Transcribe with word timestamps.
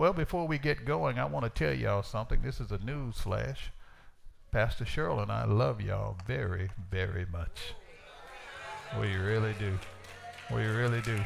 Well, 0.00 0.14
before 0.14 0.48
we 0.48 0.56
get 0.56 0.86
going, 0.86 1.18
I 1.18 1.26
want 1.26 1.44
to 1.44 1.50
tell 1.50 1.74
y'all 1.74 2.02
something. 2.02 2.40
This 2.40 2.58
is 2.58 2.70
a 2.70 2.78
news 2.78 3.20
flash. 3.20 3.70
Pastor 4.50 4.86
Cheryl 4.86 5.22
and 5.22 5.30
I 5.30 5.44
love 5.44 5.82
y'all 5.82 6.16
very, 6.26 6.70
very 6.90 7.26
much. 7.30 7.74
We 8.98 9.14
really 9.16 9.54
do. 9.58 9.78
We 10.50 10.62
really 10.62 11.02
do. 11.02 11.18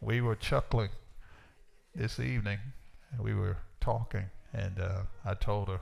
We 0.00 0.20
were 0.20 0.34
chuckling 0.34 0.90
this 1.94 2.18
evening. 2.18 2.58
And 3.12 3.20
we 3.20 3.34
were 3.34 3.58
talking, 3.78 4.24
and 4.52 4.80
uh, 4.80 5.02
I 5.24 5.34
told 5.34 5.68
her, 5.68 5.78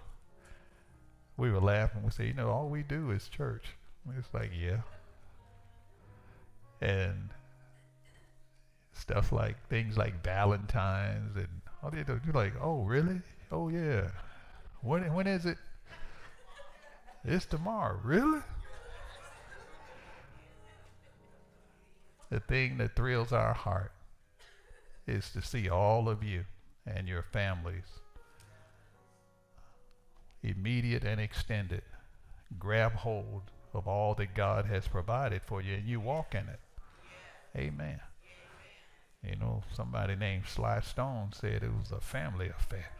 we 1.38 1.50
were 1.50 1.58
laughing. 1.58 2.02
We 2.02 2.10
said, 2.10 2.26
you 2.26 2.34
know, 2.34 2.50
all 2.50 2.68
we 2.68 2.82
do 2.82 3.12
is 3.12 3.30
church. 3.30 3.64
It's 4.18 4.28
like, 4.34 4.50
yeah. 4.54 4.82
And 6.82 7.30
stuff 8.94 9.32
like 9.32 9.56
things 9.68 9.96
like 9.98 10.22
Valentine's 10.24 11.36
and 11.36 11.48
all 11.82 11.90
the 11.90 12.00
other. 12.00 12.20
You're 12.24 12.34
like, 12.34 12.54
oh 12.60 12.82
really? 12.82 13.20
Oh 13.52 13.68
yeah. 13.68 14.08
When 14.80 15.12
when 15.12 15.26
is 15.26 15.44
it? 15.46 15.58
It's 17.24 17.46
tomorrow. 17.46 17.98
Really? 18.02 18.40
The 22.30 22.40
thing 22.40 22.78
that 22.78 22.96
thrills 22.96 23.32
our 23.32 23.54
heart 23.54 23.92
is 25.06 25.30
to 25.30 25.42
see 25.42 25.68
all 25.68 26.08
of 26.08 26.24
you 26.24 26.44
and 26.86 27.06
your 27.06 27.22
families, 27.22 27.84
immediate 30.42 31.04
and 31.04 31.20
extended, 31.20 31.82
grab 32.58 32.92
hold 32.92 33.42
of 33.72 33.86
all 33.86 34.14
that 34.14 34.34
God 34.34 34.66
has 34.66 34.88
provided 34.88 35.42
for 35.46 35.60
you 35.60 35.74
and 35.74 35.88
you 35.88 36.00
walk 36.00 36.34
in 36.34 36.48
it. 36.48 36.60
Amen. 37.56 38.00
You 39.28 39.36
know, 39.36 39.62
somebody 39.74 40.16
named 40.16 40.44
Sly 40.46 40.80
Stone 40.80 41.30
said 41.32 41.62
it 41.62 41.70
was 41.78 41.92
a 41.92 42.00
family 42.00 42.48
affair. 42.48 42.90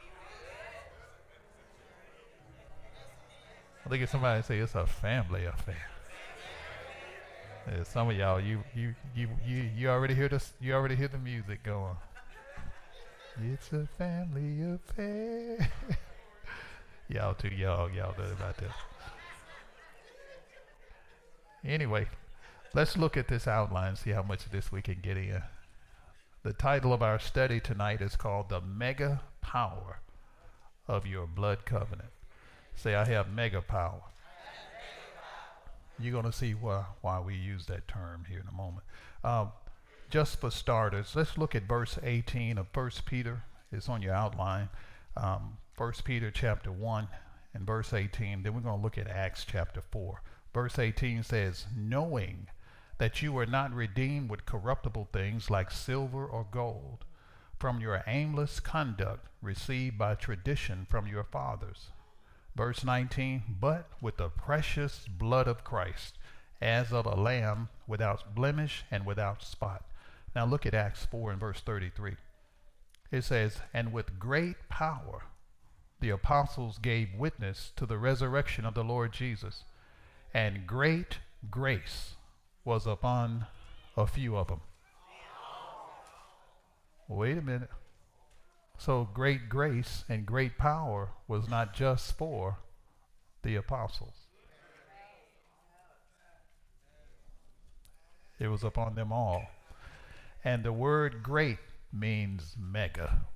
I 3.85 3.89
think 3.91 4.09
somebody 4.09 4.43
say 4.43 4.59
it's 4.59 4.75
a 4.75 4.87
family 4.87 5.45
affair. 5.45 5.87
Yeah, 7.67 7.83
some 7.83 8.11
of 8.11 8.17
y'all, 8.17 8.41
you 8.41 8.63
you 8.75 8.95
you 9.15 9.29
you 9.47 9.71
you 9.77 9.89
already 9.89 10.15
hear 10.15 10.29
this. 10.29 10.53
You 10.61 10.75
already 10.75 10.97
hear 10.97 11.09
the 11.09 11.19
music 11.19 11.63
going. 11.63 11.97
It's 13.43 13.73
a 13.73 13.87
family 13.99 14.63
affair. 14.75 15.71
y'all 17.09 17.35
too 17.35 17.49
young. 17.49 17.93
Y'all 17.95 18.15
know 18.17 18.33
about 18.33 18.57
that. 18.59 18.71
Anyway, 21.65 22.07
let's 22.75 22.97
look 22.97 23.17
at 23.17 23.29
this 23.29 23.49
outline 23.49 23.97
see 23.97 24.11
how 24.11 24.23
much 24.23 24.45
of 24.45 24.53
this 24.53 24.71
we 24.71 24.83
can 24.83 24.99
get 25.03 25.17
in. 25.17 25.43
The 26.45 26.53
title 26.53 26.93
of 26.93 27.03
our 27.03 27.19
study 27.19 27.59
tonight 27.59 28.03
is 28.03 28.17
called 28.17 28.51
The 28.51 28.61
Mega 28.61 29.23
Power 29.41 30.01
of 30.87 31.07
Your 31.07 31.27
Blood 31.27 31.65
Covenant. 31.65 32.11
Say, 32.75 32.95
I 32.95 33.07
have 33.07 33.33
mega 33.33 33.63
power. 33.63 34.03
You're 35.99 36.13
going 36.13 36.31
to 36.31 36.33
see 36.37 36.53
why, 36.53 36.85
why 37.01 37.19
we 37.21 37.35
use 37.35 37.65
that 37.65 37.89
term 37.89 38.27
here 38.29 38.41
in 38.41 38.47
a 38.47 38.53
moment. 38.53 38.85
Um, 39.25 39.53
just 40.11 40.39
for 40.39 40.51
starters, 40.51 41.17
let's 41.17 41.39
look 41.39 41.55
at 41.55 41.63
verse 41.63 41.99
18 42.03 42.59
of 42.59 42.67
1 42.75 42.91
Peter. 43.07 43.45
It's 43.73 43.89
on 43.89 44.03
your 44.03 44.13
outline. 44.13 44.69
Um, 45.17 45.57
1 45.79 45.93
Peter 46.05 46.31
chapter 46.31 46.71
1 46.71 47.09
and 47.55 47.67
verse 47.67 47.95
18. 47.95 48.43
Then 48.43 48.53
we're 48.53 48.61
going 48.61 48.77
to 48.77 48.83
look 48.83 48.99
at 48.99 49.09
Acts 49.09 49.47
chapter 49.51 49.81
4. 49.81 50.21
Verse 50.53 50.79
18 50.79 51.23
says, 51.23 51.65
Knowing 51.75 52.49
that 52.99 53.23
you 53.23 53.33
were 53.33 53.47
not 53.47 53.73
redeemed 53.73 54.31
with 54.31 54.47
corruptible 54.47 55.09
things 55.13 55.51
like 55.51 55.71
silver 55.71 56.25
or 56.25 56.47
gold 56.51 57.05
from 57.59 57.81
your 57.81 58.03
aimless 58.07 58.61
conduct 58.61 59.29
received 59.41 59.99
by 59.99 60.15
tradition 60.15 60.87
from 60.89 61.07
your 61.07 61.25
fathers. 61.25 61.91
Verse 62.55 62.85
19, 62.85 63.43
but 63.61 63.89
with 64.01 64.17
the 64.17 64.29
precious 64.29 65.07
blood 65.09 65.49
of 65.49 65.65
Christ, 65.65 66.19
as 66.61 66.93
of 66.93 67.07
a 67.07 67.15
lamb 67.15 67.69
without 67.87 68.35
blemish 68.35 68.85
and 68.91 69.05
without 69.05 69.43
spot. 69.43 69.85
Now 70.35 70.47
look 70.47 70.65
at 70.65 70.75
Acts 70.75 71.05
4 71.07 71.33
and 71.33 71.41
verse 71.41 71.61
33. 71.61 72.17
It 73.11 73.23
says, 73.23 73.59
And 73.73 73.93
with 73.93 74.19
great 74.19 74.69
power 74.69 75.25
the 76.01 76.11
apostles 76.11 76.79
gave 76.79 77.15
witness 77.15 77.73
to 77.77 77.87
the 77.87 77.99
resurrection 77.99 78.65
of 78.67 78.75
the 78.75 78.85
Lord 78.85 79.13
Jesus, 79.13 79.65
and 80.33 80.67
great 80.67 81.19
grace 81.51 82.15
was 82.65 82.87
upon 82.87 83.47
a 83.97 84.07
few 84.07 84.37
of 84.37 84.49
them. 84.49 84.61
Wait 87.09 87.37
a 87.37 87.43
minute. 87.43 87.71
So 88.79 89.09
great 89.13 89.49
grace 89.49 90.05
and 90.09 90.27
great 90.27 90.59
power 90.59 91.11
was 91.29 91.49
not 91.49 91.75
just 91.75 92.17
for 92.17 92.59
the 93.43 93.57
apostles. 93.57 94.15
It 98.39 98.49
was 98.49 98.65
upon 98.65 98.95
them 98.95 99.13
all. 99.13 99.45
And 100.45 100.65
the 100.65 100.73
word 100.73 101.23
great 101.23 101.59
means 101.93 102.57
mega. 102.59 103.27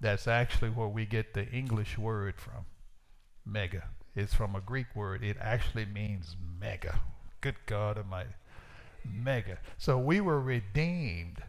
That's 0.00 0.26
actually 0.26 0.70
where 0.70 0.88
we 0.88 1.06
get 1.06 1.34
the 1.34 1.46
English 1.48 1.98
word 1.98 2.40
from. 2.40 2.66
Mega. 3.44 3.84
It's 4.16 4.34
from 4.34 4.56
a 4.56 4.60
Greek 4.60 4.96
word. 4.96 5.22
It 5.22 5.36
actually 5.40 5.84
means 5.84 6.36
mega. 6.60 7.00
Good 7.42 7.56
God 7.66 7.98
Almighty. 7.98 8.30
Mega. 9.04 9.58
So 9.76 9.98
we 9.98 10.20
were 10.20 10.40
redeemed 10.40 11.42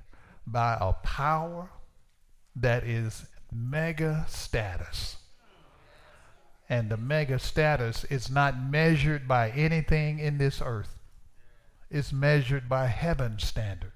by 0.45 0.77
a 0.81 0.91
power 0.91 1.69
that 2.55 2.83
is 2.83 3.25
mega 3.53 4.25
status. 4.27 5.17
And 6.67 6.89
the 6.89 6.97
mega 6.97 7.37
status 7.39 8.03
is 8.05 8.29
not 8.29 8.59
measured 8.59 9.27
by 9.27 9.51
anything 9.51 10.19
in 10.19 10.39
this 10.39 10.61
earth. 10.63 10.99
It's 11.91 12.11
measured 12.11 12.67
by 12.67 12.87
heaven's 12.87 13.45
standard. 13.45 13.91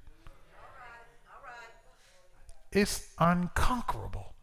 It's 2.71 3.09
unconquerable. 3.17 4.33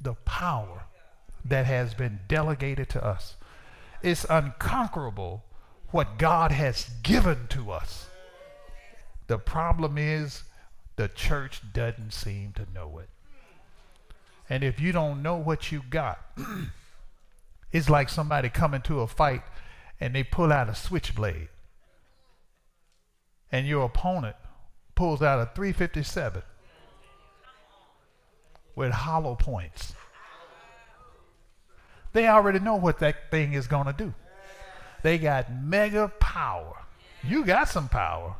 The 0.00 0.14
power 0.14 0.86
that 1.44 1.66
has 1.66 1.94
been 1.94 2.20
delegated 2.26 2.88
to 2.90 3.04
us. 3.04 3.36
It's 4.02 4.26
unconquerable 4.28 5.44
what 5.90 6.18
God 6.18 6.52
has 6.52 6.90
given 7.02 7.46
to 7.48 7.70
us. 7.70 8.06
The 9.26 9.38
problem 9.38 9.98
is 9.98 10.44
the 10.96 11.08
church 11.08 11.60
doesn't 11.72 12.12
seem 12.12 12.52
to 12.54 12.66
know 12.72 12.98
it. 12.98 13.08
And 14.48 14.62
if 14.62 14.80
you 14.80 14.92
don't 14.92 15.22
know 15.22 15.36
what 15.36 15.72
you 15.72 15.82
got, 15.90 16.20
it's 17.72 17.90
like 17.90 18.08
somebody 18.08 18.48
coming 18.48 18.82
to 18.82 19.00
a 19.00 19.06
fight 19.06 19.42
and 20.00 20.14
they 20.14 20.22
pull 20.22 20.52
out 20.52 20.68
a 20.68 20.74
switchblade. 20.74 21.48
And 23.50 23.66
your 23.66 23.84
opponent 23.84 24.36
pulls 24.94 25.22
out 25.22 25.40
a 25.40 25.50
357 25.54 26.42
with 28.74 28.92
hollow 28.92 29.34
points. 29.34 29.94
They 32.12 32.28
already 32.28 32.60
know 32.60 32.76
what 32.76 32.98
that 33.00 33.30
thing 33.30 33.52
is 33.52 33.66
going 33.66 33.86
to 33.86 33.92
do. 33.92 34.14
They 35.06 35.18
got 35.18 35.52
mega 35.52 36.10
power. 36.18 36.82
You 37.22 37.44
got 37.44 37.68
some 37.68 37.88
power, 37.88 38.34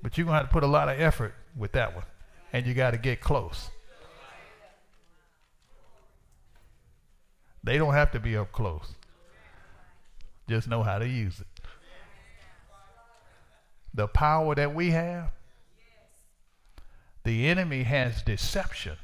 but 0.00 0.16
you're 0.16 0.24
going 0.24 0.36
to 0.36 0.38
have 0.42 0.48
to 0.48 0.52
put 0.52 0.62
a 0.62 0.68
lot 0.68 0.88
of 0.88 1.00
effort 1.00 1.34
with 1.56 1.72
that 1.72 1.92
one. 1.92 2.04
And 2.52 2.64
you 2.64 2.72
got 2.72 2.92
to 2.92 2.98
get 2.98 3.20
close. 3.20 3.70
They 7.64 7.78
don't 7.78 7.94
have 7.94 8.12
to 8.12 8.20
be 8.20 8.36
up 8.36 8.52
close. 8.52 8.92
Just 10.48 10.68
know 10.68 10.84
how 10.84 11.00
to 11.00 11.08
use 11.08 11.40
it. 11.40 11.48
The 13.92 14.06
power 14.06 14.54
that 14.54 14.72
we 14.72 14.92
have, 14.92 15.32
the 17.24 17.48
enemy 17.48 17.82
has 17.82 18.22
deception. 18.22 18.98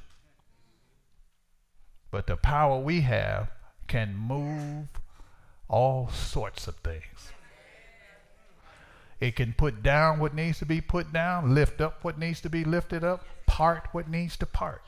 But 2.13 2.29
the 2.29 2.37
power 2.37 2.79
we 2.79 3.01
have 3.01 3.51
can 3.89 4.15
move 4.17 5.02
all 5.73 6.09
sorts 6.11 6.69
of 6.69 6.77
things. 6.77 7.33
It 9.19 9.37
can 9.37 9.55
put 9.55 9.83
down 9.83 10.19
what 10.19 10.35
needs 10.35 10.59
to 10.59 10.67
be 10.67 10.81
put 10.81 11.13
down, 11.13 11.55
lift 11.55 11.81
up 11.81 12.05
what 12.05 12.19
needs 12.19 12.41
to 12.43 12.51
be 12.51 12.65
lifted 12.65 13.03
up, 13.03 13.25
part 13.47 13.89
what 13.93 14.09
needs 14.09 14.37
to 14.39 14.47
part. 14.47 14.83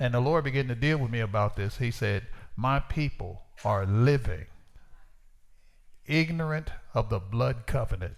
And 0.00 0.14
the 0.14 0.20
Lord 0.20 0.44
began 0.44 0.68
to 0.68 0.74
deal 0.74 0.98
with 0.98 1.10
me 1.10 1.20
about 1.20 1.56
this. 1.56 1.78
He 1.78 1.90
said, 1.90 2.26
My 2.56 2.80
people 2.80 3.42
are 3.64 3.84
living 3.86 4.46
ignorant 6.06 6.70
of 6.94 7.10
the 7.10 7.18
blood 7.18 7.66
covenant 7.66 8.16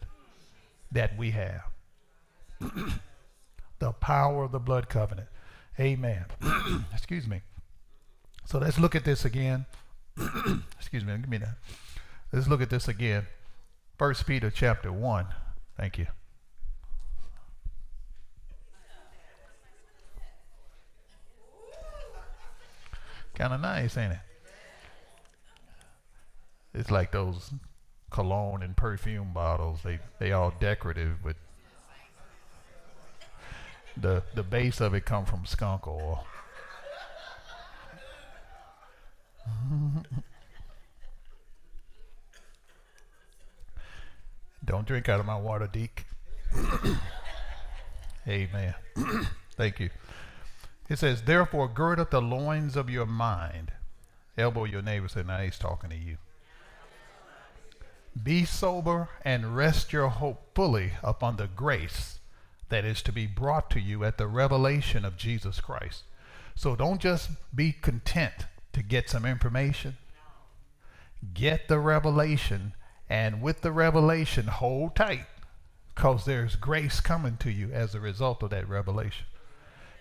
that 0.93 1.17
we 1.19 1.33
have. 1.33 1.63
the 3.79 3.93
power 3.93 4.45
of 4.45 4.53
the 4.53 4.59
blood 4.59 4.89
covenant. 4.89 5.29
Amen. 5.79 6.27
Excuse 6.93 7.27
me. 7.27 7.43
So 8.45 8.59
let's 8.59 8.79
look 8.79 8.95
at 8.95 9.05
this 9.05 9.25
again. 9.25 9.67
Excuse 10.79 11.05
me, 11.05 11.17
give 11.17 11.29
me 11.29 11.39
that. 11.39 11.57
Let's 12.33 12.49
look 12.49 12.61
at 12.61 12.71
this 12.71 12.89
again. 12.89 13.27
First 13.99 14.27
Peter 14.27 14.51
chapter 14.51 14.93
1. 14.93 15.27
Thank 15.77 15.99
you. 15.99 16.07
Kind 23.35 23.55
of 23.55 23.61
nice, 23.61 23.97
ain't 23.97 24.13
it? 24.13 24.19
It's 26.75 26.91
like 26.91 27.11
those 27.11 27.51
cologne 28.11 28.63
and 28.63 28.77
perfume 28.77 29.33
bottles. 29.33 29.81
They 29.83 29.99
they 30.19 30.33
all 30.33 30.53
decorative, 30.61 31.19
but 31.25 31.37
the 33.97 34.23
the 34.35 34.43
base 34.43 34.81
of 34.81 34.95
it 34.95 35.05
come 35.05 35.25
from 35.25 35.47
skunk 35.47 35.87
oil. 35.87 36.27
Don't 44.65 44.87
drink 44.87 45.09
out 45.09 45.21
of 45.21 45.27
my 45.27 45.39
water, 45.39 45.67
Deke. 45.67 46.05
Amen. 48.29 48.75
Thank 49.57 49.81
you. 49.81 49.91
It 50.89 50.99
says, 50.99 51.23
Therefore, 51.23 51.69
gird 51.69 51.99
up 52.01 52.11
the 52.11 52.21
loins 52.21 52.77
of 52.77 52.91
your 52.91 53.07
mind. 53.07 53.73
Elbow 54.37 54.65
your 54.65 54.83
neighbor, 54.83 55.09
say, 55.09 55.23
Now 55.23 55.39
he's 55.39 55.59
talking 55.59 55.91
to 55.91 55.97
you. 55.97 56.19
Be 58.21 58.45
sober 58.45 59.09
and 59.25 59.57
rest 59.57 59.93
your 59.93 60.09
hope 60.09 60.55
fully 60.55 60.93
upon 61.03 61.37
the 61.37 61.47
grace 61.47 62.19
that 62.69 62.85
is 62.85 63.03
to 63.03 63.13
be 63.13 63.27
brought 63.27 63.71
to 63.71 63.81
you 63.81 64.05
at 64.05 64.19
the 64.19 64.27
revelation 64.27 65.05
of 65.05 65.17
Jesus 65.17 65.61
Christ. 65.61 66.05
So 66.55 66.75
don't 66.77 67.01
just 67.01 67.31
be 67.55 67.73
content 67.73 68.47
to 68.73 68.83
get 68.83 69.11
some 69.11 69.25
information. 69.25 69.97
Get 71.35 71.69
the 71.69 71.79
revelation, 71.79 72.75
and 73.09 73.43
with 73.43 73.61
the 73.61 73.73
revelation, 73.73 74.47
hold 74.47 74.97
tight 74.97 75.27
because 75.95 76.25
there's 76.25 76.57
grace 76.57 77.01
coming 77.01 77.37
to 77.37 77.51
you 77.51 77.71
as 77.73 77.95
a 77.95 78.01
result 78.01 78.43
of 78.43 78.51
that 78.51 78.69
revelation. 78.69 79.27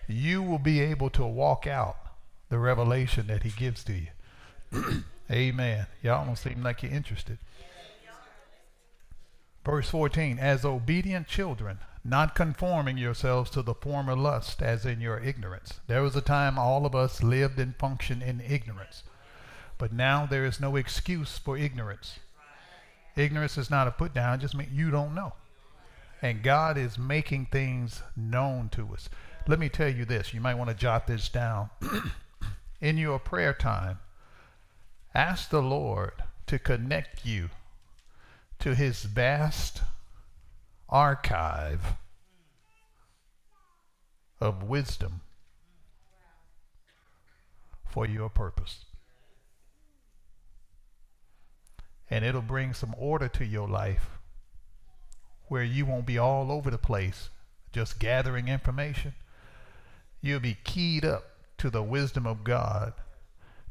You 0.08 0.42
will 0.42 0.58
be 0.58 0.80
able 0.80 1.10
to 1.10 1.26
walk 1.26 1.66
out 1.66 1.96
the 2.48 2.58
revelation 2.58 3.26
that 3.26 3.42
He 3.42 3.50
gives 3.50 3.84
to 3.84 3.92
you. 3.92 5.04
Amen. 5.30 5.86
Y'all 6.02 6.24
don't 6.24 6.36
seem 6.36 6.62
like 6.62 6.82
you're 6.82 6.92
interested. 6.92 7.38
Verse 9.64 9.90
14, 9.90 10.38
as 10.38 10.64
obedient 10.64 11.28
children, 11.28 11.78
not 12.04 12.34
conforming 12.34 12.96
yourselves 12.96 13.50
to 13.50 13.62
the 13.62 13.74
former 13.74 14.16
lust 14.16 14.62
as 14.62 14.86
in 14.86 15.00
your 15.00 15.18
ignorance. 15.18 15.80
There 15.86 16.02
was 16.02 16.16
a 16.16 16.22
time 16.22 16.58
all 16.58 16.86
of 16.86 16.94
us 16.94 17.22
lived 17.22 17.58
and 17.58 17.76
functioned 17.76 18.22
in 18.22 18.40
ignorance. 18.40 19.02
But 19.76 19.92
now 19.92 20.26
there 20.26 20.44
is 20.44 20.60
no 20.60 20.76
excuse 20.76 21.38
for 21.38 21.56
ignorance. 21.56 22.18
Ignorance 23.16 23.58
is 23.58 23.70
not 23.70 23.88
a 23.88 23.90
put 23.90 24.14
down, 24.14 24.38
it 24.38 24.42
just 24.42 24.54
means 24.54 24.72
you 24.72 24.90
don't 24.90 25.14
know. 25.14 25.34
And 26.22 26.42
God 26.42 26.76
is 26.76 26.98
making 26.98 27.46
things 27.46 28.02
known 28.16 28.68
to 28.70 28.88
us. 28.92 29.08
Let 29.46 29.58
me 29.58 29.68
tell 29.68 29.88
you 29.88 30.04
this, 30.04 30.32
you 30.32 30.40
might 30.40 30.54
want 30.54 30.70
to 30.70 30.76
jot 30.76 31.06
this 31.06 31.28
down. 31.28 31.70
in 32.80 32.98
your 32.98 33.18
prayer 33.18 33.54
time, 33.54 33.98
ask 35.14 35.50
the 35.50 35.62
Lord 35.62 36.12
to 36.46 36.58
connect 36.58 37.24
you 37.24 37.50
to 38.58 38.74
his 38.74 39.02
vast 39.02 39.82
archive 40.90 41.94
of 44.40 44.62
wisdom 44.64 45.22
for 47.86 48.06
your 48.06 48.28
purpose. 48.28 48.84
And 52.08 52.24
it'll 52.24 52.42
bring 52.42 52.74
some 52.74 52.94
order 52.98 53.28
to 53.28 53.44
your 53.44 53.68
life 53.68 54.18
where 55.46 55.62
you 55.62 55.86
won't 55.86 56.06
be 56.06 56.18
all 56.18 56.50
over 56.50 56.70
the 56.70 56.78
place 56.78 57.30
just 57.72 57.98
gathering 57.98 58.48
information. 58.48 59.14
You'll 60.20 60.40
be 60.40 60.58
keyed 60.64 61.04
up 61.04 61.24
to 61.58 61.70
the 61.70 61.82
wisdom 61.82 62.26
of 62.26 62.44
God 62.44 62.94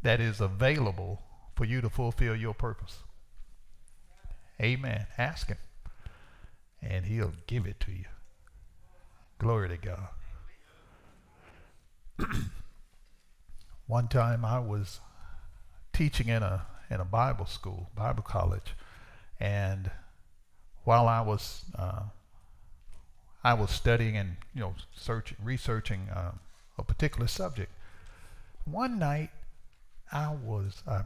that 0.01 0.21
is 0.21 0.39
available 0.39 1.21
for 1.55 1.65
you 1.65 1.81
to 1.81 1.89
fulfill 1.89 2.35
your 2.35 2.53
purpose. 2.53 2.99
Amen. 4.61 5.07
Ask 5.17 5.47
Him, 5.47 5.57
and 6.81 7.05
He'll 7.05 7.33
give 7.47 7.65
it 7.65 7.79
to 7.81 7.91
you. 7.91 8.05
Glory 9.37 9.69
to 9.69 9.77
God. 9.77 10.07
One 13.87 14.07
time 14.07 14.43
I 14.45 14.59
was 14.59 14.99
teaching 15.93 16.27
in 16.27 16.43
a 16.43 16.65
in 16.89 16.99
a 16.99 17.05
Bible 17.05 17.45
school, 17.45 17.89
Bible 17.95 18.23
college, 18.23 18.75
and 19.39 19.91
while 20.83 21.07
I 21.07 21.21
was 21.21 21.65
uh, 21.75 22.03
I 23.43 23.53
was 23.53 23.71
studying 23.71 24.17
and 24.17 24.37
you 24.53 24.61
know 24.61 24.75
searching, 24.95 25.37
researching 25.43 26.09
uh, 26.09 26.33
a 26.77 26.83
particular 26.83 27.27
subject. 27.27 27.71
One 28.65 28.99
night 28.99 29.29
I 30.11 30.33
was 30.33 30.83
uh, 30.87 31.03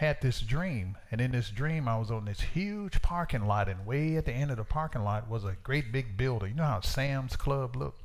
had 0.00 0.22
this 0.22 0.40
dream, 0.40 0.96
and 1.10 1.20
in 1.20 1.32
this 1.32 1.50
dream, 1.50 1.86
I 1.86 1.98
was 1.98 2.10
on 2.10 2.24
this 2.24 2.40
huge 2.40 3.02
parking 3.02 3.46
lot, 3.46 3.68
and 3.68 3.84
way 3.84 4.16
at 4.16 4.24
the 4.24 4.32
end 4.32 4.50
of 4.50 4.56
the 4.56 4.64
parking 4.64 5.04
lot 5.04 5.28
was 5.28 5.44
a 5.44 5.58
great 5.62 5.92
big 5.92 6.16
building. 6.16 6.52
You 6.52 6.54
know 6.54 6.64
how 6.64 6.80
Sam's 6.80 7.36
Club 7.36 7.76
looked? 7.76 8.02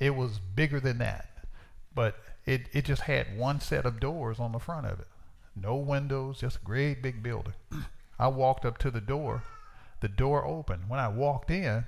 It 0.00 0.16
was 0.16 0.40
bigger 0.40 0.80
than 0.80 0.98
that, 0.98 1.46
but 1.94 2.16
it, 2.44 2.62
it 2.72 2.84
just 2.84 3.02
had 3.02 3.38
one 3.38 3.60
set 3.60 3.86
of 3.86 4.00
doors 4.00 4.40
on 4.40 4.50
the 4.50 4.58
front 4.58 4.86
of 4.86 4.98
it. 4.98 5.06
No 5.54 5.76
windows, 5.76 6.40
just 6.40 6.56
a 6.56 6.64
great 6.64 7.00
big 7.02 7.22
building. 7.22 7.54
I 8.18 8.26
walked 8.26 8.64
up 8.64 8.78
to 8.78 8.90
the 8.90 9.00
door. 9.00 9.44
The 10.00 10.08
door 10.08 10.44
opened. 10.44 10.88
When 10.88 10.98
I 10.98 11.06
walked 11.06 11.52
in, 11.52 11.84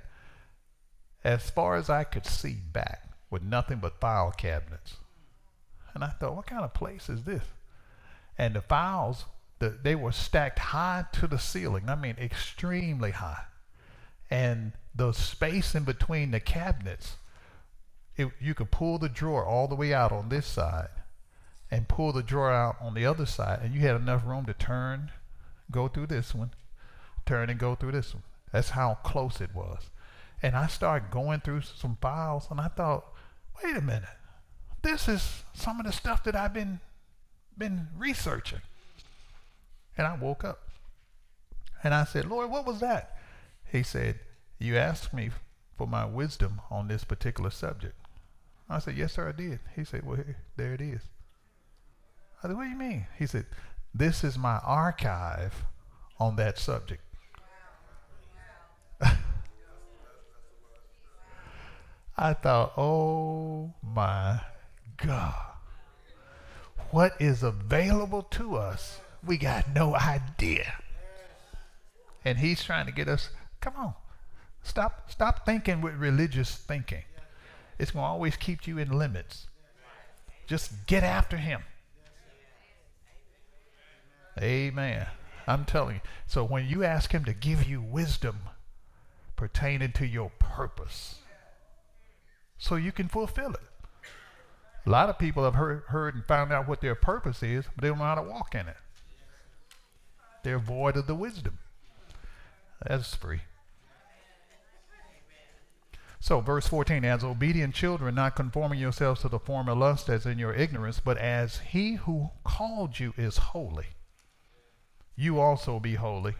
as 1.25 1.49
far 1.49 1.75
as 1.75 1.89
I 1.89 2.05
could 2.05 2.25
see 2.25 2.53
back, 2.53 3.09
with 3.29 3.43
nothing 3.43 3.79
but 3.79 3.99
file 3.99 4.31
cabinets. 4.31 4.95
And 5.93 6.05
I 6.05 6.07
thought, 6.07 6.37
what 6.37 6.47
kind 6.47 6.63
of 6.63 6.73
place 6.73 7.09
is 7.09 7.23
this? 7.23 7.43
And 8.37 8.55
the 8.55 8.61
files 8.61 9.25
the, 9.59 9.77
they 9.81 9.95
were 9.95 10.11
stacked 10.11 10.59
high 10.59 11.05
to 11.13 11.27
the 11.27 11.39
ceiling. 11.39 11.89
I 11.89 11.95
mean, 11.95 12.15
extremely 12.19 13.11
high, 13.11 13.45
and 14.29 14.73
the 14.93 15.11
space 15.13 15.75
in 15.75 15.83
between 15.83 16.31
the 16.31 16.39
cabinets, 16.39 17.15
it, 18.17 18.29
you 18.39 18.53
could 18.53 18.71
pull 18.71 18.97
the 18.97 19.09
drawer 19.09 19.45
all 19.45 19.67
the 19.67 19.75
way 19.75 19.93
out 19.93 20.11
on 20.11 20.29
this 20.29 20.45
side, 20.45 20.89
and 21.71 21.87
pull 21.87 22.11
the 22.11 22.23
drawer 22.23 22.51
out 22.51 22.75
on 22.81 22.93
the 22.93 23.05
other 23.05 23.25
side, 23.25 23.59
and 23.61 23.73
you 23.73 23.81
had 23.81 23.95
enough 23.95 24.25
room 24.25 24.45
to 24.45 24.53
turn, 24.53 25.11
go 25.71 25.87
through 25.87 26.07
this 26.07 26.35
one, 26.35 26.51
turn 27.25 27.49
and 27.49 27.59
go 27.59 27.75
through 27.75 27.93
this 27.93 28.13
one. 28.13 28.23
That's 28.51 28.69
how 28.71 28.99
close 29.03 29.41
it 29.41 29.55
was. 29.55 29.89
And 30.41 30.55
I 30.55 30.67
started 30.67 31.11
going 31.11 31.39
through 31.39 31.61
some 31.61 31.97
files, 32.01 32.47
and 32.51 32.59
I 32.59 32.67
thought, 32.67 33.05
wait 33.63 33.75
a 33.75 33.81
minute, 33.81 34.03
this 34.81 35.07
is 35.07 35.43
some 35.53 35.79
of 35.79 35.85
the 35.85 35.91
stuff 35.91 36.23
that 36.25 36.35
I've 36.35 36.53
been 36.53 36.79
been 37.57 37.87
researching. 37.97 38.61
And 39.97 40.05
I 40.05 40.15
woke 40.15 40.43
up 40.43 40.59
and 41.83 41.93
I 41.93 42.03
said, 42.03 42.25
Lord, 42.25 42.49
what 42.49 42.65
was 42.65 42.79
that? 42.81 43.17
He 43.71 43.83
said, 43.83 44.19
You 44.59 44.77
asked 44.77 45.13
me 45.13 45.29
for 45.77 45.87
my 45.87 46.05
wisdom 46.05 46.61
on 46.69 46.87
this 46.87 47.03
particular 47.03 47.49
subject. 47.49 47.95
I 48.69 48.79
said, 48.79 48.97
Yes, 48.97 49.13
sir, 49.13 49.29
I 49.29 49.31
did. 49.31 49.59
He 49.75 49.83
said, 49.85 50.05
Well, 50.05 50.17
here, 50.17 50.37
there 50.57 50.73
it 50.73 50.81
is. 50.81 51.01
I 52.39 52.47
said, 52.47 52.57
What 52.57 52.63
do 52.63 52.69
you 52.69 52.75
mean? 52.75 53.07
He 53.17 53.27
said, 53.27 53.45
This 53.93 54.23
is 54.23 54.37
my 54.37 54.57
archive 54.59 55.65
on 56.19 56.35
that 56.37 56.57
subject. 56.57 57.01
I 62.17 62.33
thought, 62.33 62.73
Oh 62.77 63.73
my 63.83 64.41
God 64.97 65.54
what 66.91 67.13
is 67.19 67.43
available 67.43 68.23
to 68.23 68.55
us, 68.55 68.99
we 69.25 69.37
got 69.37 69.73
no 69.73 69.95
idea. 69.95 70.75
And 72.23 72.39
he's 72.39 72.63
trying 72.63 72.85
to 72.85 72.91
get 72.91 73.07
us, 73.07 73.29
come 73.61 73.73
on, 73.77 73.93
stop, 74.63 75.11
stop 75.11 75.45
thinking 75.45 75.81
with 75.81 75.95
religious 75.95 76.55
thinking. 76.55 77.03
It's 77.77 77.91
going 77.91 78.03
to 78.03 78.07
always 78.07 78.35
keep 78.35 78.67
you 78.67 78.77
in 78.77 78.89
limits. 78.89 79.47
Just 80.47 80.85
get 80.87 81.03
after 81.03 81.37
him. 81.37 81.61
Amen. 84.41 85.07
I'm 85.47 85.65
telling 85.65 85.95
you. 85.95 86.01
So 86.27 86.43
when 86.43 86.67
you 86.67 86.83
ask 86.83 87.11
him 87.11 87.25
to 87.25 87.33
give 87.33 87.67
you 87.67 87.81
wisdom 87.81 88.39
pertaining 89.35 89.91
to 89.93 90.05
your 90.05 90.31
purpose, 90.39 91.19
so 92.57 92.75
you 92.75 92.91
can 92.91 93.07
fulfill 93.07 93.51
it. 93.51 93.59
A 94.85 94.89
lot 94.89 95.09
of 95.09 95.17
people 95.17 95.43
have 95.43 95.55
heard, 95.55 95.83
heard 95.87 96.15
and 96.15 96.25
found 96.25 96.53
out 96.53 96.67
what 96.67 96.81
their 96.81 96.95
purpose 96.95 97.41
is, 97.41 97.65
but 97.75 97.81
they 97.81 97.87
don't 97.87 97.97
know 97.97 98.03
how 98.03 98.15
to 98.15 98.21
walk 98.21 98.53
in 98.53 98.67
it. 98.67 98.77
They're 100.43 100.59
void 100.59 100.95
of 100.95 101.07
the 101.07 101.15
wisdom. 101.15 101.57
That's 102.87 103.15
free. 103.15 103.41
So, 106.19 106.39
verse 106.39 106.67
14, 106.67 107.05
as 107.05 107.23
obedient 107.23 107.75
children, 107.75 108.15
not 108.15 108.35
conforming 108.35 108.79
yourselves 108.79 109.21
to 109.21 109.29
the 109.29 109.39
former 109.39 109.75
lust 109.75 110.09
as 110.09 110.25
in 110.25 110.39
your 110.39 110.53
ignorance, 110.53 110.99
but 110.99 111.17
as 111.17 111.59
he 111.59 111.95
who 111.95 112.29
called 112.43 112.99
you 112.99 113.13
is 113.17 113.37
holy, 113.37 113.85
you 115.15 115.39
also 115.39 115.79
be 115.79 115.95
holy 115.95 116.33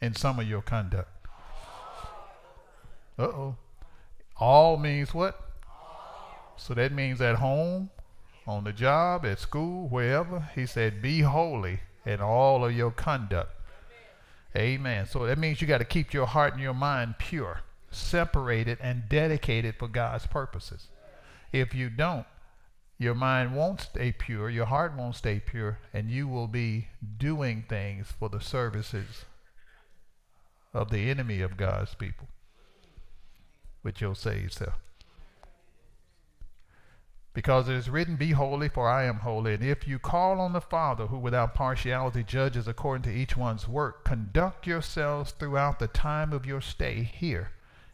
in 0.00 0.14
some 0.14 0.38
of 0.38 0.48
your 0.48 0.62
conduct. 0.62 1.08
Uh 3.18 3.22
oh. 3.22 3.56
All 4.36 4.76
means 4.76 5.12
what? 5.12 5.47
So 6.58 6.74
that 6.74 6.92
means 6.92 7.20
at 7.20 7.36
home, 7.36 7.90
on 8.46 8.64
the 8.64 8.72
job, 8.72 9.24
at 9.24 9.38
school, 9.38 9.88
wherever. 9.88 10.48
He 10.54 10.66
said, 10.66 11.00
Be 11.00 11.20
holy 11.20 11.80
in 12.04 12.20
all 12.20 12.64
of 12.64 12.76
your 12.76 12.90
conduct. 12.90 13.52
Amen. 14.56 15.06
So 15.06 15.26
that 15.26 15.38
means 15.38 15.60
you 15.60 15.68
got 15.68 15.78
to 15.78 15.84
keep 15.84 16.12
your 16.12 16.26
heart 16.26 16.54
and 16.54 16.62
your 16.62 16.74
mind 16.74 17.16
pure, 17.18 17.60
separated, 17.90 18.78
and 18.80 19.08
dedicated 19.08 19.76
for 19.78 19.88
God's 19.88 20.26
purposes. 20.26 20.88
If 21.52 21.74
you 21.74 21.90
don't, 21.90 22.26
your 22.98 23.14
mind 23.14 23.54
won't 23.54 23.82
stay 23.82 24.10
pure, 24.10 24.50
your 24.50 24.66
heart 24.66 24.96
won't 24.96 25.14
stay 25.14 25.38
pure, 25.38 25.78
and 25.92 26.10
you 26.10 26.26
will 26.26 26.48
be 26.48 26.88
doing 27.18 27.64
things 27.68 28.12
for 28.18 28.28
the 28.28 28.40
services 28.40 29.24
of 30.74 30.90
the 30.90 31.08
enemy 31.08 31.40
of 31.40 31.56
God's 31.56 31.94
people 31.94 32.26
with 33.84 34.00
your 34.00 34.16
saved 34.16 34.54
self. 34.54 34.87
Because 37.34 37.68
it 37.68 37.74
is 37.74 37.90
written, 37.90 38.16
Be 38.16 38.32
holy, 38.32 38.68
for 38.68 38.88
I 38.88 39.04
am 39.04 39.18
holy. 39.18 39.54
And 39.54 39.62
if 39.62 39.86
you 39.86 39.98
call 39.98 40.40
on 40.40 40.52
the 40.52 40.60
Father, 40.60 41.06
who 41.06 41.18
without 41.18 41.54
partiality 41.54 42.24
judges 42.24 42.66
according 42.66 43.02
to 43.04 43.16
each 43.16 43.36
one's 43.36 43.68
work, 43.68 44.04
conduct 44.04 44.66
yourselves 44.66 45.32
throughout 45.32 45.78
the 45.78 45.88
time 45.88 46.32
of 46.32 46.46
your 46.46 46.60
stay 46.60 47.02
here 47.02 47.52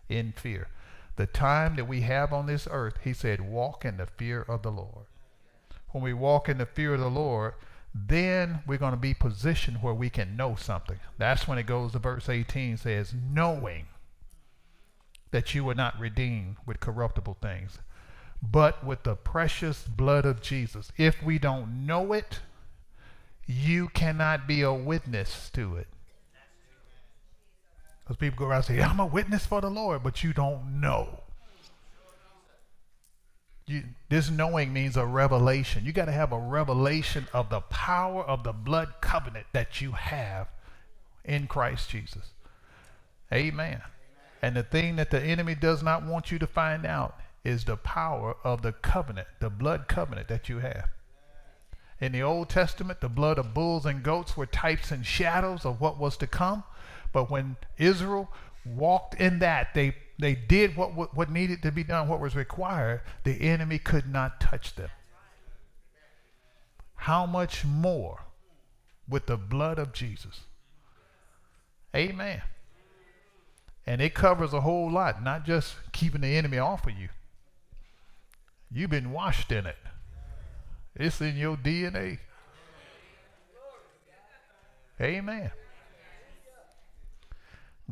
in 0.09 0.33
fear. 0.33 0.69
The 1.17 1.27
time 1.27 1.77
that 1.77 1.87
we 1.87 2.01
have 2.03 2.33
on 2.33 2.47
this 2.47 2.67
earth, 2.71 2.99
he 3.03 3.13
said, 3.13 3.41
walk 3.41 3.85
in 3.85 3.99
the 3.99 4.07
fear 4.07 4.43
of 4.43 4.63
the 4.63 4.73
Lord. 4.73 5.07
When 5.91 6.03
we 6.03 6.13
walk 6.13 6.49
in 6.49 6.59
the 6.59 6.67
fear 6.67 6.95
of 6.95 7.01
the 7.01 7.11
Lord, 7.11 7.55
then 7.95 8.63
we're 8.67 8.79
going 8.79 8.93
to 8.93 8.97
be 8.97 9.15
positioned 9.15 9.81
where 9.81 9.95
we 9.95 10.11
can 10.11 10.37
know 10.37 10.57
something. 10.57 10.99
That's 11.19 11.47
when 11.47 11.59
it 11.59 11.67
goes 11.67 11.93
to 11.93 12.01
verse 12.01 12.29
18 12.29 12.79
says, 12.79 13.15
knowing 13.15 13.87
that 15.31 15.55
you 15.55 15.65
were 15.65 15.75
not 15.75 15.99
redeemed 15.99 16.57
with 16.67 16.81
corruptible 16.81 17.37
things 17.41 17.79
but 18.51 18.85
with 18.85 19.03
the 19.05 19.15
precious 19.15 19.85
blood 19.85 20.25
of 20.25 20.43
Jesus. 20.43 20.93
If 20.97 21.23
we 21.23 21.39
don't 21.39 21.87
know 21.87 22.13
it, 22.13 22.41
you 23.47 23.89
cannot 23.89 24.47
be 24.47 24.63
a 24.63 24.73
witness 24.73 25.51
to 25.51 25.77
it. 25.77 25.87
Because 28.03 28.17
people 28.17 28.39
go 28.39 28.47
around 28.47 28.69
and 28.69 28.79
say, 28.79 28.83
I'm 28.83 29.01
a 29.01 29.07
witness 29.07 29.47
for 29.47 29.61
the 29.61 29.71
Lord, 29.71 30.03
but 30.03 30.23
you 30.23 30.33
don't 30.33 30.81
know. 30.81 31.21
You, 33.67 33.85
this 34.11 34.29
knowing 34.31 34.75
means 34.75 34.97
a 34.99 35.07
revelation. 35.07 35.87
You 35.87 35.93
got 35.93 36.05
to 36.05 36.13
have 36.13 36.33
a 36.33 36.39
revelation 36.39 37.27
of 37.33 37.49
the 37.49 37.61
power 37.61 38.23
of 38.23 38.45
the 38.45 38.53
blood 38.53 39.01
covenant 39.01 39.47
that 39.55 39.81
you 39.81 39.93
have 39.93 40.49
in 41.25 41.47
Christ 41.47 41.89
Jesus. 41.89 42.33
Amen. 43.33 43.81
And 44.43 44.55
the 44.55 44.63
thing 44.63 44.97
that 44.97 45.11
the 45.11 45.23
enemy 45.23 45.55
does 45.55 45.83
not 45.83 46.05
want 46.05 46.31
you 46.31 46.39
to 46.39 46.47
find 46.47 46.85
out 46.85 47.19
is 47.45 47.65
the 47.65 47.77
power 47.77 48.37
of 48.43 48.63
the 48.63 48.73
covenant, 48.73 49.29
the 49.41 49.51
blood 49.51 49.87
covenant 49.87 50.29
that 50.29 50.49
you 50.49 50.61
have. 50.61 50.89
In 52.01 52.13
the 52.13 52.23
Old 52.23 52.49
Testament, 52.49 53.01
the 53.01 53.09
blood 53.09 53.39
of 53.39 53.55
bulls 53.55 53.87
and 53.87 54.03
goats 54.03 54.37
were 54.37 54.47
types 54.47 54.91
and 54.91 55.07
shadows 55.07 55.65
of 55.65 55.81
what 55.81 55.99
was 55.99 56.17
to 56.19 56.27
come. 56.27 56.65
But 57.13 57.31
when 57.31 57.57
Israel 57.79 58.33
walked 58.65 59.15
in 59.21 59.39
that, 59.39 59.75
they, 59.75 59.95
they 60.19 60.35
did 60.35 60.77
what, 60.77 60.95
what, 60.95 61.17
what 61.17 61.31
needed 61.31 61.63
to 61.63 61.71
be 61.71 61.85
done, 61.85 62.09
what 62.09 62.21
was 62.21 62.35
required, 62.35 63.03
the 63.23 63.41
enemy 63.41 63.79
could 63.79 64.09
not 64.09 64.41
touch 64.41 64.75
them. 64.75 64.91
How 66.97 67.27
much 67.27 67.65
more 67.65 68.23
with 69.09 69.27
the 69.27 69.37
blood 69.37 69.79
of 69.79 69.93
Jesus? 69.93 70.41
Amen. 71.95 72.43
And 73.87 74.01
it 74.01 74.15
covers 74.15 74.53
a 74.53 74.63
whole 74.63 74.91
lot, 74.91 75.23
not 75.23 75.45
just 75.45 75.77
keeping 75.93 76.23
the 76.23 76.37
enemy 76.37 76.59
off 76.59 76.87
of 76.87 76.99
you. 76.99 77.09
You've 78.75 78.91
been 78.91 79.13
washed 79.13 79.53
in 79.53 79.67
it. 79.67 79.77
It's 80.97 81.21
in 81.21 81.37
your 81.37 81.57
DNA. 81.57 82.19
Amen. 85.01 85.53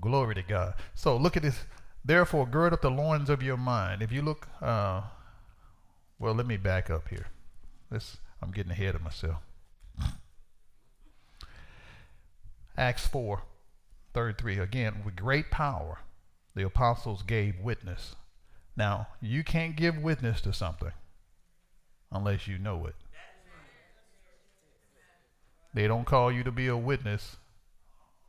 Glory 0.00 0.34
to 0.34 0.42
God. 0.42 0.74
So 0.96 1.16
look 1.16 1.36
at 1.36 1.42
this. 1.44 1.64
Therefore, 2.04 2.46
gird 2.46 2.72
up 2.72 2.82
the 2.82 2.90
loins 2.90 3.30
of 3.30 3.44
your 3.44 3.56
mind. 3.56 4.02
If 4.02 4.10
you 4.10 4.22
look, 4.22 4.48
uh, 4.60 5.02
well, 6.18 6.34
let 6.34 6.46
me 6.46 6.56
back 6.56 6.90
up 6.90 7.08
here. 7.08 7.26
This 7.88 8.16
I'm 8.42 8.50
getting 8.50 8.72
ahead 8.72 8.96
of 8.96 9.02
myself. 9.02 9.38
Acts 12.76 13.06
4, 13.06 13.42
33. 14.14 14.58
Again, 14.58 15.02
with 15.04 15.14
great 15.14 15.52
power, 15.52 16.00
the 16.56 16.64
apostles 16.64 17.22
gave 17.22 17.60
witness 17.60 18.16
now, 18.76 19.08
you 19.20 19.44
can't 19.44 19.76
give 19.76 19.98
witness 19.98 20.40
to 20.42 20.52
something 20.52 20.92
unless 22.10 22.46
you 22.46 22.58
know 22.58 22.86
it. 22.86 22.94
They 25.74 25.86
don't 25.86 26.04
call 26.04 26.30
you 26.30 26.42
to 26.44 26.50
be 26.50 26.66
a 26.68 26.76
witness 26.76 27.36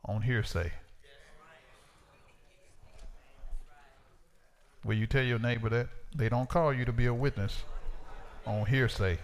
on 0.04 0.22
hearsay. 0.22 0.72
Will 4.84 4.94
you 4.94 5.06
tell 5.06 5.22
your 5.22 5.38
neighbor 5.38 5.68
that? 5.70 5.88
They 6.14 6.28
don't 6.28 6.48
call 6.48 6.72
you 6.72 6.84
to 6.84 6.92
be 6.92 7.06
a 7.06 7.14
witness 7.14 7.62
on 8.46 8.66
hearsay. 8.66 9.18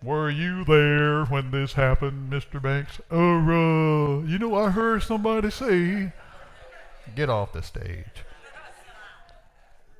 Were 0.00 0.30
you 0.30 0.64
there 0.64 1.24
when 1.24 1.50
this 1.50 1.72
happened, 1.72 2.32
Mr. 2.32 2.62
Banks? 2.62 3.00
Oh, 3.10 3.38
uh, 3.38 4.24
you 4.24 4.38
know, 4.38 4.54
I 4.54 4.70
heard 4.70 5.02
somebody 5.02 5.50
say. 5.50 6.12
Get 7.16 7.28
off 7.28 7.52
the 7.52 7.62
stage. 7.62 8.24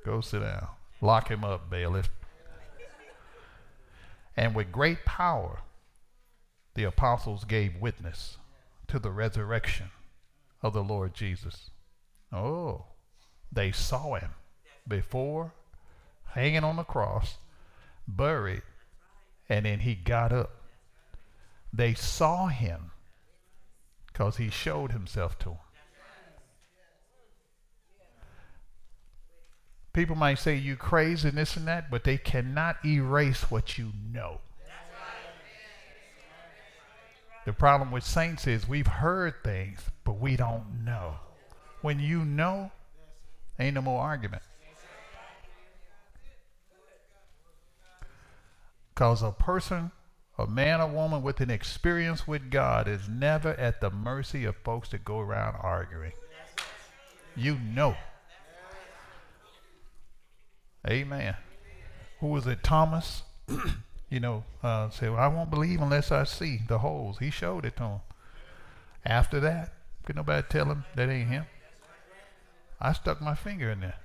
Go 0.09 0.21
sit 0.21 0.39
down. 0.39 0.69
Lock 1.01 1.29
him 1.29 1.43
up, 1.43 1.69
bailiff. 1.69 2.09
And 4.35 4.55
with 4.55 4.71
great 4.71 5.05
power, 5.05 5.59
the 6.73 6.85
apostles 6.85 7.43
gave 7.43 7.75
witness 7.75 8.37
to 8.87 8.97
the 8.97 9.11
resurrection 9.11 9.91
of 10.63 10.73
the 10.73 10.83
Lord 10.83 11.13
Jesus. 11.13 11.69
Oh, 12.33 12.85
they 13.51 13.71
saw 13.71 14.15
him 14.15 14.31
before 14.87 15.53
hanging 16.29 16.63
on 16.63 16.77
the 16.77 16.83
cross, 16.83 17.37
buried, 18.07 18.63
and 19.47 19.67
then 19.67 19.81
he 19.81 19.93
got 19.93 20.33
up. 20.33 20.49
They 21.71 21.93
saw 21.93 22.47
him 22.47 22.89
because 24.07 24.37
he 24.37 24.49
showed 24.49 24.91
himself 24.91 25.37
to 25.39 25.49
them. 25.49 25.57
People 29.99 30.15
might 30.15 30.39
say 30.39 30.55
you 30.55 30.77
crazy 30.77 31.27
and 31.27 31.37
this 31.37 31.57
and 31.57 31.67
that, 31.67 31.91
but 31.91 32.05
they 32.05 32.17
cannot 32.17 32.77
erase 32.85 33.51
what 33.51 33.77
you 33.77 33.91
know. 34.13 34.39
The 37.45 37.51
problem 37.51 37.91
with 37.91 38.05
saints 38.05 38.47
is 38.47 38.65
we've 38.65 38.87
heard 38.87 39.43
things, 39.43 39.81
but 40.05 40.17
we 40.17 40.37
don't 40.37 40.85
know. 40.85 41.15
When 41.81 41.99
you 41.99 42.23
know, 42.23 42.71
ain't 43.59 43.75
no 43.75 43.81
more 43.81 44.01
argument. 44.01 44.41
Because 48.93 49.21
a 49.21 49.31
person, 49.31 49.91
a 50.37 50.47
man 50.47 50.79
or 50.79 50.87
woman 50.87 51.23
with 51.23 51.41
an 51.41 51.49
experience 51.49 52.25
with 52.25 52.49
God 52.49 52.87
is 52.87 53.09
never 53.09 53.49
at 53.49 53.81
the 53.81 53.89
mercy 53.89 54.45
of 54.45 54.55
folks 54.63 54.87
that 54.91 55.03
go 55.03 55.19
around 55.19 55.57
arguing. 55.59 56.13
You 57.35 57.55
know. 57.59 57.97
Amen. 60.87 61.35
Who 62.19 62.27
was 62.27 62.47
it? 62.47 62.63
Thomas. 62.63 63.23
you 64.09 64.19
know, 64.19 64.43
uh, 64.63 64.89
said, 64.89 65.11
well, 65.11 65.19
I 65.19 65.27
won't 65.27 65.49
believe 65.49 65.81
unless 65.81 66.11
I 66.11 66.23
see 66.23 66.61
the 66.67 66.79
holes. 66.79 67.19
He 67.19 67.29
showed 67.29 67.65
it 67.65 67.77
to 67.77 67.83
him. 67.83 67.99
After 69.05 69.39
that, 69.39 69.73
could 70.05 70.15
nobody 70.15 70.45
tell 70.49 70.65
him 70.65 70.85
that 70.95 71.09
ain't 71.09 71.29
him? 71.29 71.45
I 72.79 72.93
stuck 72.93 73.21
my 73.21 73.35
finger 73.35 73.69
in 73.71 73.81
there. 73.81 73.97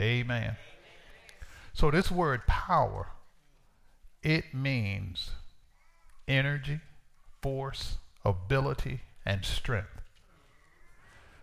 Amen. 0.00 0.56
So 1.74 1.90
this 1.90 2.10
word 2.10 2.46
power 2.46 3.08
it 4.22 4.54
means 4.54 5.30
energy, 6.28 6.80
force, 7.40 7.96
ability, 8.24 9.00
and 9.26 9.44
strength. 9.44 9.88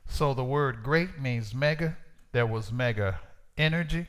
So 0.07 0.33
the 0.33 0.43
word 0.43 0.81
great 0.81 1.19
means 1.19 1.53
mega. 1.53 1.98
There 2.31 2.45
was 2.45 2.71
mega 2.71 3.19
energy, 3.57 4.07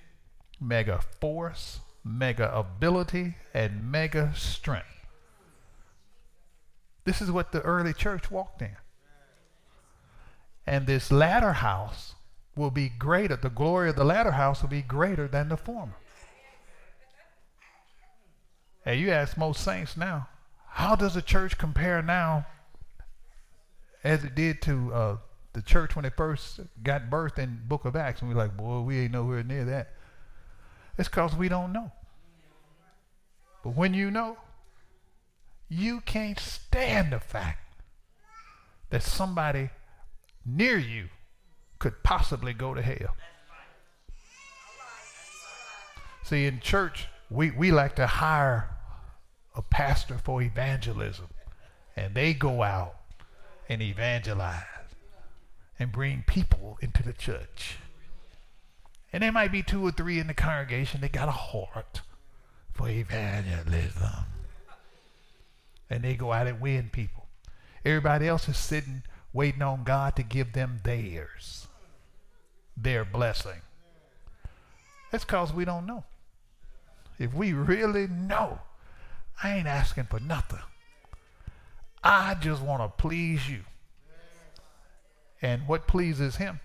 mega 0.60 1.00
force, 1.20 1.80
mega 2.04 2.54
ability, 2.54 3.36
and 3.54 3.90
mega 3.90 4.32
strength. 4.34 4.86
This 7.04 7.20
is 7.20 7.30
what 7.30 7.52
the 7.52 7.62
early 7.62 7.92
church 7.92 8.30
walked 8.30 8.62
in. 8.62 8.76
And 10.66 10.86
this 10.86 11.10
latter 11.10 11.54
house 11.54 12.14
will 12.54 12.70
be 12.70 12.88
greater. 12.88 13.36
The 13.36 13.50
glory 13.50 13.88
of 13.88 13.96
the 13.96 14.04
latter 14.04 14.32
house 14.32 14.62
will 14.62 14.68
be 14.68 14.82
greater 14.82 15.26
than 15.26 15.48
the 15.48 15.56
former. 15.56 15.96
And 18.84 19.00
you 19.00 19.10
ask 19.10 19.36
most 19.36 19.62
saints 19.62 19.96
now, 19.96 20.28
how 20.68 20.94
does 20.94 21.14
the 21.14 21.22
church 21.22 21.58
compare 21.58 22.02
now 22.02 22.46
as 24.04 24.24
it 24.24 24.34
did 24.34 24.62
to 24.62 24.94
uh, 24.94 25.16
the 25.52 25.62
church 25.62 25.97
when 25.97 26.04
it 26.04 26.16
first 26.16 26.61
got 26.83 27.11
birthed 27.11 27.38
in 27.38 27.62
Book 27.66 27.85
of 27.85 27.97
Acts? 27.97 28.21
And 28.21 28.30
we're 28.30 28.37
like, 28.37 28.57
boy, 28.57 28.80
we 28.80 29.00
ain't 29.00 29.12
nowhere 29.12 29.42
near 29.42 29.64
that. 29.64 29.92
It's 30.99 31.09
because 31.09 31.35
we 31.35 31.49
don't 31.49 31.73
know. 31.73 31.92
But 33.62 33.76
when 33.76 33.95
you 33.95 34.11
know, 34.11 34.38
you 35.69 36.00
can't 36.00 36.38
stand 36.38 37.12
the 37.12 37.21
fact 37.21 37.75
that 38.90 39.02
somebody 39.02 39.71
near 40.45 40.78
you 40.78 41.09
could 41.78 42.02
possibly 42.02 42.52
go 42.52 42.75
to 42.75 42.83
hell. 42.83 43.16
See, 46.23 46.47
in 46.47 46.61
church, 46.61 47.09
we, 47.30 47.50
we 47.50 47.71
like 47.71 47.97
to 47.97 48.07
hire 48.07 48.71
a 49.54 49.62
pastor 49.62 50.19
for 50.23 50.42
evangelism, 50.42 51.26
and 51.97 52.14
they 52.14 52.35
go 52.35 52.62
out 52.62 52.95
and 53.69 53.80
evangelize 53.83 54.62
and 55.80 55.90
bring 55.90 56.22
people 56.26 56.78
into 56.82 57.02
the 57.02 57.14
church. 57.14 57.78
And 59.12 59.22
there 59.22 59.32
might 59.32 59.50
be 59.50 59.62
two 59.62 59.84
or 59.84 59.90
three 59.90 60.20
in 60.20 60.26
the 60.26 60.34
congregation 60.34 61.00
that 61.00 61.10
got 61.10 61.28
a 61.28 61.32
heart 61.32 62.02
for 62.72 62.88
evangelism. 62.88 64.26
And 65.88 66.04
they 66.04 66.14
go 66.14 66.32
out 66.32 66.46
and 66.46 66.60
win 66.60 66.90
people. 66.92 67.26
Everybody 67.84 68.28
else 68.28 68.49
is 68.49 68.58
sitting 68.58 69.02
waiting 69.32 69.62
on 69.62 69.82
God 69.84 70.16
to 70.16 70.22
give 70.22 70.52
them 70.52 70.80
theirs, 70.84 71.66
their 72.76 73.04
blessing. 73.04 73.62
That's 75.10 75.25
because 75.25 75.52
we 75.52 75.64
don't 75.64 75.87
know. 75.87 76.04
If 77.18 77.34
we 77.34 77.52
really 77.52 78.06
know, 78.06 78.60
I 79.42 79.56
ain't 79.56 79.66
asking 79.66 80.04
for 80.04 80.20
nothing. 80.20 80.60
I 82.04 82.34
just 82.34 82.62
want 82.62 82.82
to 82.82 83.02
please 83.02 83.49
you. 83.49 83.60
And 85.42 85.66
what 85.66 85.87
pleases 85.87 86.37
him 86.37 86.61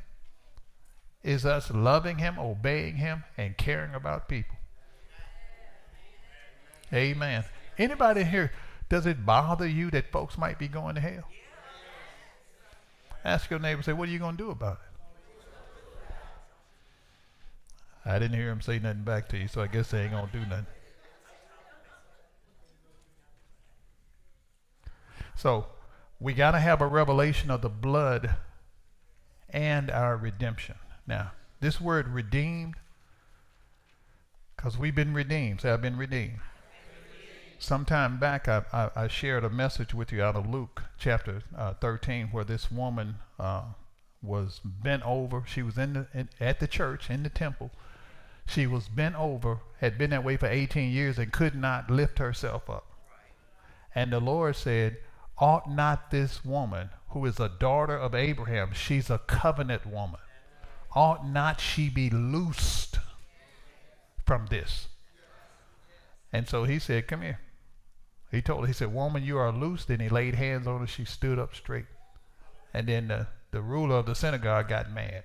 is 1.23 1.45
us 1.45 1.71
loving 1.71 2.17
him, 2.19 2.37
obeying 2.37 2.97
him, 2.97 3.23
and 3.37 3.57
caring 3.57 3.95
about 3.95 4.27
people. 4.27 4.55
Amen. 6.93 7.43
Anybody 7.77 8.23
here, 8.23 8.51
does 8.89 9.05
it 9.05 9.25
bother 9.25 9.67
you 9.67 9.89
that 9.91 10.11
folks 10.11 10.37
might 10.37 10.59
be 10.59 10.67
going 10.67 10.95
to 10.95 11.01
hell? 11.01 11.23
Ask 13.23 13.49
your 13.49 13.59
neighbor, 13.59 13.81
say, 13.81 13.93
what 13.93 14.07
are 14.07 14.11
you 14.11 14.19
going 14.19 14.37
to 14.37 14.43
do 14.43 14.51
about 14.51 14.73
it? 14.73 14.79
I 18.07 18.19
didn't 18.19 18.37
hear 18.37 18.51
him 18.51 18.61
say 18.61 18.77
nothing 18.77 19.01
back 19.01 19.27
to 19.29 19.37
you, 19.37 19.47
so 19.47 19.61
I 19.61 19.67
guess 19.67 19.89
they 19.89 20.03
ain't 20.03 20.11
going 20.11 20.27
to 20.27 20.31
do 20.31 20.45
nothing. 20.45 20.67
So, 25.35 25.65
we 26.19 26.33
got 26.33 26.51
to 26.51 26.59
have 26.59 26.81
a 26.81 26.87
revelation 26.87 27.49
of 27.49 27.61
the 27.61 27.69
blood 27.69 28.35
and 29.55 29.89
our 29.89 30.17
redemption. 30.17 30.75
Now, 31.07 31.31
this 31.61 31.79
word 31.79 32.09
redeemed, 32.09 32.75
because 34.55 34.77
we've 34.77 34.93
been 34.93 35.13
redeemed. 35.13 35.61
Say, 35.61 35.71
I've 35.71 35.81
been 35.81 35.97
redeemed. 35.97 36.39
Some 37.57 37.85
time 37.85 38.19
back, 38.19 38.49
I, 38.49 38.63
I, 38.73 38.89
I, 38.95 39.07
shared 39.07 39.45
a 39.45 39.49
message 39.49 39.93
with 39.93 40.11
you 40.11 40.21
out 40.21 40.35
of 40.35 40.45
Luke 40.45 40.83
chapter 40.99 41.41
uh, 41.57 41.73
13, 41.75 42.27
where 42.27 42.43
this 42.43 42.69
woman 42.69 43.15
uh, 43.39 43.63
was 44.21 44.59
bent 44.61 45.03
over. 45.05 45.45
She 45.47 45.63
was 45.63 45.77
in, 45.77 45.93
the, 45.93 46.07
in 46.13 46.27
at 46.41 46.59
the 46.59 46.67
church 46.67 47.09
in 47.09 47.23
the 47.23 47.29
temple. 47.29 47.71
She 48.45 48.67
was 48.67 48.89
bent 48.89 49.15
over, 49.15 49.59
had 49.79 49.97
been 49.97 50.09
that 50.09 50.25
way 50.25 50.35
for 50.35 50.47
18 50.47 50.91
years, 50.91 51.17
and 51.17 51.31
could 51.31 51.55
not 51.55 51.89
lift 51.89 52.19
herself 52.19 52.69
up. 52.69 52.85
And 53.95 54.11
the 54.11 54.19
Lord 54.19 54.57
said, 54.57 54.97
Ought 55.37 55.69
not 55.69 56.11
this 56.11 56.45
woman, 56.45 56.89
who 57.09 57.25
is 57.25 57.39
a 57.39 57.49
daughter 57.49 57.97
of 57.97 58.15
Abraham, 58.15 58.71
she's 58.73 59.09
a 59.09 59.17
covenant 59.17 59.85
woman, 59.85 60.19
ought 60.93 61.27
not 61.27 61.59
she 61.59 61.89
be 61.89 62.09
loosed 62.09 62.99
from 64.25 64.47
this? 64.47 64.87
And 66.31 66.47
so 66.47 66.63
he 66.65 66.79
said, 66.79 67.07
Come 67.07 67.21
here. 67.21 67.39
He 68.31 68.41
told 68.41 68.61
her, 68.61 68.67
he 68.67 68.73
said, 68.73 68.93
Woman, 68.93 69.23
you 69.23 69.37
are 69.37 69.51
loosed. 69.51 69.89
And 69.89 70.01
he 70.01 70.09
laid 70.09 70.35
hands 70.35 70.67
on 70.67 70.81
her. 70.81 70.87
She 70.87 71.05
stood 71.05 71.39
up 71.39 71.55
straight. 71.55 71.85
And 72.73 72.87
then 72.87 73.07
the, 73.07 73.27
the 73.51 73.61
ruler 73.61 73.95
of 73.95 74.05
the 74.05 74.15
synagogue 74.15 74.67
got 74.67 74.91
mad. 74.91 75.23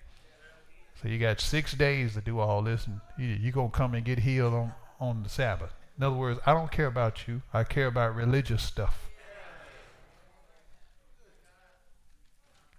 So 1.02 1.08
you 1.08 1.18
got 1.18 1.40
six 1.40 1.72
days 1.72 2.14
to 2.14 2.20
do 2.20 2.38
all 2.38 2.62
this, 2.62 2.86
and 2.86 3.00
you're 3.18 3.36
you 3.36 3.50
going 3.50 3.70
to 3.70 3.76
come 3.76 3.94
and 3.94 4.04
get 4.04 4.20
healed 4.20 4.54
on, 4.54 4.72
on 5.00 5.22
the 5.22 5.28
Sabbath. 5.28 5.72
In 5.96 6.04
other 6.04 6.14
words, 6.14 6.38
I 6.46 6.52
don't 6.52 6.70
care 6.70 6.86
about 6.86 7.26
you. 7.26 7.42
I 7.52 7.64
care 7.64 7.86
about 7.86 8.14
religious 8.14 8.62
stuff. 8.62 9.09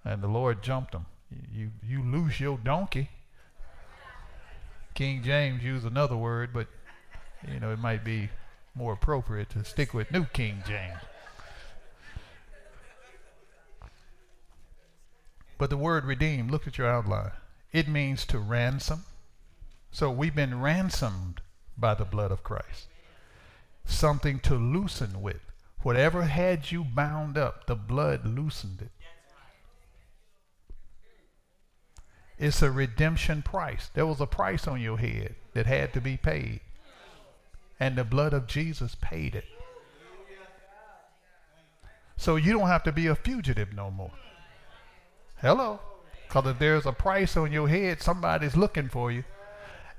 And 0.04 0.22
the 0.22 0.28
Lord 0.28 0.62
jumped 0.62 0.94
him. 0.94 1.06
You, 1.54 1.72
you 1.84 2.04
loose 2.04 2.40
your 2.40 2.58
donkey. 2.58 3.10
King 4.94 5.24
James 5.24 5.64
used 5.64 5.86
another 5.86 6.18
word, 6.18 6.52
but 6.54 6.68
you 7.48 7.60
know 7.60 7.72
it 7.72 7.80
might 7.80 8.04
be 8.04 8.30
more 8.76 8.94
appropriate 8.94 9.50
to 9.52 9.64
stick 9.64 9.94
with 9.94 10.12
New 10.12 10.26
King 10.26 10.64
James. 10.68 11.00
But 15.58 15.70
the 15.70 15.78
word 15.78 16.06
redeem, 16.06 16.48
look 16.48 16.68
at 16.68 16.78
your 16.78 16.88
outline. 16.88 17.32
It 17.72 17.88
means 17.88 18.26
to 18.26 18.40
ransom. 18.40 19.06
So 19.92 20.10
we've 20.10 20.36
been 20.36 20.60
ransomed 20.60 21.42
by 21.78 21.94
the 21.94 22.06
blood 22.06 22.32
of 22.32 22.44
Christ. 22.44 22.88
Something 23.86 24.40
to 24.40 24.56
loosen 24.56 25.22
with. 25.22 25.42
Whatever 25.84 26.24
had 26.24 26.72
you 26.72 26.84
bound 26.84 27.38
up, 27.38 27.68
the 27.68 27.76
blood 27.76 28.26
loosened 28.26 28.82
it. 28.82 28.92
It's 32.42 32.62
a 32.62 32.72
redemption 32.72 33.42
price. 33.44 33.90
There 33.94 34.06
was 34.06 34.20
a 34.20 34.26
price 34.26 34.68
on 34.68 34.82
your 34.82 34.98
head 34.98 35.36
that 35.54 35.68
had 35.68 35.94
to 35.94 36.02
be 36.02 36.18
paid 36.18 36.60
and 37.82 37.96
the 37.96 38.04
blood 38.04 38.32
of 38.32 38.46
Jesus 38.46 38.96
paid 39.02 39.34
it. 39.34 39.46
So 42.16 42.36
you 42.36 42.54
don't 42.54 42.68
have 42.68 42.84
to 42.84 42.92
be 42.92 43.08
a 43.08 43.16
fugitive 43.16 43.74
no 43.74 43.90
more. 43.90 44.12
Hello. 45.42 45.80
Because 46.28 46.46
if 46.46 46.60
there's 46.60 46.86
a 46.86 46.92
price 46.92 47.36
on 47.36 47.52
your 47.52 47.68
head, 47.68 48.00
somebody's 48.00 48.56
looking 48.56 48.88
for 48.88 49.12
you. 49.12 49.24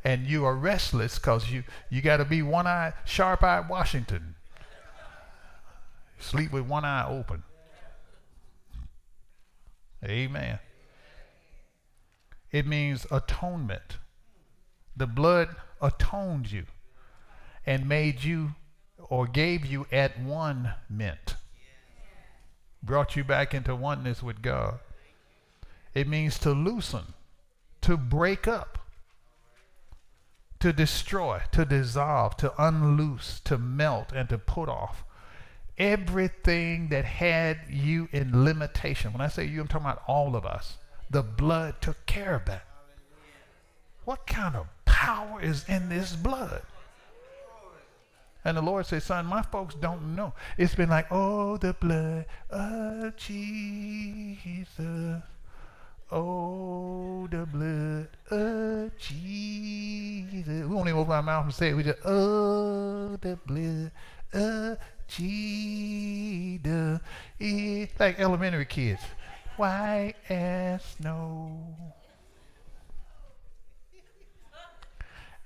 And 0.05 0.28
you 0.28 0.44
are 0.44 0.55
restless 0.55 1.18
because 1.18 1.50
you, 1.50 1.64
you 1.90 2.02
got 2.02 2.18
to 2.18 2.24
be 2.24 2.40
one 2.40 2.68
eye, 2.68 2.92
sharp 3.05 3.42
eyed 3.42 3.68
Washington. 3.68 4.37
Sleep 6.20 6.52
with 6.52 6.66
one 6.66 6.85
eye 6.85 7.07
open. 7.09 7.42
Amen. 10.05 10.61
It 12.52 12.66
means 12.66 13.06
atonement. 13.10 13.96
The 14.94 15.06
blood 15.06 15.56
atoned 15.80 16.52
you 16.52 16.66
and 17.64 17.88
made 17.88 18.22
you 18.22 18.54
or 18.98 19.26
gave 19.26 19.64
you 19.64 19.86
at 19.90 20.20
one 20.20 20.74
mint. 20.88 21.36
Brought 22.82 23.16
you 23.16 23.24
back 23.24 23.54
into 23.54 23.74
oneness 23.74 24.22
with 24.22 24.42
God. 24.42 24.80
It 25.94 26.08
means 26.08 26.38
to 26.40 26.50
loosen, 26.50 27.14
to 27.82 27.96
break 27.96 28.46
up, 28.46 28.78
to 30.60 30.72
destroy, 30.72 31.42
to 31.52 31.64
dissolve, 31.64 32.36
to 32.38 32.52
unloose, 32.62 33.40
to 33.44 33.58
melt, 33.58 34.12
and 34.12 34.28
to 34.28 34.38
put 34.38 34.68
off. 34.68 35.04
Everything 35.78 36.88
that 36.88 37.04
had 37.04 37.60
you 37.68 38.08
in 38.12 38.44
limitation. 38.44 39.12
When 39.12 39.20
I 39.20 39.28
say 39.28 39.44
you, 39.44 39.60
I'm 39.60 39.68
talking 39.68 39.86
about 39.86 40.02
all 40.06 40.36
of 40.36 40.44
us. 40.44 40.76
The 41.12 41.22
blood 41.22 41.81
took 41.81 42.05
care 42.07 42.35
of 42.35 42.46
that. 42.46 42.66
What 44.05 44.27
kind 44.27 44.57
of 44.57 44.66
power 44.85 45.40
is 45.40 45.64
in 45.68 45.88
this 45.88 46.16
blood? 46.16 46.62
And 48.44 48.57
the 48.57 48.62
Lord 48.62 48.87
said, 48.87 49.05
Son, 49.05 49.27
my 49.27 49.42
folks 49.42 49.75
don't 49.77 50.16
know. 50.16 50.33
It's 50.59 50.75
been 50.75 50.88
like, 50.88 51.07
oh, 51.12 51.59
the 51.59 51.75
blood 51.75 52.25
of 52.51 53.14
Jesus. 53.16 54.57
Oh, 56.11 57.29
the 57.31 57.46
blood 57.46 58.09
of 58.31 58.96
Jesus. 58.98 60.66
We 60.66 60.75
won't 60.75 60.88
even 60.88 60.98
open 60.98 61.12
our 61.12 61.22
mouth 61.22 61.44
and 61.44 61.55
say 61.55 61.68
it. 61.68 61.75
We 61.75 61.85
just, 61.85 62.05
oh, 62.05 63.16
the 63.20 63.38
blood 63.46 63.92
the 66.62 67.01
E 67.38 67.88
like 67.98 68.18
elementary 68.18 68.64
kids. 68.64 69.03
White 69.56 70.14
as 70.28 70.82
snow. 70.82 71.76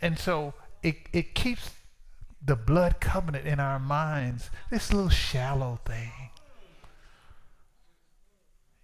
And 0.01 0.19
so 0.19 0.55
it, 0.83 0.97
it 1.13 1.35
keeps 1.35 1.71
the 2.45 2.57
blood 2.57 3.01
covenant 3.01 3.47
in 3.47 3.59
our 3.59 3.79
minds, 3.79 4.51
this 4.71 4.93
little 4.93 5.11
shallow 5.11 5.81
thing. 5.85 6.31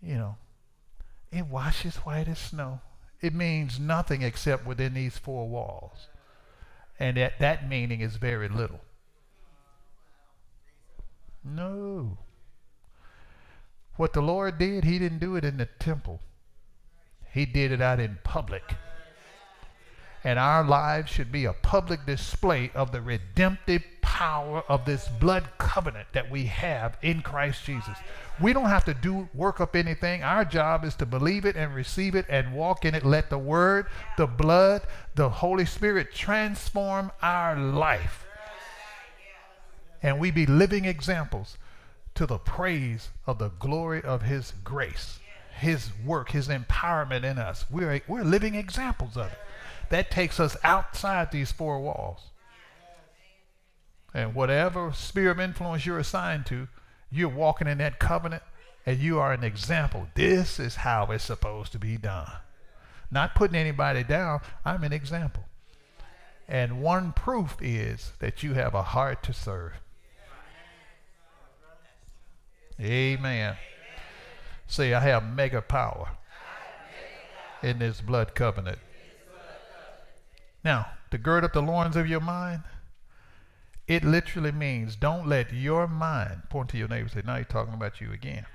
You 0.02 0.16
know, 0.16 0.36
it 1.30 1.46
washes 1.46 1.96
white 1.96 2.26
as 2.26 2.38
snow. 2.38 2.80
It 3.20 3.34
means 3.34 3.78
nothing 3.78 4.22
except 4.22 4.66
within 4.66 4.94
these 4.94 5.16
four 5.16 5.48
walls. 5.48 6.08
And 6.98 7.16
that, 7.16 7.38
that 7.38 7.68
meaning 7.68 8.00
is 8.00 8.16
very 8.16 8.48
little. 8.48 8.80
No. 11.44 12.18
What 13.96 14.12
the 14.12 14.22
Lord 14.22 14.58
did, 14.58 14.84
He 14.84 14.98
didn't 14.98 15.18
do 15.18 15.36
it 15.36 15.44
in 15.44 15.58
the 15.58 15.68
temple, 15.78 16.20
He 17.32 17.46
did 17.46 17.72
it 17.72 17.80
out 17.80 18.00
in 18.00 18.18
public 18.24 18.74
and 20.24 20.38
our 20.38 20.64
lives 20.64 21.10
should 21.10 21.32
be 21.32 21.44
a 21.44 21.52
public 21.52 22.06
display 22.06 22.70
of 22.74 22.92
the 22.92 23.00
redemptive 23.00 23.82
power 24.02 24.62
of 24.68 24.84
this 24.84 25.08
blood 25.08 25.48
covenant 25.58 26.06
that 26.12 26.30
we 26.30 26.44
have 26.46 26.96
in 27.02 27.22
Christ 27.22 27.64
Jesus. 27.64 27.96
We 28.40 28.52
don't 28.52 28.68
have 28.68 28.84
to 28.84 28.94
do 28.94 29.28
work 29.34 29.60
up 29.60 29.74
anything. 29.74 30.22
Our 30.22 30.44
job 30.44 30.84
is 30.84 30.94
to 30.96 31.06
believe 31.06 31.44
it 31.44 31.56
and 31.56 31.74
receive 31.74 32.14
it 32.14 32.26
and 32.28 32.54
walk 32.54 32.84
in 32.84 32.94
it. 32.94 33.04
Let 33.04 33.30
the 33.30 33.38
word, 33.38 33.86
the 34.16 34.26
blood, 34.26 34.82
the 35.16 35.28
Holy 35.28 35.66
Spirit 35.66 36.14
transform 36.14 37.10
our 37.20 37.56
life. 37.56 38.24
And 40.04 40.20
we 40.20 40.30
be 40.30 40.46
living 40.46 40.84
examples 40.84 41.58
to 42.14 42.26
the 42.26 42.38
praise 42.38 43.10
of 43.26 43.38
the 43.38 43.48
glory 43.48 44.02
of 44.02 44.22
his 44.22 44.52
grace, 44.64 45.18
his 45.58 45.90
work, 46.04 46.30
his 46.30 46.48
empowerment 46.48 47.24
in 47.24 47.38
us. 47.38 47.64
We're, 47.70 48.02
we're 48.06 48.22
living 48.22 48.54
examples 48.54 49.16
of 49.16 49.26
it 49.26 49.38
that 49.90 50.10
takes 50.10 50.40
us 50.40 50.56
outside 50.64 51.30
these 51.30 51.52
four 51.52 51.80
walls. 51.80 52.20
And 54.14 54.34
whatever 54.34 54.92
sphere 54.92 55.30
of 55.30 55.40
influence 55.40 55.86
you're 55.86 55.98
assigned 55.98 56.46
to, 56.46 56.68
you're 57.10 57.28
walking 57.28 57.68
in 57.68 57.78
that 57.78 57.98
covenant 57.98 58.42
and 58.84 58.98
you 58.98 59.18
are 59.18 59.32
an 59.32 59.44
example. 59.44 60.08
This 60.14 60.58
is 60.58 60.76
how 60.76 61.10
it's 61.10 61.24
supposed 61.24 61.72
to 61.72 61.78
be 61.78 61.96
done. 61.96 62.30
Not 63.10 63.34
putting 63.34 63.56
anybody 63.56 64.02
down, 64.02 64.40
I'm 64.64 64.82
an 64.84 64.92
example. 64.92 65.44
And 66.48 66.82
one 66.82 67.12
proof 67.12 67.56
is 67.60 68.12
that 68.18 68.42
you 68.42 68.54
have 68.54 68.74
a 68.74 68.82
heart 68.82 69.22
to 69.24 69.32
serve. 69.32 69.74
Amen. 72.82 73.56
Say, 74.66 74.92
I 74.92 75.00
have 75.00 75.24
mega 75.24 75.62
power 75.62 76.08
in 77.62 77.78
this 77.78 78.00
blood 78.00 78.34
covenant. 78.34 78.78
Now, 80.64 80.86
to 81.10 81.18
gird 81.18 81.44
up 81.44 81.52
the 81.52 81.62
loins 81.62 81.96
of 81.96 82.08
your 82.08 82.20
mind, 82.20 82.62
it 83.86 84.04
literally 84.04 84.52
means 84.52 84.96
don't 84.96 85.26
let 85.26 85.52
your 85.52 85.86
mind, 85.86 86.42
point 86.48 86.70
to 86.70 86.78
your 86.78 86.88
neighbor 86.88 87.08
say, 87.08 87.22
now 87.24 87.36
he's 87.36 87.46
talking 87.48 87.74
about 87.74 88.00
you 88.00 88.12
again. 88.12 88.46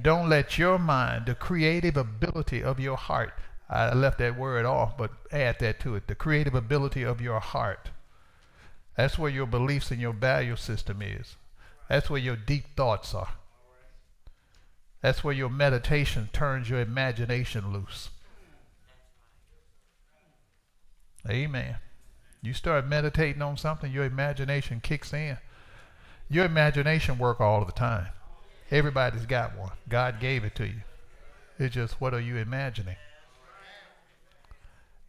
Don't 0.00 0.28
let 0.28 0.58
your 0.58 0.78
mind, 0.78 1.26
the 1.26 1.34
creative 1.34 1.96
ability 1.96 2.62
of 2.62 2.80
your 2.80 2.96
heart, 2.96 3.32
I 3.68 3.94
left 3.94 4.18
that 4.18 4.38
word 4.38 4.66
off, 4.66 4.96
but 4.96 5.12
add 5.30 5.58
that 5.60 5.80
to 5.80 5.94
it, 5.94 6.06
the 6.06 6.14
creative 6.14 6.54
ability 6.54 7.02
of 7.02 7.20
your 7.20 7.40
heart. 7.40 7.90
That's 8.96 9.18
where 9.18 9.30
your 9.30 9.46
beliefs 9.46 9.90
and 9.90 10.00
your 10.00 10.12
value 10.12 10.56
system 10.56 11.00
is. 11.02 11.36
That's 11.88 12.08
where 12.08 12.20
your 12.20 12.36
deep 12.36 12.76
thoughts 12.76 13.14
are. 13.14 13.30
That's 15.02 15.22
where 15.22 15.34
your 15.34 15.50
meditation 15.50 16.30
turns 16.32 16.70
your 16.70 16.80
imagination 16.80 17.72
loose. 17.72 18.08
Amen. 21.28 21.76
You 22.42 22.52
start 22.52 22.86
meditating 22.86 23.42
on 23.42 23.56
something, 23.56 23.92
your 23.92 24.04
imagination 24.04 24.80
kicks 24.82 25.12
in. 25.12 25.38
Your 26.28 26.44
imagination 26.44 27.18
work 27.18 27.40
all 27.40 27.64
the 27.64 27.72
time. 27.72 28.08
Everybody's 28.70 29.26
got 29.26 29.56
one. 29.56 29.72
God 29.88 30.20
gave 30.20 30.44
it 30.44 30.54
to 30.56 30.66
you. 30.66 30.82
It's 31.58 31.74
just 31.74 32.00
what 32.00 32.14
are 32.14 32.20
you 32.20 32.36
imagining? 32.36 32.96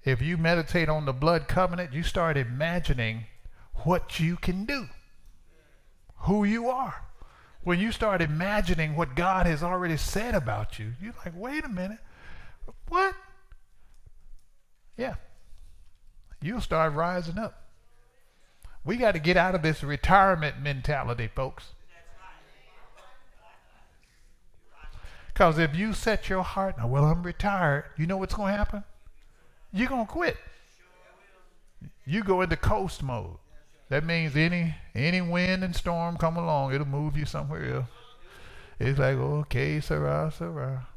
If 0.03 0.21
you 0.21 0.37
meditate 0.37 0.87
on 0.87 1.05
the 1.05 1.13
blood 1.13 1.47
covenant, 1.47 1.93
you 1.93 2.03
start 2.03 2.37
imagining 2.37 3.25
what 3.83 4.19
you 4.19 4.35
can 4.37 4.65
do, 4.65 4.87
who 6.25 6.43
you 6.43 6.69
are. 6.69 7.03
When 7.63 7.79
you 7.79 7.91
start 7.91 8.21
imagining 8.21 8.95
what 8.95 9.15
God 9.15 9.47
has 9.47 9.63
already 9.63 9.97
said 9.97 10.35
about 10.35 10.77
you, 10.77 10.93
you're 11.01 11.15
like, 11.25 11.33
wait 11.35 11.65
a 11.65 11.69
minute, 11.69 11.97
what? 12.87 13.15
Yeah, 14.97 15.15
you'll 16.41 16.61
start 16.61 16.93
rising 16.93 17.39
up. 17.39 17.63
We 18.83 18.97
got 18.97 19.13
to 19.13 19.19
get 19.19 19.35
out 19.35 19.55
of 19.55 19.63
this 19.63 19.83
retirement 19.83 20.61
mentality, 20.61 21.27
folks. 21.33 21.69
Because 25.27 25.57
if 25.57 25.75
you 25.75 25.91
set 25.91 26.29
your 26.29 26.43
heart, 26.43 26.77
now, 26.77 26.87
well, 26.87 27.03
I'm 27.03 27.23
retired, 27.23 27.85
you 27.97 28.05
know 28.05 28.17
what's 28.17 28.35
going 28.35 28.53
to 28.53 28.57
happen? 28.57 28.83
You're 29.73 29.89
going 29.89 30.05
to 30.05 30.11
quit. 30.11 30.37
You 32.05 32.23
go 32.23 32.41
into 32.41 32.55
coast 32.55 33.03
mode. 33.03 33.37
That 33.89 34.03
means 34.03 34.35
any 34.35 34.75
any 34.93 35.21
wind 35.21 35.63
and 35.63 35.75
storm 35.75 36.17
come 36.17 36.37
along, 36.37 36.73
it'll 36.73 36.87
move 36.87 37.17
you 37.17 37.25
somewhere 37.25 37.75
else. 37.75 37.87
It's 38.79 38.99
like, 38.99 39.15
okay, 39.15 39.79
sirrah, 39.79 40.33
sirrah. 40.35 40.87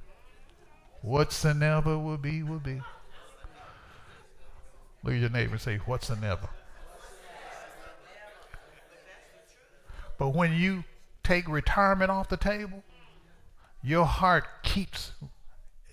Whatsoever 1.03 1.99
will 1.99 2.17
be, 2.17 2.43
will 2.43 2.59
be. 2.59 2.81
Look 5.05 5.15
at 5.15 5.21
your 5.21 5.31
neighbor 5.31 5.53
and 5.53 5.61
say, 5.61 5.77
What's 5.79 6.11
an 6.11 6.25
ever? 6.25 6.49
But 10.19 10.31
when 10.31 10.53
you 10.55 10.83
take 11.23 11.49
retirement 11.49 12.11
off 12.11 12.29
the 12.29 12.37
table, 12.37 12.83
your 13.83 14.05
heart 14.05 14.45
keeps, 14.65 15.13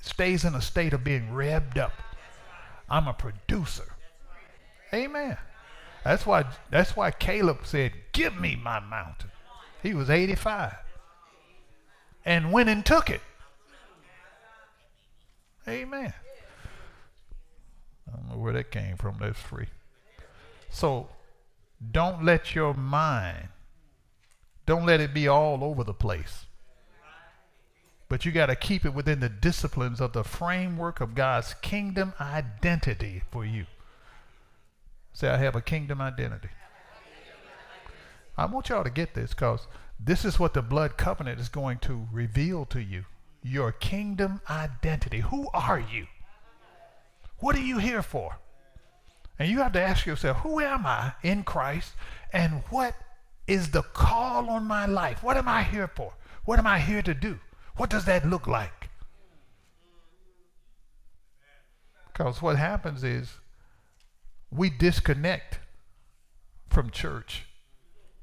stays 0.02 0.44
in 0.44 0.56
a 0.56 0.62
state 0.62 0.94
of 0.94 1.04
being 1.04 1.30
revved 1.30 1.78
up. 1.78 1.94
I'm 2.90 3.08
a 3.08 3.14
producer. 3.14 3.94
Amen. 4.92 5.38
That's 6.06 6.24
why, 6.24 6.46
that's 6.70 6.96
why 6.96 7.10
Caleb 7.10 7.62
said, 7.64 7.92
Give 8.14 8.40
me 8.40 8.56
my 8.56 8.80
mountain. 8.80 9.32
He 9.82 9.96
was 9.96 10.10
85 10.10 10.76
and 12.24 12.52
went 12.52 12.70
and 12.70 12.86
took 12.86 13.10
it. 13.10 13.22
Amen. 15.68 16.14
I 18.08 18.16
don't 18.16 18.30
know 18.30 18.38
where 18.38 18.54
that 18.54 18.70
came 18.70 18.98
from. 18.98 19.18
That's 19.20 19.40
free. 19.40 19.66
So 20.70 21.10
don't 21.92 22.24
let 22.24 22.54
your 22.54 22.76
mind, 22.76 23.48
don't 24.68 24.86
let 24.86 25.02
it 25.02 25.12
be 25.12 25.28
all 25.28 25.64
over 25.64 25.84
the 25.84 25.94
place. 25.94 26.46
But 28.08 28.26
you 28.26 28.32
got 28.32 28.46
to 28.48 28.56
keep 28.56 28.86
it 28.86 28.94
within 28.94 29.22
the 29.22 29.30
disciplines 29.30 30.00
of 30.00 30.14
the 30.14 30.24
framework 30.24 31.02
of 31.02 31.16
God's 31.16 31.56
kingdom 31.56 32.14
identity 32.22 33.24
for 33.32 33.44
you. 33.44 33.66
Say, 35.16 35.30
I 35.30 35.38
have 35.38 35.56
a 35.56 35.62
kingdom 35.62 36.02
identity. 36.02 36.50
I 38.38 38.46
want 38.48 38.68
y'all 38.68 38.84
to 38.84 38.90
get 38.90 39.14
this 39.14 39.30
because 39.30 39.66
this 39.98 40.26
is 40.26 40.38
what 40.38 40.54
the 40.54 40.62
blood 40.62 40.98
covenant 40.98 41.40
is 41.40 41.48
going 41.48 41.80
to 41.80 42.06
reveal 42.12 42.66
to 42.66 42.82
you 42.82 43.06
your 43.42 43.72
kingdom 43.72 44.42
identity. 44.50 45.22
Who 45.22 45.48
are 45.54 45.80
you? 45.80 46.08
What 47.38 47.56
are 47.56 47.62
you 47.62 47.78
here 47.78 48.02
for? 48.02 48.40
And 49.40 49.50
you 49.50 49.60
have 49.60 49.72
to 49.72 49.82
ask 49.82 50.06
yourself, 50.06 50.40
who 50.40 50.60
am 50.60 50.86
I 50.86 51.14
in 51.24 51.44
Christ? 51.44 51.94
And 52.34 52.64
what 52.70 52.94
is 53.48 53.72
the 53.72 53.84
call 53.84 54.50
on 54.50 54.66
my 54.66 54.86
life? 54.86 55.24
What 55.24 55.38
am 55.38 55.48
I 55.48 55.64
here 55.64 55.88
for? 55.88 56.12
What 56.44 56.60
am 56.60 56.68
I 56.68 56.80
here 56.80 57.02
to 57.02 57.14
do? 57.14 57.40
What 57.78 57.90
does 57.90 58.04
that 58.04 58.28
look 58.28 58.48
like? 58.48 58.90
Because 62.12 62.42
what 62.42 62.58
happens 62.58 63.02
is 63.02 63.40
we 64.56 64.70
disconnect 64.70 65.60
from 66.70 66.90
church. 66.90 67.46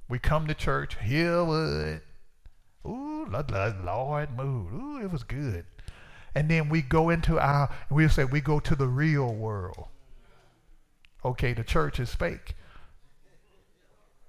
We 0.09 0.19
come 0.19 0.47
to 0.47 0.55
church, 0.55 0.97
hear 1.03 1.45
what? 1.45 2.03
Ooh, 2.87 3.27
Lord, 3.85 4.37
move. 4.37 4.73
Ooh, 4.73 5.01
it 5.01 5.11
was 5.11 5.23
good. 5.23 5.65
And 6.35 6.51
then 6.51 6.69
we 6.69 6.83
go 6.83 7.11
into 7.11 7.39
our, 7.39 7.71
we'll 7.91 8.09
say 8.09 8.25
we 8.25 8.41
go 8.41 8.59
to 8.61 8.75
the 8.75 8.89
real 8.89 9.33
world. 9.33 9.89
Okay, 11.25 11.53
the 11.53 11.63
church 11.63 12.01
is 12.01 12.15
fake. 12.15 12.55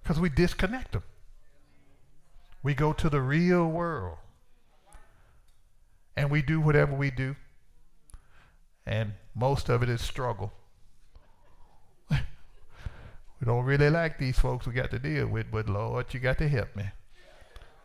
Because 0.01 0.19
we 0.19 0.29
disconnect 0.29 0.91
them. 0.91 1.03
We 2.61 2.73
go 2.73 2.93
to 2.93 3.09
the 3.09 3.21
real 3.21 3.67
world. 3.67 4.17
And 6.15 6.29
we 6.29 6.41
do 6.41 6.61
whatever 6.61 6.93
we 6.93 7.09
do. 7.09 7.35
And 8.85 9.13
most 9.33 9.69
of 9.69 9.81
it 9.81 9.89
is 9.89 10.01
struggle. 10.01 10.53
We 13.43 13.51
don't 13.51 13.65
really 13.65 13.89
like 13.89 14.17
these 14.19 14.39
folks 14.39 14.65
we 14.65 14.71
got 14.71 14.89
to 14.91 14.99
deal 14.99 15.27
with, 15.27 15.51
but 15.51 15.67
Lord, 15.67 16.13
you 16.13 16.21
got 16.21 16.37
to 16.37 16.47
help 16.47 16.73
me. 16.77 16.85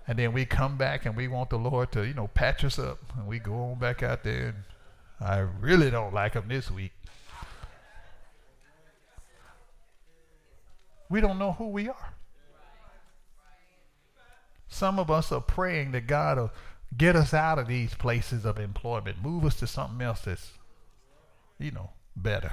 And 0.06 0.16
then 0.16 0.32
we 0.32 0.44
come 0.44 0.76
back 0.76 1.04
and 1.04 1.16
we 1.16 1.26
want 1.26 1.50
the 1.50 1.58
Lord 1.58 1.90
to, 1.92 2.06
you 2.06 2.14
know, 2.14 2.28
patch 2.28 2.62
us 2.62 2.78
up. 2.78 3.00
And 3.16 3.26
we 3.26 3.40
go 3.40 3.54
on 3.54 3.80
back 3.80 4.04
out 4.04 4.22
there 4.22 4.54
and 4.54 4.56
I 5.20 5.38
really 5.38 5.90
don't 5.90 6.14
like 6.14 6.34
them 6.34 6.44
this 6.46 6.70
week. 6.70 6.92
We 11.08 11.20
don't 11.20 11.40
know 11.40 11.50
who 11.50 11.70
we 11.70 11.88
are. 11.88 12.14
Some 14.68 15.00
of 15.00 15.10
us 15.10 15.32
are 15.32 15.40
praying 15.40 15.90
that 15.90 16.06
God 16.06 16.38
will 16.38 16.52
get 16.96 17.16
us 17.16 17.34
out 17.34 17.58
of 17.58 17.66
these 17.66 17.94
places 17.94 18.44
of 18.44 18.60
employment, 18.60 19.20
move 19.20 19.44
us 19.44 19.56
to 19.56 19.66
something 19.66 20.00
else 20.06 20.20
that's, 20.20 20.52
you 21.58 21.72
know, 21.72 21.90
better. 22.14 22.52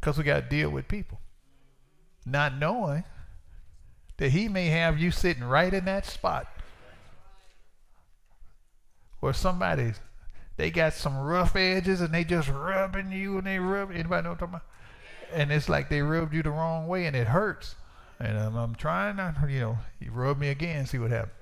Because 0.00 0.16
we 0.16 0.24
got 0.24 0.40
to 0.40 0.48
deal 0.48 0.70
with 0.70 0.88
people. 0.88 1.20
Not 2.24 2.56
knowing 2.56 3.04
that 4.18 4.30
He 4.30 4.48
may 4.48 4.66
have 4.66 4.98
you 4.98 5.10
sitting 5.10 5.44
right 5.44 5.72
in 5.72 5.84
that 5.86 6.06
spot 6.06 6.46
where 9.20 9.32
somebody's 9.32 10.00
they 10.56 10.70
got 10.70 10.92
some 10.92 11.16
rough 11.16 11.56
edges 11.56 12.00
and 12.00 12.12
they 12.12 12.24
just 12.24 12.48
rubbing 12.48 13.10
you 13.10 13.38
and 13.38 13.46
they 13.46 13.58
rub 13.58 13.90
anybody 13.90 14.22
know 14.22 14.30
what 14.30 14.42
I'm 14.42 14.50
talking 14.50 14.54
about? 14.54 14.62
And 15.32 15.50
it's 15.50 15.68
like 15.68 15.88
they 15.88 16.02
rubbed 16.02 16.34
you 16.34 16.42
the 16.42 16.50
wrong 16.50 16.86
way 16.86 17.06
and 17.06 17.16
it 17.16 17.28
hurts. 17.28 17.74
And 18.20 18.38
I'm, 18.38 18.54
I'm 18.54 18.74
trying 18.74 19.16
not, 19.16 19.34
you 19.48 19.60
know, 19.60 19.78
you 19.98 20.10
rub 20.12 20.38
me 20.38 20.48
again, 20.48 20.86
see 20.86 20.98
what 20.98 21.10
happens. 21.10 21.32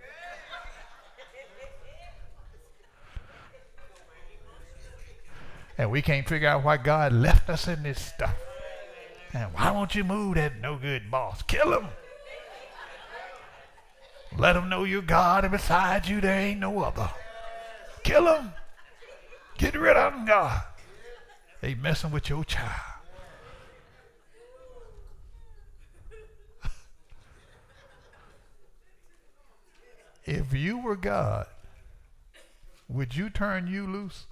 and 5.77 5.91
we 5.91 6.03
can't 6.03 6.29
figure 6.29 6.47
out 6.47 6.63
why 6.63 6.77
God 6.77 7.13
left 7.13 7.49
us 7.49 7.67
in 7.67 7.83
this 7.83 7.99
stuff. 7.99 8.35
And 9.33 9.55
why 9.55 9.71
won't 9.71 9.95
you 9.95 10.03
move 10.03 10.35
that 10.35 10.61
no 10.61 10.77
good 10.77 11.11
boss? 11.11 11.43
Kill 11.43 11.73
him. 11.79 11.87
Let 14.37 14.57
him 14.57 14.69
know 14.69 14.85
you're 14.85 15.03
God 15.03 15.45
and 15.45 15.53
beside 15.53 16.07
you 16.09 16.21
there 16.21 16.39
ain't 16.39 16.61
no 16.61 16.83
other. 16.83 17.11
Kill 18.03 18.27
him. 18.35 18.53
Get 19.59 19.75
rid 19.75 19.97
of 19.97 20.15
him, 20.15 20.25
God. 20.25 20.63
They 21.61 21.75
messing 21.75 22.11
with 22.11 22.29
your 22.31 22.45
child. 22.45 22.71
if 30.25 30.55
you 30.55 30.79
were 30.79 30.97
God, 30.97 31.47
would 32.89 33.15
you 33.15 33.29
turn 33.31 33.67
you 33.67 33.87
loose? 33.87 34.27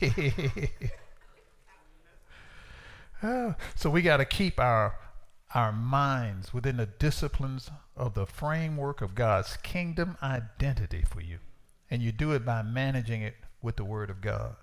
so 3.74 3.90
we 3.90 4.02
got 4.02 4.18
to 4.18 4.24
keep 4.24 4.60
our 4.60 4.96
our 5.54 5.72
minds 5.72 6.52
within 6.52 6.76
the 6.76 6.86
disciplines 6.86 7.70
of 7.96 8.14
the 8.14 8.26
framework 8.26 9.00
of 9.00 9.14
God's 9.14 9.56
kingdom 9.58 10.16
identity 10.22 11.02
for 11.08 11.22
you. 11.22 11.38
And 11.90 12.02
you 12.02 12.12
do 12.12 12.32
it 12.32 12.44
by 12.44 12.62
managing 12.62 13.22
it 13.22 13.34
with 13.62 13.76
the 13.76 13.84
Word 13.84 14.10
of 14.10 14.20
God. 14.20 14.56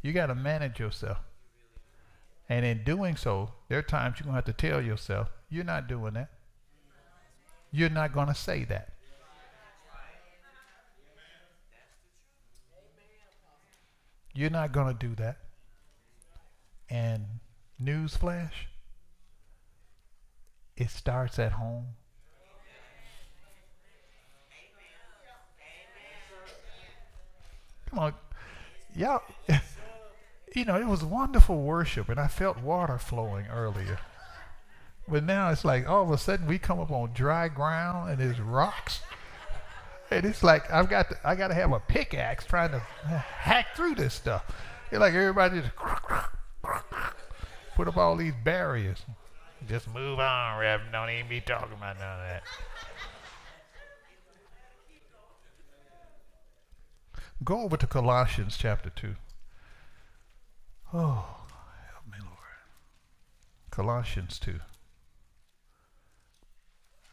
You 0.00 0.12
got 0.12 0.26
to 0.26 0.34
manage 0.34 0.80
yourself. 0.80 1.18
And 2.48 2.64
in 2.64 2.84
doing 2.84 3.16
so, 3.16 3.52
there 3.68 3.78
are 3.78 3.82
times 3.82 4.18
you're 4.18 4.24
going 4.24 4.42
to 4.42 4.46
have 4.46 4.56
to 4.56 4.62
tell 4.68 4.80
yourself, 4.80 5.28
you're 5.50 5.64
not 5.64 5.88
doing 5.88 6.14
that. 6.14 6.30
You're 7.70 7.90
not 7.90 8.14
going 8.14 8.28
to 8.28 8.34
say 8.34 8.64
that. 8.64 8.94
You're 14.38 14.50
not 14.50 14.70
going 14.70 14.96
to 14.96 15.06
do 15.06 15.16
that. 15.16 15.38
And 16.88 17.40
newsflash, 17.82 18.52
it 20.76 20.90
starts 20.90 21.40
at 21.40 21.50
home. 21.50 21.86
Come 27.90 27.98
on. 27.98 28.14
Y'all, 28.94 29.22
you 30.54 30.64
know, 30.64 30.76
it 30.76 30.86
was 30.86 31.02
wonderful 31.02 31.60
worship, 31.60 32.08
and 32.08 32.20
I 32.20 32.28
felt 32.28 32.58
water 32.58 32.96
flowing 32.96 33.46
earlier. 33.48 33.98
But 35.08 35.24
now 35.24 35.50
it's 35.50 35.64
like 35.64 35.88
all 35.88 36.04
of 36.04 36.12
a 36.12 36.18
sudden 36.18 36.46
we 36.46 36.60
come 36.60 36.78
up 36.78 36.92
on 36.92 37.12
dry 37.12 37.48
ground 37.48 38.10
and 38.10 38.20
there's 38.20 38.38
rocks. 38.38 39.00
And 40.10 40.24
it's 40.24 40.42
like 40.42 40.70
I've 40.72 40.88
got 40.88 41.10
to, 41.10 41.16
I 41.24 41.34
got 41.34 41.48
to 41.48 41.54
have 41.54 41.72
a 41.72 41.80
pickaxe 41.80 42.44
trying 42.44 42.70
to 42.70 42.78
hack 42.78 43.76
through 43.76 43.94
this 43.94 44.14
stuff. 44.14 44.44
It's 44.90 45.00
like 45.00 45.12
everybody 45.12 45.60
just 45.60 45.72
put 47.76 47.88
up 47.88 47.96
all 47.96 48.16
these 48.16 48.32
barriers. 48.42 49.04
Just 49.68 49.92
move 49.92 50.18
on, 50.18 50.58
Rev. 50.58 50.80
Don't 50.92 51.10
even 51.10 51.28
be 51.28 51.40
talking 51.40 51.74
about 51.76 51.98
none 51.98 52.20
of 52.20 52.26
that. 52.26 52.42
Go 57.44 57.60
over 57.60 57.76
to 57.76 57.86
Colossians 57.86 58.56
chapter 58.56 58.90
2. 58.90 59.14
Oh, 60.92 61.44
help 61.92 62.06
me, 62.10 62.18
Lord. 62.20 62.34
Colossians 63.70 64.38
2. 64.38 64.54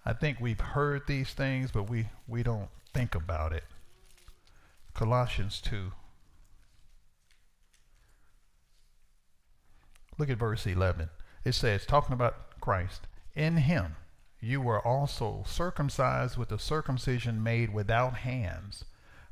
I 0.05 0.13
think 0.13 0.39
we've 0.39 0.59
heard 0.59 1.03
these 1.07 1.31
things, 1.31 1.71
but 1.71 1.89
we, 1.89 2.07
we 2.27 2.41
don't 2.41 2.69
think 2.95 3.13
about 3.13 3.51
it. 3.51 3.65
Colossians 4.93 5.59
2. 5.59 5.91
Look 10.17 10.29
at 10.29 10.37
verse 10.37 10.65
11. 10.65 11.09
It 11.43 11.51
says, 11.51 11.85
talking 11.85 12.13
about 12.13 12.61
Christ, 12.61 13.01
in 13.35 13.57
him 13.57 13.97
you 14.39 14.61
were 14.61 14.79
also 14.79 15.43
circumcised 15.45 16.37
with 16.37 16.53
a 16.53 16.57
circumcision 16.57 17.43
made 17.43 17.73
without 17.73 18.19
hands, 18.19 18.85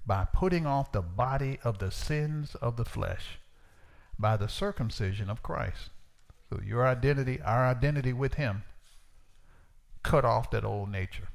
by 0.05 0.27
putting 0.33 0.65
off 0.65 0.91
the 0.91 1.01
body 1.01 1.57
of 1.63 1.77
the 1.77 1.89
sins 1.89 2.55
of 2.55 2.75
the 2.75 2.83
flesh, 2.83 3.39
by 4.19 4.35
the 4.35 4.49
circumcision 4.49 5.29
of 5.29 5.41
Christ. 5.41 5.89
So 6.49 6.59
your 6.61 6.85
identity, 6.85 7.39
our 7.41 7.65
identity 7.65 8.11
with 8.11 8.33
him, 8.33 8.63
cut 10.03 10.25
off 10.25 10.51
that 10.51 10.65
old 10.65 10.89
nature. 10.89 11.29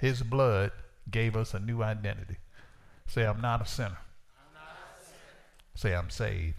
His 0.00 0.22
blood 0.22 0.72
gave 1.10 1.36
us 1.36 1.52
a 1.52 1.58
new 1.58 1.82
identity. 1.82 2.38
Say, 3.06 3.26
I'm 3.26 3.40
not 3.40 3.60
a 3.60 3.66
sinner. 3.66 3.98
Not 4.54 4.62
a 5.00 5.04
sinner. 5.04 5.18
Say, 5.74 5.94
I'm 5.94 6.10
saved. 6.10 6.54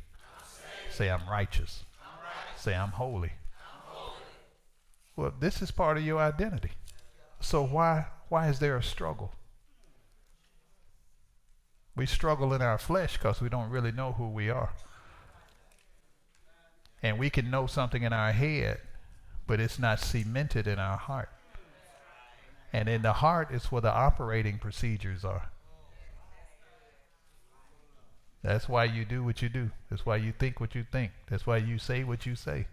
Say, 0.91 1.09
I'm 1.09 1.27
righteous. 1.29 1.83
I'm 2.03 2.19
righteous. 2.19 2.61
Say, 2.61 2.75
I'm 2.75 2.89
holy. 2.89 3.31
I'm 3.57 3.81
holy. 3.85 4.15
Well, 5.15 5.33
this 5.39 5.61
is 5.61 5.71
part 5.71 5.97
of 5.97 6.03
your 6.03 6.19
identity. 6.19 6.71
So 7.39 7.65
why 7.65 8.05
why 8.29 8.47
is 8.47 8.59
there 8.59 8.77
a 8.77 8.83
struggle? 8.83 9.33
We 11.97 12.05
struggle 12.05 12.53
in 12.53 12.61
our 12.61 12.77
flesh 12.77 13.17
because 13.17 13.41
we 13.41 13.49
don't 13.49 13.69
really 13.69 13.91
know 13.91 14.13
who 14.13 14.29
we 14.29 14.49
are. 14.49 14.71
And 17.03 17.19
we 17.19 17.29
can 17.29 17.49
know 17.49 17.67
something 17.67 18.03
in 18.03 18.13
our 18.13 18.31
head, 18.31 18.79
but 19.47 19.59
it's 19.59 19.77
not 19.77 19.99
cemented 19.99 20.67
in 20.67 20.79
our 20.79 20.95
heart. 20.95 21.29
And 22.73 22.87
in 22.87 23.01
the 23.01 23.13
heart 23.13 23.51
is 23.51 23.65
where 23.65 23.81
the 23.81 23.91
operating 23.91 24.57
procedures 24.57 25.25
are. 25.25 25.49
That's 28.43 28.67
why 28.67 28.85
you 28.85 29.05
do 29.05 29.23
what 29.23 29.41
you 29.41 29.49
do. 29.49 29.71
That's 29.89 30.05
why 30.05 30.15
you 30.15 30.31
think 30.31 30.59
what 30.59 30.73
you 30.73 30.85
think. 30.91 31.11
That's 31.29 31.45
why 31.45 31.57
you 31.57 31.77
say 31.77 32.03
what 32.03 32.25
you 32.25 32.35
say. 32.35 32.67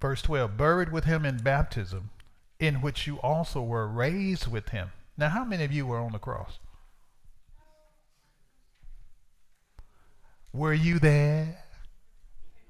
Verse 0.00 0.22
12 0.22 0.56
Buried 0.56 0.92
with 0.92 1.04
him 1.04 1.26
in 1.26 1.38
baptism, 1.38 2.10
in 2.58 2.80
which 2.80 3.06
you 3.06 3.16
also 3.20 3.62
were 3.62 3.86
raised 3.86 4.46
with 4.46 4.70
him. 4.70 4.92
Now, 5.18 5.30
how 5.30 5.44
many 5.44 5.64
of 5.64 5.72
you 5.72 5.86
were 5.86 5.98
on 5.98 6.12
the 6.12 6.18
cross? 6.18 6.58
Were 10.52 10.74
you 10.74 10.98
there 10.98 11.58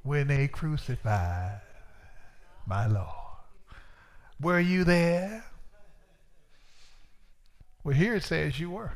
when 0.02 0.26
they 0.26 0.48
crucified 0.48 1.60
my 2.66 2.86
Lord? 2.86 3.25
Were 4.40 4.60
you 4.60 4.84
there 4.84 5.44
well, 7.86 7.94
here 7.94 8.16
it 8.16 8.24
says 8.24 8.58
you 8.58 8.70
were. 8.70 8.94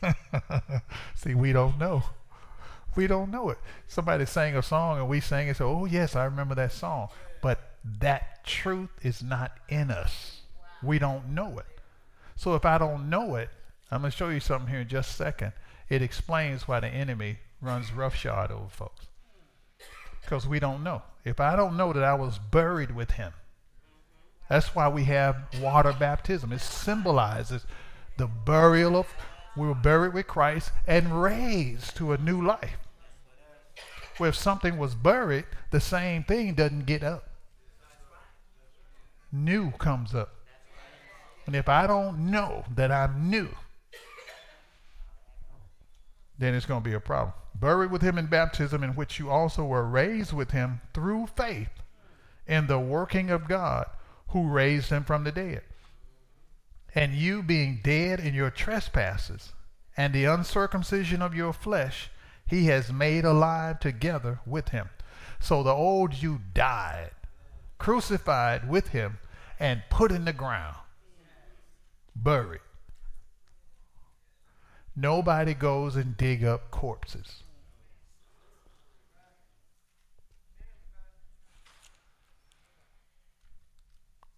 See, 1.16 1.34
we 1.34 1.52
don't 1.52 1.76
know. 1.80 2.04
We 2.94 3.08
don't 3.08 3.32
know 3.32 3.50
it. 3.50 3.58
Somebody 3.88 4.24
sang 4.24 4.54
a 4.54 4.62
song 4.62 5.00
and 5.00 5.08
we 5.08 5.18
sang 5.18 5.48
it, 5.48 5.56
so, 5.56 5.68
oh, 5.68 5.84
yes, 5.86 6.14
I 6.14 6.24
remember 6.26 6.54
that 6.54 6.70
song. 6.70 7.08
But 7.42 7.58
that 7.98 8.44
truth 8.44 8.90
is 9.02 9.20
not 9.20 9.50
in 9.68 9.90
us. 9.90 10.42
We 10.80 11.00
don't 11.00 11.30
know 11.30 11.58
it. 11.58 11.66
So 12.36 12.54
if 12.54 12.64
I 12.64 12.78
don't 12.78 13.10
know 13.10 13.34
it, 13.34 13.50
I'm 13.90 14.02
going 14.02 14.12
to 14.12 14.16
show 14.16 14.28
you 14.28 14.38
something 14.38 14.70
here 14.70 14.82
in 14.82 14.88
just 14.88 15.10
a 15.10 15.14
second. 15.14 15.52
It 15.88 16.02
explains 16.02 16.68
why 16.68 16.78
the 16.78 16.86
enemy 16.86 17.40
runs 17.60 17.92
roughshod 17.92 18.52
over 18.52 18.68
folks. 18.68 19.06
Because 20.20 20.46
we 20.46 20.60
don't 20.60 20.82
know. 20.82 21.02
If 21.24 21.40
I 21.40 21.56
don't 21.56 21.76
know 21.76 21.92
that 21.92 22.04
I 22.04 22.14
was 22.14 22.38
buried 22.38 22.94
with 22.94 23.12
him, 23.12 23.32
That's 24.48 24.74
why 24.74 24.88
we 24.88 25.04
have 25.04 25.36
water 25.60 25.92
baptism. 25.92 26.52
It 26.52 26.60
symbolizes 26.60 27.66
the 28.16 28.26
burial 28.26 28.96
of, 28.96 29.06
we 29.56 29.66
were 29.66 29.74
buried 29.74 30.14
with 30.14 30.26
Christ 30.26 30.72
and 30.86 31.22
raised 31.22 31.96
to 31.96 32.12
a 32.12 32.18
new 32.18 32.44
life. 32.44 32.78
Where 34.16 34.30
if 34.30 34.34
something 34.36 34.78
was 34.78 34.94
buried, 34.94 35.44
the 35.70 35.80
same 35.80 36.24
thing 36.24 36.54
doesn't 36.54 36.86
get 36.86 37.02
up. 37.02 37.28
New 39.30 39.72
comes 39.72 40.14
up. 40.14 40.34
And 41.46 41.54
if 41.54 41.68
I 41.68 41.86
don't 41.86 42.30
know 42.30 42.64
that 42.74 42.90
I'm 42.90 43.30
new, 43.30 43.48
then 46.38 46.54
it's 46.54 46.66
going 46.66 46.82
to 46.82 46.88
be 46.88 46.94
a 46.94 47.00
problem. 47.00 47.34
Buried 47.54 47.90
with 47.90 48.02
him 48.02 48.18
in 48.18 48.26
baptism, 48.26 48.84
in 48.84 48.90
which 48.90 49.18
you 49.18 49.30
also 49.30 49.64
were 49.64 49.84
raised 49.84 50.32
with 50.32 50.52
him 50.52 50.80
through 50.94 51.26
faith 51.36 51.82
in 52.46 52.66
the 52.66 52.78
working 52.78 53.30
of 53.30 53.48
God 53.48 53.86
who 54.28 54.48
raised 54.48 54.90
him 54.90 55.04
from 55.04 55.24
the 55.24 55.32
dead. 55.32 55.62
And 56.94 57.14
you 57.14 57.42
being 57.42 57.80
dead 57.82 58.20
in 58.20 58.34
your 58.34 58.50
trespasses 58.50 59.52
and 59.96 60.14
the 60.14 60.24
uncircumcision 60.24 61.20
of 61.20 61.34
your 61.34 61.52
flesh, 61.52 62.10
he 62.46 62.66
has 62.66 62.92
made 62.92 63.24
alive 63.24 63.80
together 63.80 64.40
with 64.46 64.70
him. 64.70 64.88
So 65.40 65.62
the 65.62 65.70
old 65.70 66.14
you 66.14 66.40
died, 66.54 67.10
crucified 67.78 68.68
with 68.68 68.88
him, 68.88 69.18
and 69.60 69.82
put 69.90 70.12
in 70.12 70.24
the 70.24 70.32
ground, 70.32 70.76
buried. 72.14 72.60
Nobody 75.00 75.54
goes 75.54 75.94
and 75.94 76.16
dig 76.16 76.42
up 76.42 76.72
corpses. 76.72 77.44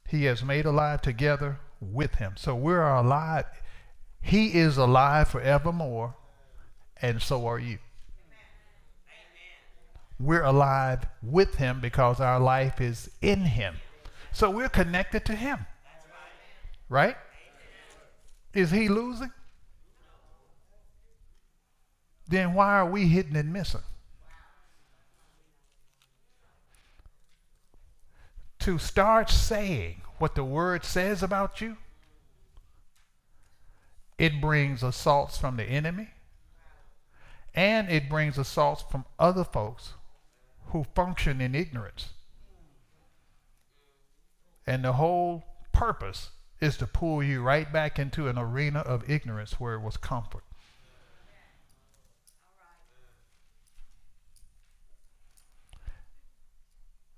He 0.06 0.24
has 0.24 0.44
made 0.44 0.66
alive 0.66 1.00
together 1.00 1.60
with 1.80 2.16
him. 2.16 2.34
So 2.36 2.54
we're 2.54 2.86
alive. 2.86 3.46
He 4.20 4.48
is 4.58 4.76
alive 4.76 5.28
forevermore, 5.28 6.14
and 7.00 7.22
so 7.22 7.46
are 7.46 7.58
you. 7.58 7.78
We're 10.18 10.42
alive 10.42 11.06
with 11.22 11.54
him 11.54 11.80
because 11.80 12.20
our 12.20 12.38
life 12.38 12.82
is 12.82 13.08
in 13.22 13.46
him. 13.46 13.76
So 14.32 14.50
we're 14.50 14.68
connected 14.68 15.24
to 15.24 15.34
him. 15.34 15.64
Right? 16.90 17.16
Is 18.52 18.70
he 18.72 18.88
losing? 18.88 19.30
Then 22.30 22.54
why 22.54 22.78
are 22.78 22.86
we 22.86 23.08
hitting 23.08 23.34
and 23.34 23.52
missing? 23.52 23.82
To 28.60 28.78
start 28.78 29.28
saying 29.28 30.02
what 30.18 30.36
the 30.36 30.44
word 30.44 30.84
says 30.84 31.24
about 31.24 31.60
you, 31.60 31.76
it 34.16 34.40
brings 34.40 34.84
assaults 34.84 35.38
from 35.38 35.56
the 35.56 35.64
enemy 35.64 36.10
and 37.52 37.90
it 37.90 38.08
brings 38.08 38.38
assaults 38.38 38.84
from 38.88 39.06
other 39.18 39.42
folks 39.42 39.94
who 40.66 40.84
function 40.94 41.40
in 41.40 41.56
ignorance. 41.56 42.10
And 44.68 44.84
the 44.84 44.92
whole 44.92 45.42
purpose 45.72 46.30
is 46.60 46.76
to 46.76 46.86
pull 46.86 47.24
you 47.24 47.42
right 47.42 47.72
back 47.72 47.98
into 47.98 48.28
an 48.28 48.38
arena 48.38 48.80
of 48.80 49.10
ignorance 49.10 49.58
where 49.58 49.74
it 49.74 49.80
was 49.80 49.96
comfort. 49.96 50.44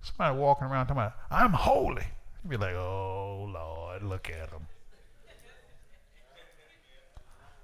Somebody 0.02 0.38
walking 0.38 0.66
around 0.66 0.86
talking 0.86 1.02
about, 1.02 1.14
I'm 1.30 1.52
holy. 1.52 2.04
You'd 2.42 2.50
be 2.50 2.56
like, 2.56 2.74
oh, 2.74 3.48
Lord, 3.52 4.02
look 4.02 4.28
at 4.28 4.50
him. 4.50 4.66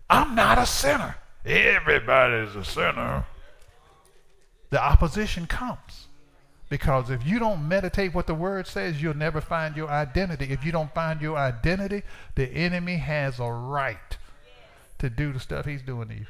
I'm 0.08 0.34
not 0.34 0.58
a 0.58 0.66
sinner. 0.66 1.16
Everybody's 1.44 2.54
a 2.54 2.64
sinner. 2.64 3.26
The 4.70 4.82
opposition 4.82 5.46
comes. 5.46 6.06
Because 6.68 7.10
if 7.10 7.26
you 7.26 7.38
don't 7.38 7.66
meditate 7.66 8.14
what 8.14 8.26
the 8.26 8.34
word 8.34 8.66
says, 8.66 9.02
you'll 9.02 9.16
never 9.16 9.40
find 9.40 9.74
your 9.74 9.88
identity. 9.88 10.46
If 10.50 10.64
you 10.64 10.72
don't 10.72 10.92
find 10.94 11.20
your 11.20 11.36
identity, 11.36 12.02
the 12.34 12.46
enemy 12.46 12.96
has 12.96 13.40
a 13.40 13.50
right 13.50 14.18
to 14.98 15.08
do 15.08 15.32
the 15.32 15.40
stuff 15.40 15.64
he's 15.64 15.82
doing 15.82 16.08
to 16.08 16.14
you. 16.14 16.26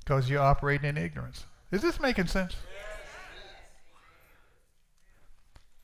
Because 0.00 0.30
you're 0.30 0.42
operating 0.42 0.88
in 0.88 0.96
ignorance. 0.96 1.44
Is 1.70 1.82
this 1.82 2.00
making 2.00 2.28
sense? 2.28 2.56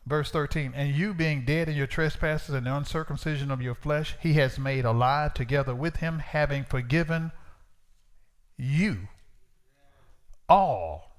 Verse 0.07 0.31
13, 0.31 0.75
and 0.77 0.95
you 0.95 1.15
being 1.15 1.47
dead 1.47 1.69
in 1.69 1.77
your 1.77 1.87
trespasses 1.87 2.55
and 2.55 2.67
the 2.67 2.77
uncircumcision 2.77 3.51
of 3.51 3.63
your 3.63 3.75
flesh, 3.75 4.17
he 4.21 4.35
has 4.35 4.59
made 4.59 4.85
alive 4.85 5.33
together 5.33 5.75
with 5.75 5.97
him, 5.97 6.19
having 6.19 6.63
forgiven 6.65 7.33
you 8.59 9.09
all. 10.47 11.17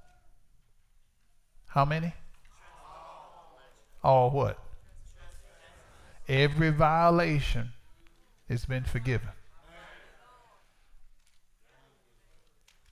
How 1.65 1.83
many? 1.83 2.13
All 4.03 4.29
what? 4.29 4.59
Every 6.27 6.69
violation 6.69 7.73
has 8.47 8.65
been 8.65 8.83
forgiven. 8.83 9.29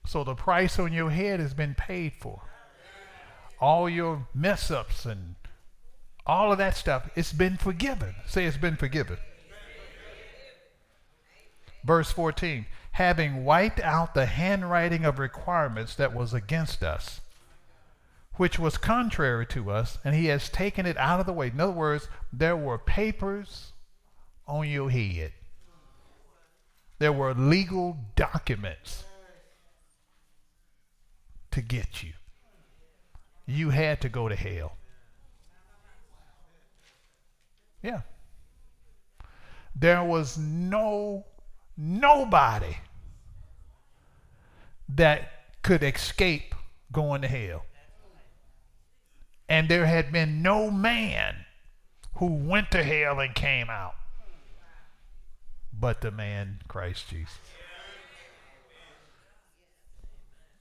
So 0.07 0.23
the 0.23 0.35
price 0.35 0.79
on 0.79 0.91
your 0.91 1.11
head 1.11 1.39
has 1.39 1.53
been 1.53 1.75
paid 1.75 2.13
for. 2.19 2.41
All 3.59 3.87
your 3.87 4.27
mess 4.33 4.69
ups 4.71 5.05
and 5.05 5.35
all 6.25 6.51
of 6.51 6.57
that 6.57 6.77
stuff, 6.77 7.09
it's 7.15 7.33
been 7.33 7.57
forgiven. 7.57 8.15
Say 8.25 8.45
it's 8.45 8.57
been 8.57 8.77
forgiven. 8.77 9.17
Verse 11.83 12.11
14 12.11 12.65
having 12.93 13.43
wiped 13.43 13.79
out 13.79 14.13
the 14.13 14.27
handwriting 14.27 15.03
of 15.03 15.17
requirements 15.17 15.95
that 15.95 16.13
was 16.13 16.31
against 16.31 16.83
us, 16.83 17.21
which 18.35 18.59
was 18.59 18.77
contrary 18.77 19.47
to 19.47 19.71
us, 19.71 19.97
and 20.05 20.13
he 20.13 20.27
has 20.27 20.47
taken 20.47 20.85
it 20.85 20.95
out 20.97 21.19
of 21.19 21.25
the 21.25 21.33
way. 21.33 21.47
In 21.47 21.59
other 21.59 21.71
words, 21.71 22.07
there 22.31 22.55
were 22.55 22.77
papers 22.77 23.73
on 24.47 24.69
your 24.69 24.91
head, 24.91 25.31
there 26.99 27.11
were 27.11 27.33
legal 27.33 27.97
documents 28.15 29.05
to 31.49 31.61
get 31.61 32.03
you. 32.03 32.13
You 33.45 33.71
had 33.71 34.01
to 34.01 34.09
go 34.09 34.29
to 34.29 34.35
hell. 34.35 34.77
Yeah. 37.83 38.01
There 39.75 40.03
was 40.03 40.37
no, 40.37 41.25
nobody 41.77 42.77
that 44.89 45.31
could 45.61 45.83
escape 45.83 46.55
going 46.91 47.21
to 47.21 47.27
hell. 47.27 47.65
And 49.47 49.69
there 49.69 49.85
had 49.85 50.11
been 50.11 50.41
no 50.41 50.71
man 50.71 51.35
who 52.15 52.27
went 52.27 52.71
to 52.71 52.83
hell 52.83 53.19
and 53.19 53.35
came 53.35 53.69
out 53.69 53.95
but 55.83 55.99
the 55.99 56.11
man 56.11 56.59
Christ 56.69 57.09
Jesus. 57.09 57.33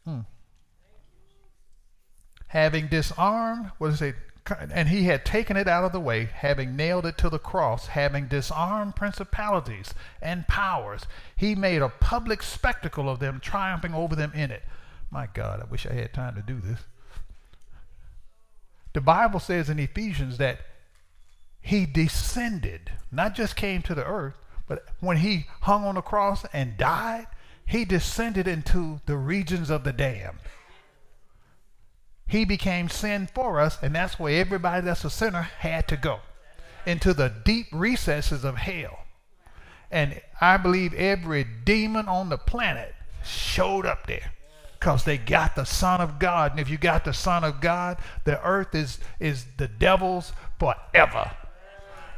Hmm. 0.04 0.20
Having 2.48 2.88
disarmed, 2.88 3.70
what 3.78 3.90
does 3.90 4.02
it 4.02 4.14
say? 4.14 4.18
And 4.50 4.88
he 4.88 5.04
had 5.04 5.24
taken 5.24 5.56
it 5.56 5.68
out 5.68 5.84
of 5.84 5.92
the 5.92 6.00
way, 6.00 6.24
having 6.24 6.74
nailed 6.74 7.06
it 7.06 7.16
to 7.18 7.30
the 7.30 7.38
cross, 7.38 7.88
having 7.88 8.26
disarmed 8.26 8.96
principalities 8.96 9.94
and 10.20 10.48
powers, 10.48 11.02
he 11.36 11.54
made 11.54 11.80
a 11.80 11.88
public 11.88 12.42
spectacle 12.42 13.08
of 13.08 13.20
them, 13.20 13.40
triumphing 13.40 13.94
over 13.94 14.16
them 14.16 14.32
in 14.34 14.50
it. 14.50 14.64
My 15.10 15.28
God, 15.32 15.60
I 15.60 15.64
wish 15.70 15.86
I 15.86 15.92
had 15.92 16.12
time 16.12 16.34
to 16.34 16.42
do 16.42 16.60
this. 16.60 16.80
The 18.94 19.00
Bible 19.00 19.40
says 19.40 19.70
in 19.70 19.78
Ephesians 19.78 20.38
that 20.38 20.60
he 21.60 21.86
descended, 21.86 22.90
not 23.10 23.34
just 23.34 23.56
came 23.56 23.82
to 23.82 23.94
the 23.94 24.04
earth, 24.04 24.34
but 24.66 24.86
when 25.00 25.18
he 25.18 25.46
hung 25.62 25.84
on 25.84 25.94
the 25.94 26.02
cross 26.02 26.44
and 26.52 26.76
died, 26.76 27.26
he 27.64 27.84
descended 27.84 28.48
into 28.48 29.00
the 29.06 29.16
regions 29.16 29.70
of 29.70 29.84
the 29.84 29.92
damned. 29.92 30.38
He 32.32 32.46
became 32.46 32.88
sin 32.88 33.28
for 33.34 33.60
us, 33.60 33.76
and 33.82 33.94
that's 33.94 34.18
where 34.18 34.40
everybody 34.40 34.86
that's 34.86 35.04
a 35.04 35.10
sinner 35.10 35.42
had 35.42 35.86
to 35.88 35.98
go 35.98 36.20
into 36.86 37.12
the 37.12 37.28
deep 37.28 37.66
recesses 37.70 38.42
of 38.42 38.56
hell. 38.56 39.00
And 39.90 40.18
I 40.40 40.56
believe 40.56 40.94
every 40.94 41.44
demon 41.44 42.08
on 42.08 42.30
the 42.30 42.38
planet 42.38 42.94
showed 43.22 43.84
up 43.84 44.06
there 44.06 44.32
because 44.80 45.04
they 45.04 45.18
got 45.18 45.56
the 45.56 45.66
Son 45.66 46.00
of 46.00 46.18
God. 46.18 46.52
And 46.52 46.60
if 46.60 46.70
you 46.70 46.78
got 46.78 47.04
the 47.04 47.12
Son 47.12 47.44
of 47.44 47.60
God, 47.60 47.98
the 48.24 48.42
earth 48.42 48.74
is, 48.74 48.98
is 49.20 49.44
the 49.58 49.68
devil's 49.68 50.32
forever. 50.58 51.32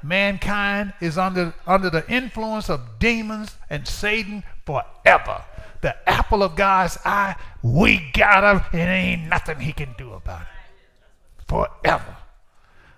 Mankind 0.01 0.93
is 1.01 1.19
under, 1.19 1.55
under 1.67 1.91
the 1.91 2.09
influence 2.09 2.71
of 2.71 3.01
demons 3.01 3.57
and 3.69 3.89
Satan 3.89 4.45
forever 4.65 5.43
the 5.85 6.09
apple 6.09 6.43
of 6.43 6.57
God's 6.57 6.97
eye. 7.05 7.37
We 7.63 8.11
got 8.15 8.57
him, 8.57 8.65
and 8.73 8.91
ain't 8.91 9.29
nothing 9.29 9.61
he 9.61 9.75
can 9.75 9.95
do 9.99 10.15
about 10.15 10.41
it. 10.41 11.45
Forever. 11.47 12.17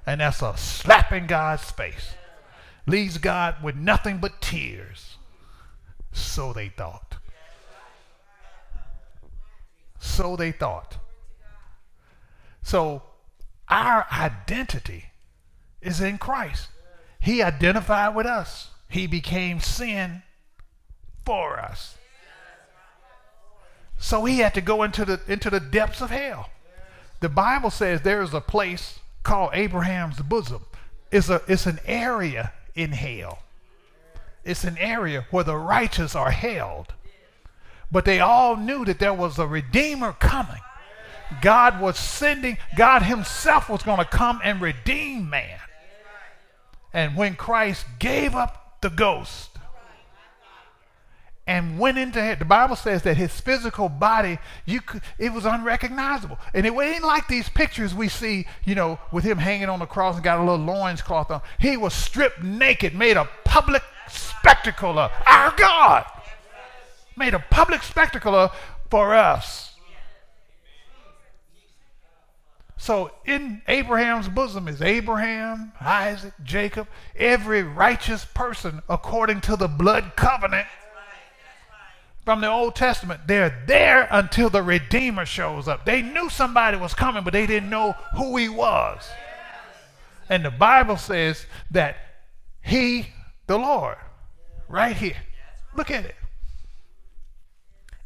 And 0.07 0.21
that's 0.21 0.41
a 0.41 0.57
slap 0.57 1.11
in 1.11 1.27
God's 1.27 1.69
face. 1.69 2.15
Leaves 2.87 3.19
God 3.19 3.57
with 3.61 3.75
nothing 3.75 4.19
but 4.19 4.41
tears. 4.41 5.17
So 6.13 6.53
they 6.53 6.69
thought. 6.69 7.17
So 9.99 10.37
they 10.37 10.53
thought. 10.53 10.99
So 12.63 13.03
our 13.69 14.07
identity 14.13 15.07
is 15.83 16.01
in 16.01 16.19
Christ. 16.19 16.69
He 17.19 17.43
identified 17.43 18.15
with 18.15 18.27
us. 18.27 18.71
He 18.89 19.09
became 19.09 19.59
sin 19.59 20.23
for 21.25 21.59
us. 21.59 21.99
So 23.99 24.25
he 24.25 24.39
had 24.39 24.55
to 24.55 24.61
go 24.61 24.83
into 24.83 25.05
the 25.05 25.21
into 25.27 25.51
the 25.51 25.61
depths 25.61 26.01
of 26.01 26.11
hell. 26.11 26.51
The 27.21 27.29
Bible 27.29 27.71
says 27.71 28.03
there 28.03 28.23
is 28.23 28.35
a 28.35 28.41
place 28.41 28.99
called 29.23 29.51
Abraham's 29.55 30.21
bosom. 30.21 30.65
It's 31.11 31.29
a 31.29 31.43
it's 31.49 31.67
an 31.67 31.81
area 31.87 32.53
in 32.75 32.93
hell. 32.93 33.41
It's 34.45 34.65
an 34.65 34.79
area 34.79 35.27
where 35.31 35.45
the 35.45 35.57
righteous 35.57 36.15
are 36.15 36.31
held. 36.31 36.95
But 37.91 38.05
they 38.05 38.21
all 38.21 38.57
knew 38.57 38.85
that 38.85 38.99
there 38.99 39.15
was 39.15 39.39
a 39.39 39.47
redeemer 39.47 40.13
coming. 40.13 40.61
God 41.41 41.81
was 41.81 41.99
sending, 41.99 42.59
God 42.77 43.03
Himself 43.03 43.69
was 43.69 43.83
going 43.83 43.99
to 43.99 44.05
come 44.05 44.41
and 44.45 44.61
redeem 44.61 45.29
man. 45.29 45.59
And 46.93 47.17
when 47.17 47.35
Christ 47.35 47.85
gave 47.99 48.35
up 48.35 48.79
the 48.81 48.91
ghost, 48.91 49.56
and 51.47 51.79
went 51.79 51.97
into 51.97 52.23
it. 52.23 52.39
The 52.39 52.45
Bible 52.45 52.75
says 52.75 53.03
that 53.03 53.17
his 53.17 53.41
physical 53.41 53.89
body, 53.89 54.39
you 54.65 54.81
could, 54.81 55.03
it 55.19 55.33
was 55.33 55.45
unrecognizable. 55.45 56.39
And 56.53 56.67
it 56.67 56.73
ain't 56.73 57.05
like 57.05 57.29
these 57.29 57.49
pictures 57.49 57.95
we 57.95 58.09
see, 58.09 58.47
you 58.65 58.75
know, 58.75 58.99
with 59.13 59.25
him 59.25 59.39
hanging 59.39 59.69
on 59.69 59.79
the 59.79 59.87
cross 59.87 60.17
and 60.17 60.25
got 60.25 60.39
a 60.39 60.43
little 60.43 60.65
loins 60.65 61.03
cloth 61.03 61.31
on. 61.31 61.43
He 61.61 61.77
was 61.77 61.95
stripped 61.95 62.43
naked, 62.43 62.95
made 62.95 63.17
a 63.17 63.29
public 63.45 63.83
spectacle 64.09 64.99
of 64.99 65.13
our 65.25 65.55
God. 65.57 66.05
Made 67.17 67.35
a 67.35 67.39
public 67.39 67.83
spectacle 67.83 68.35
of 68.35 68.53
for 68.91 69.15
us. 69.15 69.75
So 72.77 73.11
in 73.25 73.63
Abraham's 73.69 74.29
bosom 74.29 74.69
is 74.69 74.83
Abraham, 74.83 75.73
Isaac, 75.81 76.35
Jacob, 76.45 76.89
every 77.17 77.63
righteous 77.63 78.25
person 78.25 78.83
according 78.89 79.41
to 79.43 79.57
the 79.57 79.67
blood 79.67 80.13
covenant 80.15 80.67
from 82.27 82.41
the 82.41 82.51
Old 82.51 82.75
Testament. 82.75 83.23
They're 83.27 83.63
there 83.67 84.09
until 84.11 84.51
the 84.51 84.63
Redeemer 84.63 85.25
shows 85.25 85.69
up. 85.69 85.87
They 85.87 86.03
knew 86.03 86.29
somebody 86.29 86.77
was 86.77 86.93
coming, 86.93 87.23
but 87.23 87.33
they 87.33 87.47
didn't 87.47 87.71
know 87.71 87.93
who 88.17 88.37
he 88.37 88.49
was. 88.49 89.09
And 90.29 90.45
the 90.45 90.51
Bible 90.51 90.97
says 90.97 91.47
that 91.71 91.97
he, 92.61 93.07
the 93.47 93.57
Lord, 93.57 93.97
right 94.69 94.97
here, 94.97 95.17
look 95.77 95.89
at 95.91 96.05
it. 96.05 96.17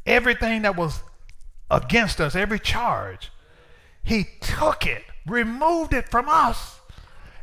Everything 0.05 0.61
that 0.61 0.77
was 0.77 1.01
against 1.71 2.21
us, 2.21 2.35
every 2.35 2.59
charge, 2.59 3.31
he 4.03 4.27
took 4.39 4.85
it, 4.85 5.03
removed 5.25 5.93
it 5.93 6.09
from 6.09 6.29
us, 6.29 6.79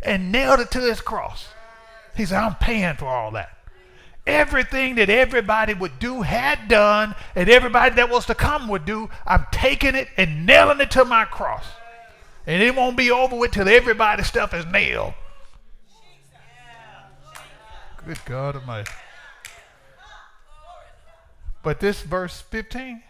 and 0.01 0.31
nailed 0.31 0.61
it 0.61 0.71
to 0.71 0.81
his 0.81 1.01
cross. 1.01 1.49
He 2.17 2.25
said, 2.25 2.39
I'm 2.39 2.55
paying 2.55 2.95
for 2.95 3.07
all 3.07 3.33
that 3.33 3.58
everything 4.27 4.97
that 4.97 5.09
everybody 5.09 5.75
would 5.75 5.99
do 5.99 6.23
had 6.23 6.69
done 6.69 7.15
and 7.35 7.49
everybody 7.49 7.95
that 7.95 8.11
was 8.11 8.27
to 8.27 8.35
come 8.35 8.69
would 8.69 8.85
do 8.85 9.09
i'm 9.27 9.47
taking 9.51 9.95
it 9.95 10.09
and 10.17 10.45
nailing 10.45 10.81
it 10.81 10.91
to 10.91 11.05
my 11.05 11.25
cross. 11.25 11.65
And 12.47 12.63
it 12.63 12.75
won't 12.75 12.97
be 12.97 13.11
over 13.11 13.37
with 13.37 13.53
till 13.53 13.69
everybody's 13.69 14.27
stuff 14.27 14.55
is 14.55 14.65
nailed. 14.65 15.13
Good 18.07 18.25
god 18.25 18.57
almighty. 18.57 18.91
But 21.63 21.81
this 21.81 22.01
verse 22.01 22.41
15 22.41 23.03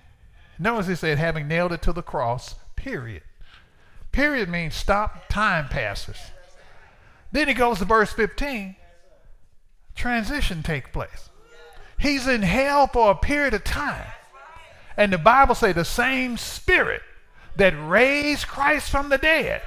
notice 0.59 0.89
it 0.89 0.97
said 0.97 1.19
having 1.19 1.47
nailed 1.47 1.73
it 1.73 1.83
to 1.83 1.93
the 1.93 2.03
cross 2.03 2.57
period. 2.75 3.23
Period 4.11 4.49
means 4.49 4.75
stop 4.75 5.29
time 5.29 5.69
passes. 5.69 6.17
Then 7.31 7.49
it 7.49 7.55
goes 7.55 7.79
to 7.79 7.85
verse 7.85 8.13
15 8.13 8.75
transition 9.99 10.63
take 10.63 10.93
place. 10.93 11.29
He's 11.99 12.27
in 12.29 12.43
hell 12.43 12.87
for 12.87 13.11
a 13.11 13.17
period 13.17 13.55
of 13.55 13.65
time. 13.65 14.07
And 14.97 15.13
the 15.13 15.19
Bible 15.19 15.55
say 15.55 15.73
the 15.73 15.85
same 15.85 16.37
spirit 16.37 17.03
that 17.57 17.75
raised 17.77 18.47
Christ 18.47 18.91
from 18.91 19.09
the 19.09 19.19
dead 19.19 19.63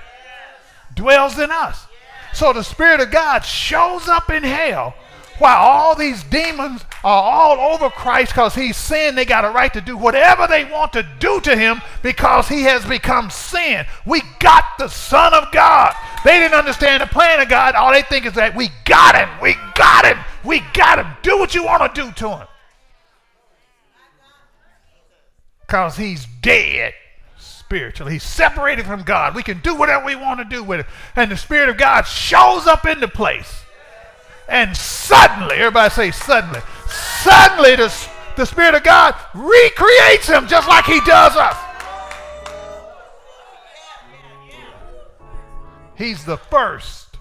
dwells 0.96 1.38
in 1.38 1.52
us. 1.52 1.86
So 2.34 2.54
the 2.54 2.64
Spirit 2.64 3.02
of 3.02 3.12
God 3.12 3.42
shows 3.42 4.08
up 4.08 4.30
in 4.30 4.44
hell 4.44 4.94
while 5.42 5.58
all 5.58 5.96
these 5.96 6.24
demons 6.26 6.86
are 7.04 7.24
all 7.24 7.74
over 7.74 7.89
Christ 7.89 8.32
because 8.32 8.54
he's 8.54 8.78
sin. 8.78 9.16
They 9.16 9.26
got 9.26 9.44
a 9.44 9.50
right 9.50 9.74
to 9.74 9.82
do 9.82 9.98
whatever 9.98 10.46
they 10.46 10.66
want 10.66 10.94
to 10.94 11.06
do 11.20 11.42
to 11.42 11.56
him 11.56 11.82
because 12.04 12.48
he 12.48 12.62
has 12.64 12.86
become 12.86 13.32
sin. 13.32 13.88
We 14.06 14.22
got 14.39 14.64
the 14.78 14.88
Son 14.88 15.34
of 15.34 15.52
God. 15.52 15.96
They 16.24 16.38
didn't 16.38 16.58
understand 16.58 17.02
the 17.02 17.08
plan 17.08 17.42
of 17.42 17.50
God. 17.50 17.74
All 17.74 17.92
they 17.92 18.04
think 18.04 18.28
is 18.28 18.34
that 18.34 18.56
we 18.56 18.70
got 18.86 19.16
him. 19.16 19.30
We 19.42 19.56
got 19.74 20.06
him. 20.06 20.20
We 20.46 20.62
got 20.74 21.00
him. 21.00 21.08
Do 21.24 21.39
what 21.39 21.56
you 21.56 21.64
want 21.64 21.96
to 21.96 22.02
do 22.02 22.12
to 22.12 22.38
him. 22.38 22.48
Because 25.62 25.98
he's 25.98 26.28
dead 26.44 26.94
spiritually. 27.39 28.14
He's 28.14 28.24
separated 28.24 28.86
from 28.86 29.02
God. 29.02 29.34
We 29.34 29.42
can 29.42 29.60
do 29.62 29.74
whatever 29.74 30.06
we 30.06 30.16
want 30.16 30.39
to 30.39 30.46
do 30.46 30.64
with 30.64 30.82
him. 30.82 30.94
And 31.16 31.32
the 31.32 31.38
Spirit 31.38 31.70
of 31.70 31.78
God 31.78 32.04
shows 32.04 32.68
up 32.68 32.86
in 32.86 33.00
the 33.00 33.08
place. 33.08 33.61
And 34.52 34.76
suddenly, 34.76 35.56
everybody 35.56 35.89
say 35.89 36.12
suddenly, 36.12 36.60
suddenly 37.24 37.78
the, 37.78 38.10
the 38.36 38.45
Spirit 38.45 38.76
of 38.76 38.84
God 38.84 39.16
recreates 39.34 40.28
him 40.28 40.45
just 40.45 40.68
like 40.68 40.84
he 40.84 40.99
does 41.06 41.38
us. 41.38 41.56
He's 45.95 46.26
the 46.26 46.36
first. 46.36 47.18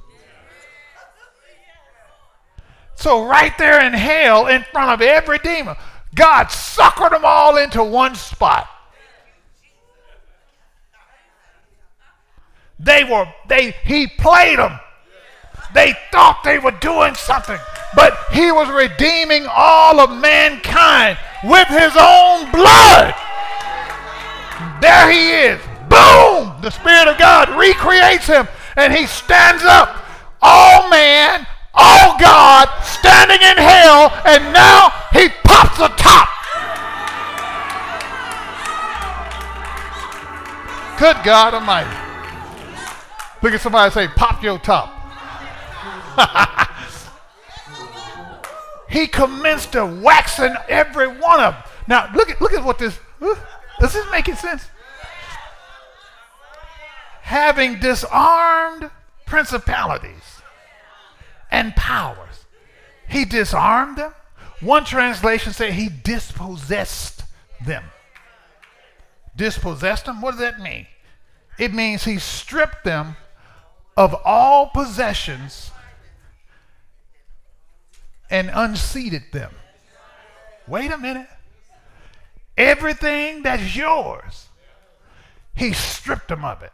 So, 2.97 3.24
right 3.24 3.57
there 3.59 3.81
in 3.87 3.93
hell, 3.93 4.49
in 4.49 4.64
front 4.72 4.91
of 4.91 5.01
every 5.01 5.39
demon, 5.39 5.76
God 6.16 6.49
suckered 6.49 7.11
them 7.11 7.22
all 7.24 7.59
into 7.59 7.85
one 7.85 8.16
spot. 8.16 8.68
They 12.81 13.05
were, 13.05 13.33
they, 13.47 13.70
he 13.85 14.09
played 14.09 14.59
them. 14.59 14.81
They 15.75 15.95
thought 16.11 16.43
they 16.45 16.59
were 16.59 16.73
doing 16.73 17.14
something, 17.14 17.59
but 17.95 18.16
he 18.33 18.51
was 18.51 18.68
redeeming 18.68 19.47
all 19.49 20.01
of 20.01 20.11
mankind 20.11 21.18
with 21.45 21.68
his 21.68 21.95
own 21.97 22.51
blood. 22.51 23.14
There 24.81 25.11
he 25.11 25.31
is. 25.49 25.61
Boom! 25.89 26.55
The 26.61 26.71
Spirit 26.71 27.09
of 27.09 27.18
God 27.18 27.49
recreates 27.51 28.27
him 28.27 28.49
and 28.77 28.93
he 28.93 29.07
stands 29.07 29.62
up. 29.64 30.05
All 30.43 30.89
man, 30.89 31.47
all 31.75 32.18
God, 32.18 32.68
standing 32.83 33.41
in 33.41 33.57
hell, 33.57 34.12
and 34.25 34.53
now 34.53 34.91
he 35.12 35.29
pops 35.45 35.79
the 35.79 35.89
top. 35.97 36.29
Good 40.99 41.16
God 41.25 41.55
Almighty. 41.55 41.91
Look 43.43 43.55
at 43.55 43.61
somebody 43.61 43.93
say, 43.93 44.09
pop 44.09 44.43
your 44.43 44.59
top. 44.59 44.99
he 48.89 49.07
commenced 49.07 49.73
to 49.73 49.87
waxing 49.87 50.55
every 50.68 51.09
one 51.09 51.41
of 51.41 51.55
them. 51.55 51.62
Now, 51.87 52.11
look 52.14 52.31
at, 52.31 52.41
look 52.41 52.53
at 52.53 52.64
what 52.64 52.79
this, 52.79 52.99
does 53.79 53.93
this 53.93 54.07
make 54.11 54.27
sense? 54.27 54.64
having 57.31 57.79
disarmed 57.79 58.91
principalities 59.25 60.43
and 61.49 61.77
powers. 61.77 62.45
He 63.09 63.25
disarmed 63.25 63.99
them. 63.99 64.12
One 64.59 64.85
translation 64.85 65.53
said 65.53 65.75
he 65.75 65.89
dispossessed 65.89 67.23
them. 67.64 67.85
Dispossessed 69.37 70.07
them? 70.07 70.21
What 70.21 70.33
does 70.33 70.41
that 70.41 70.59
mean? 70.59 70.89
It 71.57 71.73
means 71.73 72.03
he 72.03 72.18
stripped 72.18 72.83
them 72.83 73.14
of 73.97 74.12
all 74.25 74.66
possessions 74.66 75.70
and 78.31 78.51
unseated 78.53 79.24
them. 79.33 79.53
Wait 80.66 80.91
a 80.91 80.99
minute. 80.99 81.28
Everything 82.57 83.43
that's 83.43 83.74
yours, 83.74 84.49
he 85.55 85.72
stripped 85.72 86.28
them 86.28 86.45
of 86.45 86.62
it. 86.62 86.72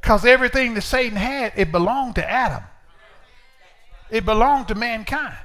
Because 0.00 0.24
everything 0.24 0.74
that 0.74 0.82
Satan 0.82 1.16
had, 1.16 1.52
it 1.56 1.72
belonged 1.72 2.14
to 2.14 2.30
Adam. 2.30 2.62
It 4.10 4.24
belonged 4.24 4.68
to 4.68 4.74
mankind. 4.74 5.36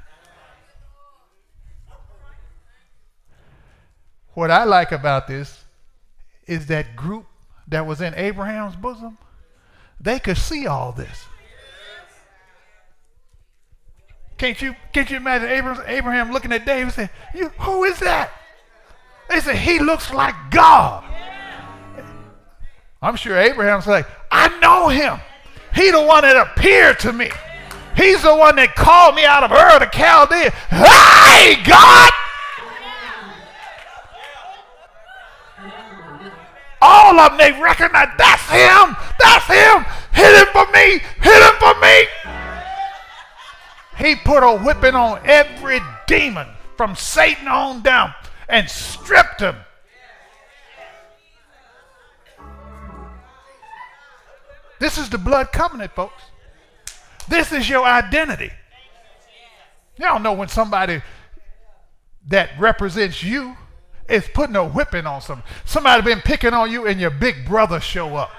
What 4.34 4.52
I 4.52 4.64
like 4.64 4.92
about 4.92 5.28
this 5.28 5.64
is 6.48 6.68
that 6.68 6.96
group 6.96 7.26
that 7.68 7.86
was 7.86 8.02
in 8.02 8.14
Abraham's 8.16 8.76
bosom, 8.76 9.18
they 10.00 10.20
could 10.20 10.38
see 10.38 10.66
all 10.68 10.92
this. 10.92 11.26
Can't 14.44 14.62
you, 14.62 14.76
can't 14.92 15.10
you 15.10 15.16
imagine 15.16 15.48
Abraham, 15.48 15.86
Abraham 15.88 16.32
looking 16.34 16.52
at 16.52 16.66
David 16.66 16.84
and 16.84 16.92
saying, 16.92 17.10
you, 17.34 17.48
who 17.60 17.86
is 17.86 17.98
that? 18.00 18.30
They 19.30 19.40
said, 19.40 19.56
he 19.56 19.80
looks 19.80 20.14
like 20.14 20.36
God. 20.52 21.06
I'm 23.02 23.16
sure 23.16 23.38
Abraham's 23.38 23.88
like, 23.88 24.06
I 24.30 24.50
know 24.60 24.90
him. 24.90 25.22
He 25.74 25.92
the 25.92 26.02
one 26.02 26.24
that 26.24 26.36
appeared 26.36 27.00
to 27.00 27.14
me. 27.14 27.32
He's 27.96 28.22
the 28.24 28.36
one 28.36 28.58
that 28.58 28.76
called 28.76 29.16
me 29.16 29.24
out 29.24 29.46
of 29.46 29.52
Ur 29.54 29.80
the 29.80 29.86
Chaldean. 29.86 30.52
Hey, 30.68 31.64
God! 31.64 32.12
All 36.82 37.18
of 37.18 37.32
them, 37.32 37.38
they 37.38 37.58
recognize 37.62 38.10
that's 38.18 38.44
him. 38.52 38.98
That's 39.24 39.48
him. 39.48 39.86
Hit 40.12 40.36
him 40.36 40.48
for 40.52 40.68
me. 40.76 41.00
Hit 41.24 41.40
him 41.40 41.56
for 41.64 41.80
me. 41.80 42.23
He 43.98 44.16
put 44.16 44.44
a 44.44 44.58
whipping 44.58 44.96
on 44.96 45.20
every 45.26 45.80
demon 46.08 46.48
from 46.78 46.96
Satan 46.96 47.48
on 47.48 47.82
down 47.82 48.14
and 48.50 48.70
stripped 48.70 49.42
him. 49.42 49.56
This 54.80 54.98
is 54.98 55.10
the 55.10 55.18
blood 55.18 55.52
covenant, 55.52 55.94
folks. 55.94 56.22
This 57.30 57.52
is 57.52 57.70
your 57.70 57.86
identity. 57.86 58.52
Y'all 59.98 60.20
know 60.20 60.34
when 60.34 60.48
somebody 60.50 61.02
that 62.28 62.50
represents 62.60 63.24
you 63.24 63.56
is 64.10 64.28
putting 64.34 64.56
a 64.56 64.68
whipping 64.68 65.06
on 65.06 65.22
some. 65.22 65.44
Somebody 65.66 66.02
been 66.02 66.20
picking 66.20 66.54
on 66.54 66.72
you 66.72 66.88
and 66.88 67.00
your 67.00 67.12
big 67.12 67.46
brother 67.46 67.80
show 67.80 68.16
up. 68.16 68.32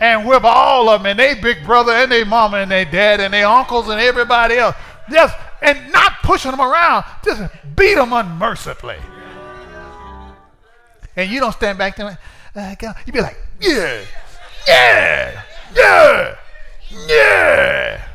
And 0.00 0.26
whip 0.26 0.44
all 0.44 0.88
of 0.88 1.02
them 1.02 1.10
and 1.10 1.18
they 1.18 1.34
big 1.34 1.64
brother 1.64 1.92
and 1.92 2.10
they 2.10 2.24
mama 2.24 2.58
and 2.58 2.70
they 2.70 2.86
dad 2.86 3.20
and 3.20 3.34
their 3.34 3.46
uncles 3.46 3.88
and 3.88 4.00
everybody 4.00 4.56
else. 4.56 4.74
Just 5.10 5.36
and 5.60 5.92
not 5.92 6.14
pushing 6.22 6.50
them 6.50 6.60
around, 6.60 7.04
just 7.24 7.42
beat 7.76 7.94
them 7.94 8.12
unmercifully. 8.12 8.96
And 11.16 11.30
you 11.30 11.40
don't 11.40 11.52
stand 11.52 11.76
back 11.76 11.96
there. 11.96 12.18
Uh, 12.56 12.74
you 13.06 13.12
be 13.12 13.20
like, 13.20 13.36
yeah, 13.60 14.02
yeah, 14.66 15.42
yeah. 15.76 16.36
Yeah. 17.06 18.06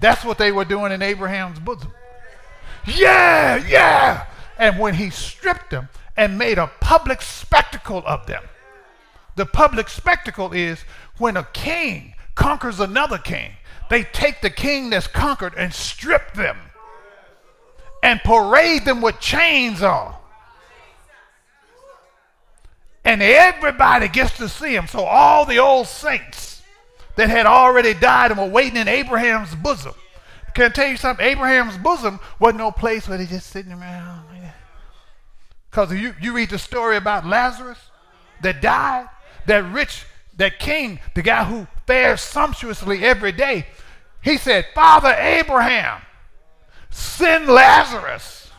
That's 0.00 0.24
what 0.24 0.38
they 0.38 0.50
were 0.50 0.64
doing 0.64 0.92
in 0.92 1.02
Abraham's 1.02 1.58
bosom. 1.58 1.92
Yeah, 2.86 3.56
yeah. 3.68 4.26
And 4.58 4.78
when 4.78 4.94
he 4.94 5.10
stripped 5.10 5.70
them 5.70 5.88
and 6.20 6.36
made 6.36 6.58
a 6.58 6.66
public 6.80 7.22
spectacle 7.22 8.02
of 8.06 8.26
them, 8.26 8.42
the 9.36 9.46
public 9.46 9.88
spectacle 9.88 10.52
is 10.52 10.82
when 11.16 11.34
a 11.34 11.44
king 11.54 12.12
conquers 12.34 12.78
another 12.78 13.16
king, 13.16 13.52
they 13.88 14.02
take 14.02 14.42
the 14.42 14.50
king 14.50 14.90
that's 14.90 15.06
conquered 15.06 15.54
and 15.56 15.72
strip 15.72 16.34
them 16.34 16.58
and 18.02 18.20
parade 18.20 18.84
them 18.84 19.00
with 19.00 19.18
chains 19.18 19.82
on 19.82 20.14
and 23.02 23.22
everybody 23.22 24.06
gets 24.08 24.36
to 24.36 24.46
see 24.46 24.74
him. 24.74 24.86
So 24.86 25.04
all 25.04 25.46
the 25.46 25.58
old 25.58 25.86
saints 25.86 26.60
that 27.16 27.30
had 27.30 27.46
already 27.46 27.94
died 27.94 28.30
and 28.30 28.38
were 28.38 28.46
waiting 28.46 28.76
in 28.76 28.88
Abraham's 28.88 29.54
bosom. 29.54 29.94
Can 30.54 30.66
I 30.66 30.68
tell 30.68 30.88
you 30.88 30.98
something? 30.98 31.24
Abraham's 31.24 31.78
bosom 31.78 32.20
wasn't 32.38 32.58
no 32.58 32.70
place 32.70 33.08
where 33.08 33.16
they 33.16 33.24
just 33.24 33.48
sitting 33.48 33.72
around. 33.72 34.29
Because 35.70 35.92
you, 35.92 36.14
you 36.20 36.32
read 36.32 36.50
the 36.50 36.58
story 36.58 36.96
about 36.96 37.26
Lazarus 37.26 37.78
that 38.42 38.60
died, 38.60 39.08
that 39.46 39.64
rich, 39.72 40.04
that 40.36 40.58
king, 40.58 40.98
the 41.14 41.22
guy 41.22 41.44
who 41.44 41.66
fares 41.86 42.20
sumptuously 42.20 43.04
every 43.04 43.32
day, 43.32 43.66
he 44.22 44.36
said, 44.36 44.66
Father 44.74 45.14
Abraham, 45.18 46.02
send 46.90 47.46
Lazarus 47.46 48.50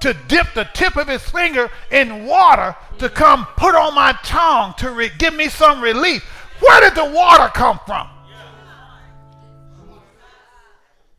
to 0.00 0.14
dip 0.28 0.48
the 0.54 0.68
tip 0.74 0.96
of 0.96 1.08
his 1.08 1.22
finger 1.22 1.70
in 1.90 2.26
water 2.26 2.76
to 2.98 3.08
come 3.08 3.46
put 3.56 3.74
on 3.74 3.94
my 3.94 4.16
tongue 4.22 4.74
to 4.76 4.90
re- 4.90 5.10
give 5.16 5.34
me 5.34 5.48
some 5.48 5.80
relief. 5.80 6.22
Where 6.60 6.80
did 6.82 6.94
the 6.94 7.10
water 7.10 7.50
come 7.54 7.80
from? 7.86 8.08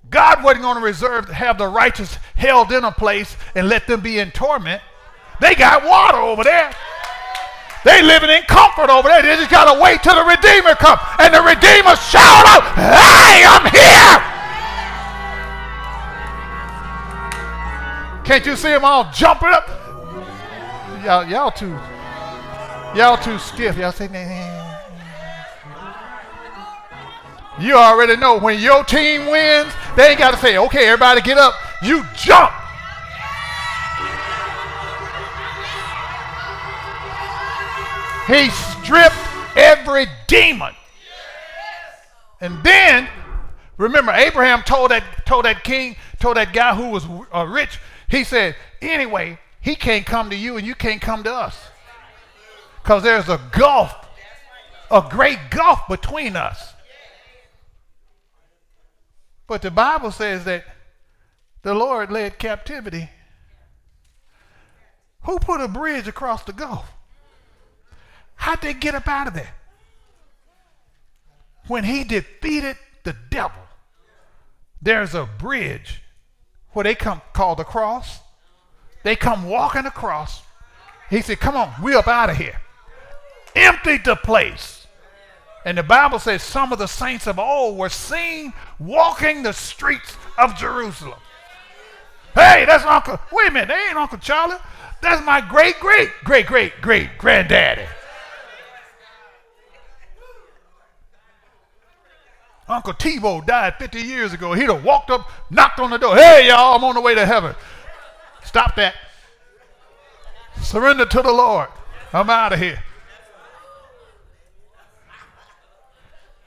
God 0.10 0.44
wasn't 0.44 0.62
going 0.62 0.78
to 0.78 0.84
reserve 0.84 1.26
to 1.26 1.34
have 1.34 1.58
the 1.58 1.68
righteous 1.68 2.18
held 2.36 2.72
in 2.72 2.84
a 2.84 2.92
place 2.92 3.36
and 3.56 3.68
let 3.68 3.88
them 3.88 4.02
be 4.02 4.20
in 4.20 4.32
torment. 4.32 4.82
They 5.40 5.56
got 5.56 5.84
water 5.84 6.18
over 6.18 6.44
there. 6.44 6.72
They 7.84 8.02
living 8.02 8.30
in 8.32 8.42
comfort 8.44 8.90
over 8.90 9.08
there. 9.08 9.22
They 9.22 9.36
just 9.36 9.52
got 9.52 9.72
to 9.72 9.80
wait 9.80 10.02
till 10.02 10.16
the 10.16 10.24
Redeemer 10.24 10.76
come. 10.76 10.98
And 11.20 11.34
the 11.34 11.42
Redeemer 11.42 11.96
shout 11.96 12.46
out, 12.48 12.64
Hey, 12.74 13.46
I'm 13.46 13.70
here. 13.72 14.36
Can't 18.26 18.44
you 18.46 18.56
see 18.56 18.70
them 18.70 18.84
all 18.84 19.12
jumping 19.14 19.50
up? 19.50 19.70
Y'all, 21.04 21.24
y'all 21.26 21.52
too, 21.52 21.78
y'all 22.98 23.18
too 23.18 23.38
stiff. 23.38 23.78
Y'all 23.78 23.92
say, 23.92 24.08
nah. 24.08 24.56
You 27.60 27.76
already 27.76 28.18
know 28.18 28.40
when 28.40 28.60
your 28.60 28.84
team 28.84 29.28
wins, 29.28 29.72
they 29.96 30.10
ain't 30.10 30.20
got 30.20 30.32
to 30.32 30.38
say, 30.38 30.58
okay, 30.58 30.88
everybody 30.88 31.22
get 31.22 31.38
up. 31.38 31.54
You 31.84 32.04
jump. 32.16 32.52
He 38.28 38.50
stripped 38.50 39.16
every 39.56 40.08
demon. 40.28 40.74
And 42.42 42.64
then, 42.64 43.08
remember, 43.78 44.12
Abraham 44.12 44.64
told 44.64 44.92
that, 44.92 45.26
told 45.26 45.46
that 45.46 45.64
king, 45.64 45.96
told 46.20 46.38
that 46.38 46.54
guy 46.54 46.76
who 46.76 46.90
was 46.90 47.06
uh, 47.34 47.46
rich, 47.46 47.80
he 48.10 48.24
said, 48.24 48.56
anyway, 48.82 49.40
he 49.62 49.76
can't 49.76 50.06
come 50.06 50.30
to 50.30 50.36
you 50.36 50.58
and 50.58 50.66
you 50.66 50.76
can't 50.76 51.02
come 51.02 51.24
to 51.24 51.34
us. 51.34 51.58
Because 52.82 53.04
there's 53.04 53.30
a 53.30 53.42
gulf, 53.52 53.94
a 54.92 55.08
great 55.10 55.40
gulf 55.50 55.88
between 55.88 56.36
us. 56.36 56.74
But 59.48 59.62
the 59.62 59.72
Bible 59.72 60.12
says 60.12 60.46
that 60.46 60.66
the 61.62 61.74
Lord 61.74 62.12
led 62.12 62.38
captivity. 62.40 63.10
Who 65.24 65.40
put 65.40 65.62
a 65.62 65.68
bridge 65.68 66.08
across 66.08 66.44
the 66.44 66.54
gulf? 66.54 66.92
How'd 68.36 68.62
they 68.62 68.74
get 68.74 68.96
up 68.96 69.08
out 69.08 69.28
of 69.28 69.34
there? 69.34 69.54
When 71.68 71.84
he 71.84 72.04
defeated 72.04 72.78
the 73.04 73.16
devil, 73.30 73.62
there's 74.82 75.16
a 75.16 75.26
bridge 75.26 76.02
what 76.74 76.84
they 76.84 76.94
come 76.94 77.22
call 77.34 77.56
the 77.56 77.64
cross. 77.64 78.20
They 79.04 79.16
come 79.16 79.48
walking 79.50 79.86
across. 79.86 80.44
He 81.10 81.22
said, 81.22 81.40
Come 81.40 81.56
on, 81.56 81.74
we 81.82 81.96
up 81.96 82.08
out 82.08 82.30
of 82.30 82.38
here. 82.38 82.60
Emptied 83.56 84.04
the 84.04 84.16
place. 84.16 84.86
And 85.64 85.78
the 85.78 85.84
Bible 85.84 86.20
says 86.20 86.44
some 86.44 86.72
of 86.72 86.78
the 86.78 86.88
saints 86.88 87.26
of 87.26 87.40
old 87.40 87.78
were 87.78 87.90
seen 87.90 88.54
walking 88.78 89.42
the 89.42 89.54
streets 89.54 90.16
of 90.38 90.56
Jerusalem. 90.56 91.20
Hey, 92.36 92.66
that's 92.66 92.84
Uncle. 92.84 93.20
Wait 93.32 93.48
a 93.48 93.52
minute, 93.52 93.70
they 93.70 93.88
ain't 93.88 93.98
Uncle 93.98 94.20
Charlie. 94.20 94.58
That's 95.02 95.26
my 95.26 95.42
great, 95.42 95.80
great, 95.80 96.10
great, 96.24 96.46
great, 96.46 96.74
great 96.82 97.18
granddaddy. 97.18 97.86
Uncle 102.68 102.94
Tebow 102.94 103.46
died 103.46 103.76
50 103.78 104.02
years 104.02 104.34
ago. 104.34 104.54
He'd 104.54 104.70
have 104.70 104.84
walked 104.84 105.12
up, 105.12 105.30
knocked 105.50 105.80
on 105.80 105.92
the 105.92 105.98
door. 105.98 106.16
Hey, 106.16 106.48
y'all, 106.48 106.76
I'm 106.76 106.84
on 106.84 106.96
the 106.96 107.02
way 107.02 107.14
to 107.14 107.26
heaven. 107.26 107.56
Stop 108.44 108.76
that. 108.76 108.96
Surrender 110.62 111.06
to 111.06 111.22
the 111.22 111.32
Lord. 111.32 111.70
I'm 112.12 112.30
out 112.30 112.54
of 112.54 112.60
here. 112.60 112.84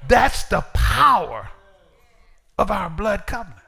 That's 0.08 0.44
the 0.44 0.62
power 0.72 1.50
of 2.58 2.70
our 2.70 2.90
blood 2.90 3.26
covenant. 3.26 3.60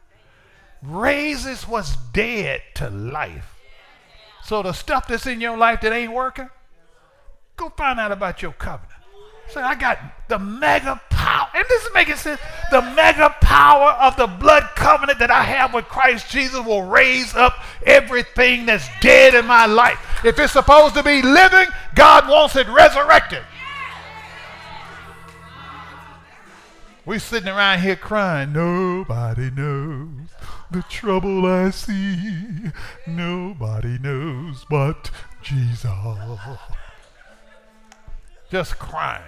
Raises 0.82 1.68
what's 1.68 1.96
dead 2.12 2.62
to 2.76 2.88
life. 2.88 3.54
So 4.42 4.62
the 4.62 4.72
stuff 4.72 5.06
that's 5.06 5.26
in 5.26 5.40
your 5.40 5.56
life 5.56 5.82
that 5.82 5.92
ain't 5.92 6.12
working, 6.12 6.48
go 7.56 7.68
find 7.68 8.00
out 8.00 8.10
about 8.10 8.40
your 8.42 8.52
covenant. 8.52 8.99
Say, 9.52 9.60
I 9.60 9.74
got 9.74 9.98
the 10.28 10.38
mega 10.38 11.00
power. 11.10 11.48
And 11.54 11.64
this 11.68 11.82
is 11.82 11.88
making 11.92 12.16
sense. 12.16 12.40
The 12.70 12.82
mega 12.82 13.34
power 13.40 13.90
of 13.92 14.16
the 14.16 14.26
blood 14.26 14.64
covenant 14.76 15.18
that 15.18 15.30
I 15.30 15.42
have 15.42 15.74
with 15.74 15.86
Christ 15.86 16.30
Jesus 16.30 16.64
will 16.64 16.82
raise 16.82 17.34
up 17.34 17.54
everything 17.84 18.66
that's 18.66 18.88
dead 19.00 19.34
in 19.34 19.46
my 19.46 19.66
life. 19.66 19.98
If 20.24 20.38
it's 20.38 20.52
supposed 20.52 20.94
to 20.94 21.02
be 21.02 21.22
living, 21.22 21.66
God 21.94 22.28
wants 22.28 22.56
it 22.56 22.68
resurrected. 22.68 23.42
We're 27.04 27.18
sitting 27.18 27.48
around 27.48 27.80
here 27.80 27.96
crying, 27.96 28.52
nobody 28.52 29.50
knows 29.50 30.30
the 30.70 30.82
trouble 30.82 31.44
I 31.46 31.70
see. 31.70 32.70
Nobody 33.06 33.98
knows 33.98 34.64
but 34.70 35.10
Jesus. 35.42 35.90
just 38.50 38.78
crying. 38.78 39.22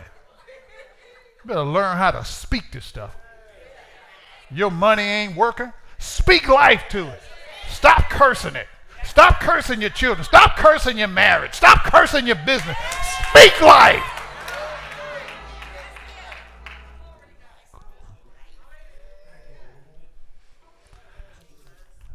You 1.43 1.49
better 1.49 1.63
learn 1.63 1.97
how 1.97 2.13
to 2.13 2.25
speak 2.25 2.73
this 2.73 2.85
stuff. 2.85 3.17
Your 4.51 4.71
money 4.71 5.03
ain't 5.03 5.37
working. 5.37 5.73
Speak 5.99 6.49
life 6.49 6.85
to 6.91 7.09
it. 7.09 7.21
Stop 7.69 8.11
cursing 8.11 8.55
it. 8.55 8.67
Stop 9.05 9.41
cursing 9.41 9.81
your 9.81 9.91
children. 9.91 10.25
Stop 10.25 10.57
cursing 10.57 10.99
your 10.99 11.09
marriage. 11.09 11.55
Stop 11.55 11.85
cursing 11.85 12.27
your 12.27 12.37
business. 12.47 12.77
Speak 13.31 13.61
life. 13.61 14.03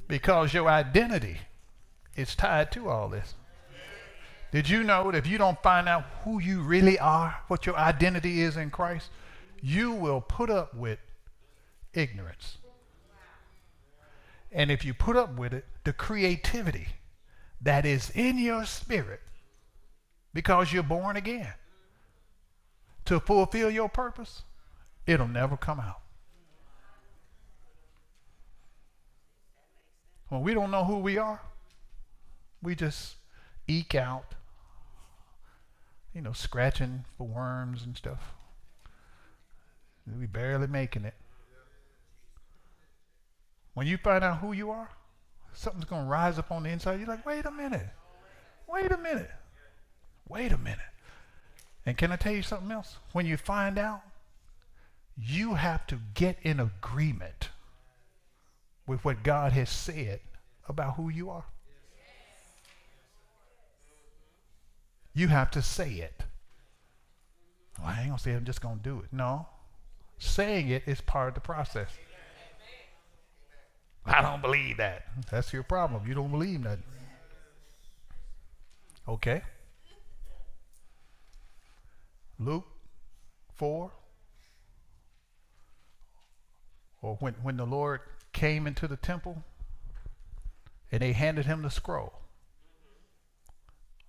Because 0.08 0.54
your 0.54 0.70
identity 0.70 1.40
is 2.16 2.34
tied 2.34 2.72
to 2.72 2.88
all 2.88 3.10
this. 3.10 3.34
Did 4.52 4.70
you 4.70 4.84
know 4.84 5.12
that 5.12 5.18
if 5.18 5.28
you 5.28 5.38
don't 5.38 5.62
find 5.62 5.90
out 5.90 6.06
who 6.24 6.40
you 6.40 6.62
really 6.62 6.98
are, 6.98 7.42
what 7.48 7.66
your 7.66 7.78
identity 7.78 8.42
is 8.42 8.56
in 8.56 8.70
Christ, 8.70 9.10
you 9.62 9.92
will 9.92 10.22
put 10.22 10.50
up 10.50 10.74
with 10.74 11.00
ignorance. 11.94 12.58
And 14.52 14.72
if 14.72 14.86
you 14.86 14.94
put 14.94 15.18
up 15.18 15.36
with 15.36 15.54
it, 15.54 15.66
the 15.84 15.94
creativity 15.94 16.88
that 17.62 17.86
is 17.86 18.10
in 18.12 18.38
your 18.38 18.66
spirit 18.66 19.22
because 20.34 20.72
you're 20.72 20.84
born 20.84 21.18
again 21.18 21.54
to 23.06 23.20
fulfill 23.20 23.70
your 23.70 23.90
purpose, 23.90 24.44
it'll 25.06 25.28
never 25.28 25.58
come 25.58 25.80
out. 25.80 26.02
When 30.30 30.42
we 30.42 30.54
don't 30.54 30.72
know 30.72 30.84
who 30.84 30.98
we 30.98 31.18
are, 31.18 31.42
we 32.62 32.76
just 32.76 33.16
eke 33.68 33.96
out, 33.96 34.36
you 36.18 36.24
know, 36.24 36.34
scratching 36.34 37.06
for 37.16 37.28
worms 37.28 37.84
and 37.84 37.96
stuff. 37.96 38.34
We 40.20 40.26
barely 40.26 40.66
making 40.66 41.06
it. 41.06 41.14
When 43.76 43.86
you 43.86 43.98
find 43.98 44.24
out 44.24 44.40
who 44.40 44.52
you 44.52 44.72
are, 44.72 44.90
something's 45.54 45.86
going 45.86 46.06
to 46.06 46.10
rise 46.10 46.40
up 46.40 46.52
on 46.52 46.64
the 46.64 46.70
inside. 46.70 47.00
You're 47.00 47.08
like, 47.08 47.24
wait 47.24 47.46
a 47.46 47.52
minute. 47.52 47.90
Wait 48.68 48.92
a 48.92 48.98
minute. 48.98 49.30
Wait 50.28 50.52
a 50.52 50.58
minute. 50.58 50.80
And 51.86 51.96
can 51.96 52.12
I 52.12 52.16
tell 52.16 52.34
you 52.34 52.42
something 52.42 52.72
else? 52.72 52.98
When 53.12 53.28
you 53.28 53.38
find 53.38 53.78
out, 53.78 54.02
you 55.16 55.54
have 55.54 55.86
to 55.86 56.00
get 56.16 56.40
in 56.42 56.60
agreement 56.60 57.50
with 58.88 59.06
what 59.06 59.22
God 59.22 59.52
has 59.52 59.70
said 59.70 60.22
about 60.68 60.96
who 60.96 61.10
you 61.10 61.30
are. 61.30 61.46
You 65.18 65.30
have 65.30 65.50
to 65.52 65.64
say 65.64 65.94
it. 65.94 66.22
Well, 67.80 67.88
I 67.88 68.02
ain't 68.02 68.10
going 68.10 68.18
to 68.18 68.24
say 68.24 68.32
it, 68.34 68.36
I'm 68.36 68.46
just 68.46 68.62
going 68.62 68.78
to 68.78 68.84
do 68.84 69.00
it. 69.00 69.12
No. 69.12 69.48
Saying 70.20 70.70
it 70.70 70.84
is 70.86 71.02
part 71.02 71.30
of 71.30 71.34
the 71.34 71.40
process. 71.40 71.90
I 74.06 74.22
don't 74.22 74.44
believe 74.44 74.78
that. 74.78 75.08
That's 75.32 75.52
your 75.52 75.64
problem. 75.64 76.08
You 76.08 76.14
don't 76.14 76.30
believe 76.30 76.62
that. 76.66 76.78
Okay. 79.08 79.42
Luke 82.38 82.68
4. 83.56 83.92
Or 87.02 87.16
when, 87.16 87.34
when 87.42 87.58
the 87.58 87.66
Lord 87.66 88.02
came 88.34 88.68
into 88.68 88.88
the 88.88 88.98
temple 88.98 89.44
and 90.92 91.02
they 91.02 91.14
handed 91.14 91.48
him 91.48 91.64
the 91.64 91.72
scroll 91.72 92.14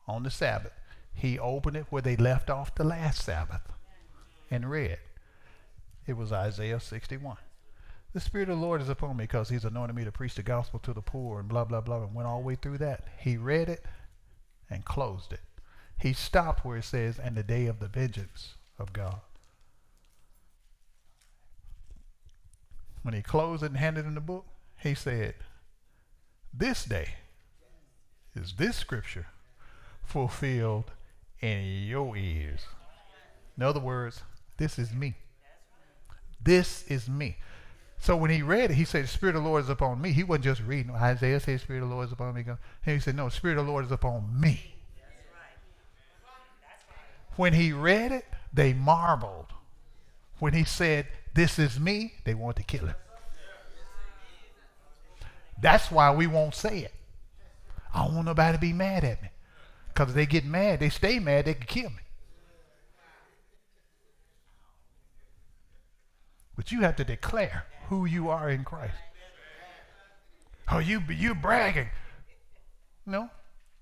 on 0.07 0.23
the 0.23 0.31
Sabbath, 0.31 0.73
he 1.19 1.37
opened 1.37 1.77
it 1.77 1.87
where 1.91 2.01
they 2.01 2.15
left 2.15 2.49
off 2.49 2.77
the 2.77 2.85
last 2.85 3.25
Sabbath 3.25 3.73
and 4.53 4.71
read. 4.71 4.99
It 6.07 6.17
was 6.17 6.33
Isaiah 6.33 6.79
61. 6.79 7.39
The 8.13 8.21
Spirit 8.21 8.49
of 8.49 8.59
the 8.59 8.65
Lord 8.65 8.81
is 8.81 8.89
upon 8.89 9.17
me 9.17 9.25
because 9.25 9.49
He's 9.49 9.65
anointed 9.65 9.97
me 9.97 10.05
to 10.05 10.13
preach 10.13 10.37
the 10.37 10.45
gospel 10.45 10.79
to 10.79 10.93
the 10.93 11.03
poor 11.03 11.41
and 11.41 11.49
blah, 11.49 11.65
blah, 11.65 11.81
blah, 11.81 12.05
and 12.05 12.15
went 12.15 12.29
all 12.29 12.41
the 12.41 12.47
way 12.47 12.55
through 12.55 12.79
that. 12.79 13.05
He 13.19 13.37
read 13.37 13.69
it 13.69 13.85
and 14.71 14.85
closed 14.85 15.33
it. 15.33 15.41
He 16.01 16.13
stopped 16.13 16.65
where 16.65 16.77
it 16.77 16.85
says, 16.85 17.19
and 17.19 17.35
the 17.35 17.43
day 17.43 17.67
of 17.67 17.81
the 17.81 17.89
vengeance 17.89 18.55
of 18.79 18.93
God. 18.93 19.21
When 23.03 23.13
he 23.13 23.23
closed 23.23 23.65
it 23.65 23.71
and 23.71 23.77
handed 23.77 24.05
him 24.05 24.15
the 24.15 24.21
book, 24.21 24.47
he 24.77 24.95
said, 24.95 25.35
This 26.55 26.85
day 26.85 27.15
is 28.37 28.55
this 28.57 28.77
scripture 28.77 29.27
fulfilled 30.05 30.93
in 31.41 31.87
your 31.87 32.17
ears. 32.17 32.61
In 33.57 33.63
other 33.63 33.81
words, 33.81 34.23
this 34.57 34.79
is 34.79 34.93
me. 34.93 35.15
This 36.43 36.85
is 36.89 37.09
me. 37.09 37.37
So 38.01 38.17
when 38.17 38.31
he 38.31 38.43
read 38.43 38.71
it, 38.71 38.75
he 38.75 38.85
said, 38.85 39.05
The 39.05 39.09
Spirit 39.09 39.35
of 39.35 39.43
the 39.43 39.49
Lord 39.49 39.65
is 39.65 39.69
upon 39.69 40.01
me. 40.01 40.13
He 40.13 40.23
wasn't 40.23 40.45
just 40.45 40.63
reading. 40.63 40.93
Isaiah 40.93 41.41
said, 41.41 41.57
The 41.57 41.59
Spirit 41.59 41.83
of 41.83 41.89
the 41.89 41.95
Lord 41.95 42.07
is 42.07 42.13
upon 42.13 42.35
me. 42.35 42.45
And 42.47 42.59
he 42.85 43.01
said, 43.01 43.17
No, 43.17 43.25
the 43.25 43.35
Spirit 43.35 43.59
of 43.59 43.67
the 43.67 43.73
Lord 43.73 43.85
is 43.85 43.91
upon 43.91 44.41
me. 44.41 44.75
When 47.37 47.53
he 47.53 47.73
read 47.73 48.13
it, 48.13 48.25
they 48.53 48.73
marveled. 48.73 49.47
When 50.39 50.55
he 50.55 50.65
said, 50.65 51.07
This 51.35 51.59
is 51.59 51.79
me, 51.79 52.15
they 52.25 52.35
wanted 52.35 52.57
to 52.57 52.63
kill 52.65 52.87
him. 52.87 52.97
That's 55.61 55.91
why 55.91 56.13
we 56.13 56.29
won't 56.29 56.55
say 56.55 56.81
it. 56.81 56.95
I 57.93 58.05
don't 58.05 58.15
want 58.15 58.27
nobody 58.27 58.57
to 58.57 58.61
be 58.61 58.73
mad 58.73 59.03
at 59.03 59.21
me. 59.23 59.29
Because 59.99 60.15
they 60.15 60.27
get 60.27 60.45
mad, 60.45 60.79
they 60.79 60.91
stay 60.91 61.19
mad, 61.19 61.47
they 61.47 61.55
can 61.55 61.67
kill 61.67 61.91
me. 61.91 62.03
But 66.55 66.71
you 66.71 66.83
have 66.83 66.95
to 66.97 67.05
declare 67.05 67.67
who 67.89 68.05
you 68.05 68.29
are 68.29 68.49
in 68.49 68.63
Christ. 68.63 68.95
Oh, 70.71 70.79
you 70.79 71.03
you 71.09 71.35
bragging. 71.35 71.89
No. 73.07 73.29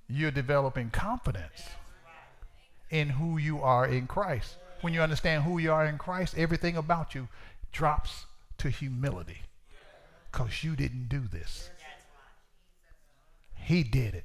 You're 0.08 0.30
developing 0.30 0.88
confidence 0.88 1.60
in 2.88 3.10
who 3.10 3.36
you 3.36 3.60
are 3.60 3.86
in 3.86 4.06
Christ. 4.06 4.56
When 4.80 4.94
you 4.94 5.02
understand 5.02 5.44
who 5.44 5.58
you 5.58 5.70
are 5.70 5.84
in 5.84 5.98
Christ, 5.98 6.38
everything 6.38 6.78
about 6.78 7.14
you 7.14 7.28
drops 7.72 8.24
to 8.56 8.70
humility. 8.70 9.42
Because 10.32 10.64
you 10.64 10.76
didn't 10.76 11.10
do 11.10 11.28
this. 11.30 11.68
He 13.54 13.82
did 13.82 14.14
it. 14.14 14.24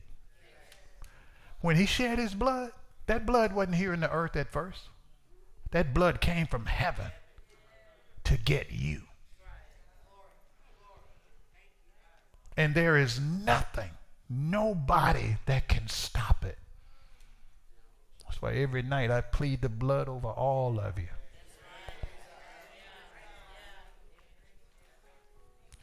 When 1.62 1.76
he 1.76 1.86
shed 1.86 2.18
his 2.18 2.34
blood, 2.34 2.72
that 3.06 3.26
blood 3.26 3.54
wasn't 3.54 3.76
here 3.76 3.94
in 3.94 4.00
the 4.00 4.12
earth 4.12 4.36
at 4.36 4.52
first. 4.52 4.90
That 5.72 5.94
blood 5.94 6.20
came 6.20 6.48
from 6.48 6.66
heaven 6.66 7.12
to 8.26 8.38
get 8.38 8.72
you. 8.72 9.04
And 12.58 12.76
there 12.76 12.98
is 12.98 13.20
nothing, 13.20 13.92
nobody 14.30 15.38
that 15.46 15.68
can 15.68 15.88
stop 15.88 16.44
it. 16.44 16.58
That's 18.26 18.42
why 18.42 18.54
every 18.54 18.82
night 18.82 19.10
I 19.10 19.22
plead 19.22 19.62
the 19.62 19.70
blood 19.70 20.10
over 20.10 20.28
all 20.28 20.80
of 20.80 20.98
you. 20.98 21.08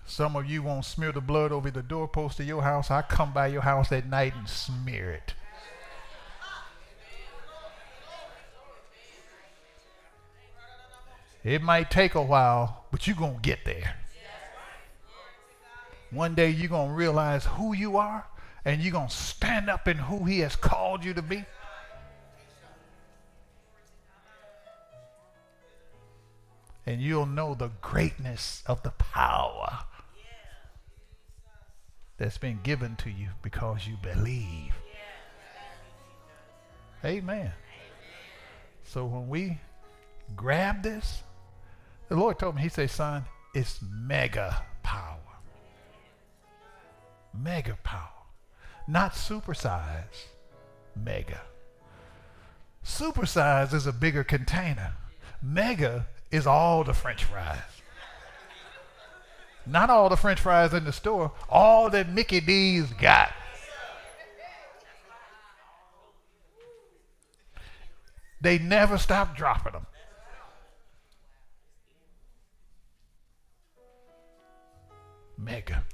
Some 0.05 0.37
of 0.37 0.47
you 0.47 0.63
won't 0.63 0.85
smear 0.85 1.13
the 1.13 1.21
blood 1.21 1.53
over 1.53 1.71
the 1.71 1.83
doorpost 1.83 2.41
of 2.41 2.47
your 2.47 2.63
house. 2.63 2.91
I 2.91 3.03
come 3.03 3.33
by 3.33 3.49
your 3.49 3.63
house 3.63 3.93
at 3.93 4.07
night 4.07 4.35
and 4.35 4.49
smear 4.49 5.13
it. 5.13 5.35
It 11.49 11.63
might 11.63 11.91
take 11.91 12.15
a 12.15 12.21
while, 12.21 12.85
but 12.91 13.07
you're 13.07 13.17
going 13.17 13.37
to 13.37 13.41
get 13.41 13.65
there. 13.65 13.97
One 16.11 16.35
day 16.35 16.51
you're 16.51 16.69
going 16.69 16.91
to 16.91 16.95
realize 16.95 17.47
who 17.47 17.75
you 17.75 17.97
are 17.97 18.27
and 18.67 18.83
you're 18.83 18.93
going 18.93 19.09
to 19.09 19.15
stand 19.15 19.71
up 19.71 19.89
in 19.89 19.97
who 19.97 20.27
He 20.27 20.41
has 20.41 20.57
called 20.57 21.03
you 21.03 21.15
to 21.15 21.23
be. 21.23 21.47
And 26.85 27.01
you'll 27.01 27.25
know 27.25 27.55
the 27.55 27.71
greatness 27.81 28.63
of 28.67 28.83
the 28.83 28.91
power 28.91 29.79
that's 32.19 32.37
been 32.37 32.61
given 32.63 32.95
to 32.97 33.11
you 33.11 33.29
because 33.41 33.87
you 33.87 33.97
believe. 34.03 34.75
Amen. 37.03 37.53
So 38.85 39.07
when 39.07 39.31
we 39.31 39.59
grab 40.37 40.83
this, 40.83 41.23
the 42.09 42.17
Lord 42.17 42.39
told 42.39 42.57
me, 42.57 42.63
He 42.63 42.69
said, 42.69 42.91
son, 42.91 43.25
it's 43.55 43.81
mega 43.83 44.63
power. 44.83 45.19
Mega 47.35 47.77
power. 47.83 48.11
Not 48.87 49.13
supersize, 49.13 50.27
mega. 50.97 51.43
Supersize 52.85 53.75
is 53.75 53.87
a 53.87 53.93
bigger 53.93 54.25
container. 54.25 54.95
Mega 55.43 56.07
is 56.31 56.47
all 56.47 56.85
the 56.85 56.95
french 56.95 57.25
fries. 57.25 57.59
Not 59.67 59.91
all 59.91 60.09
the 60.09 60.17
french 60.17 60.41
fries 60.41 60.73
in 60.73 60.85
the 60.85 60.93
store, 60.93 61.33
all 61.49 61.91
that 61.91 62.09
Mickey 62.09 62.41
D's 62.41 62.91
got. 62.95 63.33
They 68.41 68.59
never 68.59 68.97
stop 68.97 69.37
dropping 69.37 69.73
them. 69.73 69.87
Mega. 75.39 75.85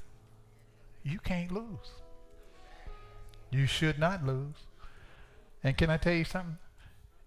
You 1.02 1.18
can't 1.18 1.52
lose. 1.52 1.92
You 3.50 3.66
should 3.66 3.98
not 3.98 4.24
lose. 4.24 4.56
And 5.62 5.76
can 5.76 5.90
I 5.90 5.98
tell 5.98 6.14
you 6.14 6.24
something? 6.24 6.58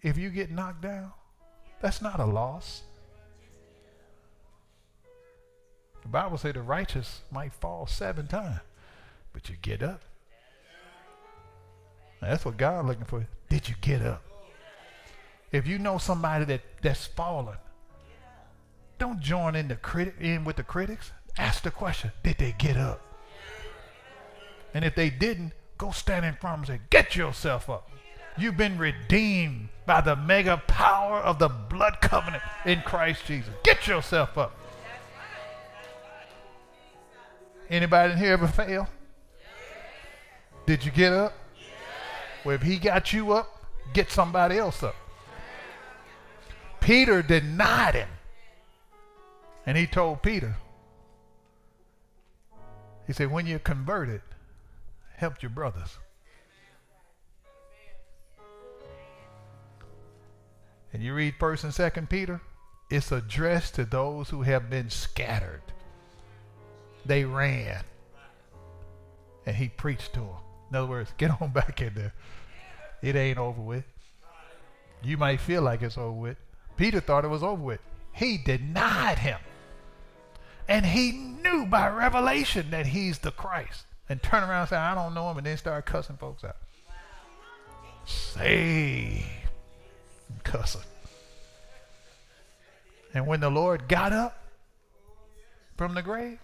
If 0.01 0.17
you 0.17 0.29
get 0.29 0.51
knocked 0.51 0.81
down, 0.81 1.11
that's 1.79 2.01
not 2.01 2.19
a 2.19 2.25
loss. 2.25 2.83
The 6.01 6.07
Bible 6.07 6.37
says 6.37 6.53
the 6.53 6.61
righteous 6.61 7.21
might 7.31 7.53
fall 7.53 7.85
seven 7.85 8.27
times, 8.27 8.59
but 9.33 9.49
you 9.49 9.55
get 9.61 9.83
up. 9.83 10.01
That's 12.21 12.45
what 12.45 12.57
God 12.57 12.85
looking 12.85 13.05
for. 13.05 13.27
Did 13.49 13.69
you 13.69 13.75
get 13.81 14.01
up? 14.01 14.23
If 15.51 15.67
you 15.67 15.77
know 15.79 15.97
somebody 15.97 16.45
that, 16.45 16.61
that's 16.81 17.05
fallen, 17.05 17.57
don't 18.97 19.19
join 19.19 19.55
in 19.55 19.67
the 19.67 19.75
critic 19.75 20.15
in 20.19 20.43
with 20.43 20.55
the 20.55 20.63
critics. 20.63 21.11
Ask 21.37 21.63
the 21.63 21.71
question, 21.71 22.11
did 22.23 22.37
they 22.37 22.55
get 22.57 22.77
up? 22.77 23.01
And 24.73 24.83
if 24.83 24.95
they 24.95 25.09
didn't, 25.09 25.53
go 25.77 25.91
stand 25.91 26.25
in 26.25 26.35
front 26.35 26.59
and 26.59 26.67
say, 26.67 26.79
get 26.89 27.15
yourself 27.15 27.69
up. 27.69 27.89
You've 28.37 28.57
been 28.57 28.77
redeemed 28.77 29.69
by 29.85 30.01
the 30.01 30.15
mega 30.15 30.61
power 30.67 31.17
of 31.17 31.39
the 31.39 31.47
blood 31.47 32.01
covenant 32.01 32.43
in 32.65 32.81
Christ 32.81 33.25
Jesus. 33.25 33.53
Get 33.63 33.87
yourself 33.87 34.37
up. 34.37 34.55
Anybody 37.69 38.13
in 38.13 38.19
here 38.19 38.33
ever 38.33 38.47
fail? 38.47 38.87
Did 40.65 40.85
you 40.85 40.91
get 40.91 41.13
up? 41.13 41.33
Well, 42.43 42.55
if 42.55 42.61
he 42.61 42.77
got 42.77 43.11
you 43.13 43.33
up, 43.33 43.47
get 43.93 44.11
somebody 44.11 44.57
else 44.57 44.83
up. 44.83 44.95
Peter 46.79 47.21
denied 47.21 47.95
him. 47.95 48.09
And 49.65 49.77
he 49.77 49.85
told 49.85 50.21
Peter, 50.21 50.55
he 53.07 53.13
said, 53.13 53.31
when 53.31 53.47
you're 53.47 53.57
converted, 53.57 54.21
help 55.15 55.41
your 55.41 55.49
brothers. 55.49 55.97
And 60.91 61.01
you 61.01 61.13
read 61.13 61.35
1st 61.39 61.63
and 61.63 61.73
2nd 61.73 62.09
Peter, 62.09 62.41
it's 62.89 63.11
addressed 63.11 63.75
to 63.75 63.85
those 63.85 64.29
who 64.29 64.41
have 64.41 64.69
been 64.69 64.89
scattered. 64.89 65.61
They 67.05 67.23
ran. 67.23 67.83
And 69.45 69.55
he 69.55 69.69
preached 69.69 70.13
to 70.13 70.19
them. 70.19 70.29
In 70.69 70.75
other 70.75 70.87
words, 70.87 71.13
get 71.17 71.41
on 71.41 71.51
back 71.51 71.81
in 71.81 71.93
there. 71.93 72.13
It 73.01 73.15
ain't 73.15 73.37
over 73.37 73.61
with. 73.61 73.85
You 75.01 75.17
might 75.17 75.39
feel 75.39 75.61
like 75.61 75.81
it's 75.81 75.97
over 75.97 76.11
with. 76.11 76.37
Peter 76.75 76.99
thought 76.99 77.25
it 77.25 77.29
was 77.29 77.43
over 77.43 77.61
with. 77.61 77.79
He 78.11 78.37
denied 78.37 79.19
him. 79.19 79.39
And 80.67 80.85
he 80.85 81.11
knew 81.11 81.65
by 81.65 81.87
revelation 81.89 82.71
that 82.71 82.87
he's 82.87 83.19
the 83.19 83.31
Christ. 83.31 83.85
And 84.09 84.21
turn 84.21 84.43
around 84.43 84.61
and 84.61 84.69
say, 84.69 84.75
I 84.77 84.95
don't 84.95 85.13
know 85.13 85.29
him, 85.31 85.37
and 85.37 85.45
then 85.45 85.57
start 85.57 85.85
cussing 85.85 86.17
folks 86.17 86.43
out. 86.43 86.57
Say 88.05 89.25
cussing. 90.43 90.81
And 93.13 93.27
when 93.27 93.39
the 93.39 93.49
Lord 93.49 93.87
got 93.87 94.13
up 94.13 94.37
from 95.75 95.93
the 95.93 96.01
grave, 96.01 96.39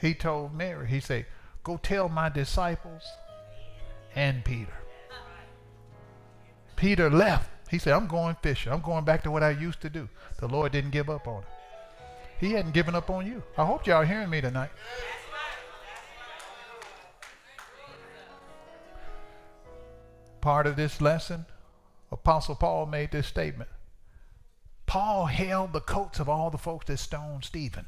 he 0.00 0.14
told 0.14 0.54
Mary, 0.54 0.86
he 0.86 1.00
said, 1.00 1.26
Go 1.64 1.78
tell 1.78 2.08
my 2.08 2.28
disciples 2.28 3.02
and 4.14 4.44
Peter. 4.44 4.72
Peter 6.76 7.10
left. 7.10 7.50
He 7.70 7.78
said, 7.78 7.94
I'm 7.94 8.06
going 8.06 8.36
fishing. 8.42 8.72
I'm 8.72 8.80
going 8.80 9.04
back 9.04 9.22
to 9.24 9.30
what 9.30 9.42
I 9.42 9.50
used 9.50 9.80
to 9.80 9.90
do. 9.90 10.08
The 10.38 10.46
Lord 10.46 10.72
didn't 10.72 10.90
give 10.90 11.10
up 11.10 11.26
on 11.26 11.42
him. 11.42 11.48
He 12.38 12.52
hadn't 12.52 12.72
given 12.72 12.94
up 12.94 13.08
on 13.10 13.26
you. 13.26 13.42
I 13.56 13.64
hope 13.64 13.86
y'all 13.86 14.04
hearing 14.04 14.30
me 14.30 14.40
tonight. 14.40 14.70
Part 20.40 20.66
of 20.66 20.76
this 20.76 21.00
lesson, 21.00 21.46
Apostle 22.12 22.54
Paul 22.54 22.86
made 22.86 23.10
this 23.10 23.26
statement. 23.26 23.70
Paul 24.86 25.26
held 25.26 25.72
the 25.72 25.80
coats 25.80 26.20
of 26.20 26.28
all 26.28 26.50
the 26.50 26.58
folks 26.58 26.86
that 26.86 26.98
stoned 26.98 27.44
Stephen. 27.44 27.86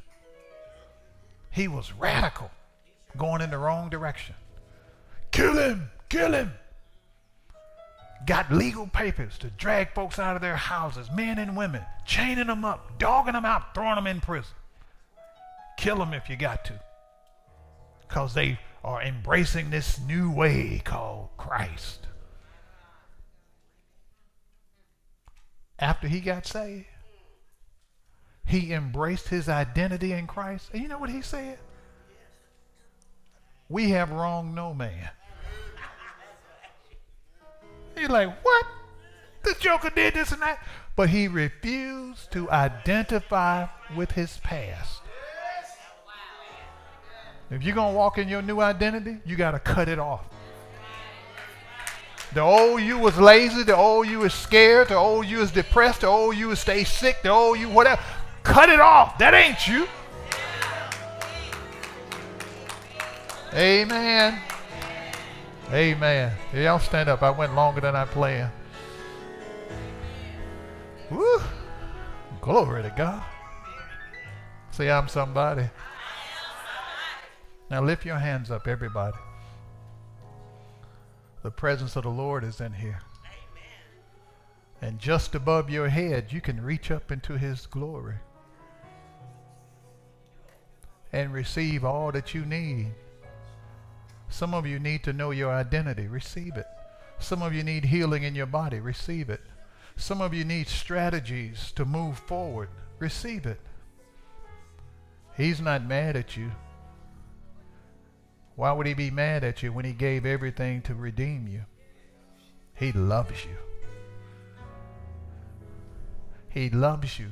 He 1.51 1.67
was 1.67 1.93
radical, 1.93 2.51
going 3.17 3.41
in 3.41 3.51
the 3.51 3.57
wrong 3.57 3.89
direction. 3.89 4.35
Kill 5.31 5.57
him! 5.57 5.91
Kill 6.09 6.33
him! 6.33 6.53
Got 8.25 8.51
legal 8.51 8.87
papers 8.87 9.37
to 9.39 9.47
drag 9.47 9.93
folks 9.93 10.19
out 10.19 10.35
of 10.35 10.41
their 10.41 10.55
houses, 10.55 11.09
men 11.11 11.37
and 11.39 11.55
women, 11.55 11.83
chaining 12.05 12.47
them 12.47 12.65
up, 12.65 12.99
dogging 12.99 13.33
them 13.33 13.45
out, 13.45 13.73
throwing 13.73 13.95
them 13.95 14.07
in 14.07 14.21
prison. 14.21 14.53
Kill 15.77 15.97
them 15.97 16.13
if 16.13 16.29
you 16.29 16.35
got 16.35 16.65
to. 16.65 16.79
Because 18.01 18.33
they 18.33 18.59
are 18.83 19.01
embracing 19.01 19.69
this 19.69 19.99
new 19.99 20.31
way 20.31 20.81
called 20.83 21.29
Christ. 21.37 22.07
After 25.79 26.07
he 26.07 26.19
got 26.19 26.45
saved, 26.45 26.85
he 28.45 28.73
embraced 28.73 29.29
his 29.29 29.47
identity 29.47 30.11
in 30.11 30.27
Christ. 30.27 30.69
And 30.73 30.81
you 30.81 30.89
know 30.89 30.97
what 30.97 31.09
he 31.09 31.21
said? 31.21 31.59
We 33.69 33.91
have 33.91 34.11
wronged 34.11 34.55
no 34.55 34.73
man. 34.73 35.09
He's 37.99 38.09
like, 38.09 38.29
what? 38.43 38.65
The 39.43 39.55
Joker 39.59 39.89
did 39.89 40.13
this 40.13 40.31
and 40.31 40.41
that. 40.41 40.63
But 40.95 41.09
he 41.09 41.27
refused 41.27 42.31
to 42.31 42.49
identify 42.49 43.67
with 43.95 44.11
his 44.11 44.37
past. 44.37 45.01
If 47.51 47.63
you're 47.63 47.75
going 47.75 47.93
to 47.93 47.97
walk 47.97 48.17
in 48.17 48.29
your 48.29 48.41
new 48.41 48.59
identity, 48.59 49.17
you 49.25 49.35
got 49.35 49.51
to 49.51 49.59
cut 49.59 49.89
it 49.89 49.97
off. 49.97 50.25
The 52.33 52.41
old 52.41 52.81
you 52.81 52.99
was 52.99 53.17
lazy, 53.17 53.63
the 53.63 53.75
old 53.75 54.07
you 54.07 54.19
was 54.19 54.35
scared, 54.35 54.89
the 54.89 54.95
old 54.95 55.25
you 55.25 55.39
was 55.39 55.51
depressed, 55.51 56.01
the 56.01 56.07
old 56.07 56.37
you 56.37 56.49
was 56.49 56.59
stay 56.59 56.83
sick, 56.83 57.23
the 57.23 57.29
old 57.29 57.57
you 57.57 57.69
whatever. 57.69 57.99
Cut 58.43 58.69
it 58.69 58.79
off. 58.79 59.17
That 59.17 59.33
ain't 59.33 59.67
you. 59.67 59.87
Amen. 63.53 64.39
Amen. 65.71 66.33
Y'all 66.53 66.79
stand 66.79 67.09
up. 67.09 67.21
I 67.21 67.29
went 67.29 67.53
longer 67.53 67.81
than 67.81 67.95
I 67.95 68.05
planned. 68.05 68.51
Woo. 71.11 71.41
Glory 72.41 72.81
to 72.83 72.93
God. 72.97 73.23
Say, 74.71 74.89
I'm 74.89 75.07
somebody. 75.07 75.69
Now 77.69 77.83
lift 77.83 78.03
your 78.03 78.17
hands 78.17 78.49
up, 78.49 78.67
everybody. 78.67 79.17
The 81.43 81.51
presence 81.51 81.95
of 81.95 82.03
the 82.03 82.09
Lord 82.09 82.43
is 82.43 82.61
in 82.61 82.73
here. 82.73 83.01
And 84.81 84.97
just 84.97 85.35
above 85.35 85.69
your 85.69 85.89
head, 85.89 86.31
you 86.31 86.41
can 86.41 86.63
reach 86.63 86.89
up 86.89 87.11
into 87.11 87.37
His 87.37 87.67
glory 87.67 88.15
and 91.11 91.33
receive 91.33 91.83
all 91.83 92.11
that 92.11 92.33
you 92.33 92.45
need. 92.45 92.93
Some 94.29 94.53
of 94.53 94.65
you 94.65 94.79
need 94.79 95.03
to 95.03 95.13
know 95.13 95.31
your 95.31 95.51
identity. 95.51 96.07
Receive 96.07 96.55
it. 96.55 96.67
Some 97.19 97.41
of 97.41 97.53
you 97.53 97.63
need 97.63 97.85
healing 97.85 98.23
in 98.23 98.35
your 98.35 98.45
body. 98.45 98.79
Receive 98.79 99.29
it. 99.29 99.41
Some 99.97 100.21
of 100.21 100.33
you 100.33 100.45
need 100.45 100.67
strategies 100.67 101.71
to 101.73 101.83
move 101.83 102.17
forward. 102.17 102.69
Receive 102.99 103.45
it. 103.45 103.59
He's 105.35 105.59
not 105.59 105.85
mad 105.85 106.15
at 106.15 106.37
you. 106.37 106.51
Why 108.55 108.71
would 108.71 108.87
he 108.87 108.93
be 108.93 109.09
mad 109.11 109.43
at 109.43 109.63
you 109.63 109.71
when 109.71 109.85
he 109.85 109.93
gave 109.93 110.25
everything 110.25 110.81
to 110.83 110.93
redeem 110.93 111.47
you? 111.47 111.63
He 112.75 112.91
loves 112.91 113.45
you. 113.45 113.57
He 116.49 116.69
loves 116.69 117.19
you. 117.19 117.31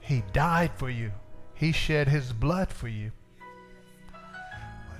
He 0.00 0.22
died 0.32 0.72
for 0.76 0.90
you. 0.90 1.12
He 1.54 1.72
shed 1.72 2.08
his 2.08 2.32
blood 2.32 2.70
for 2.72 2.88
you. 2.88 3.12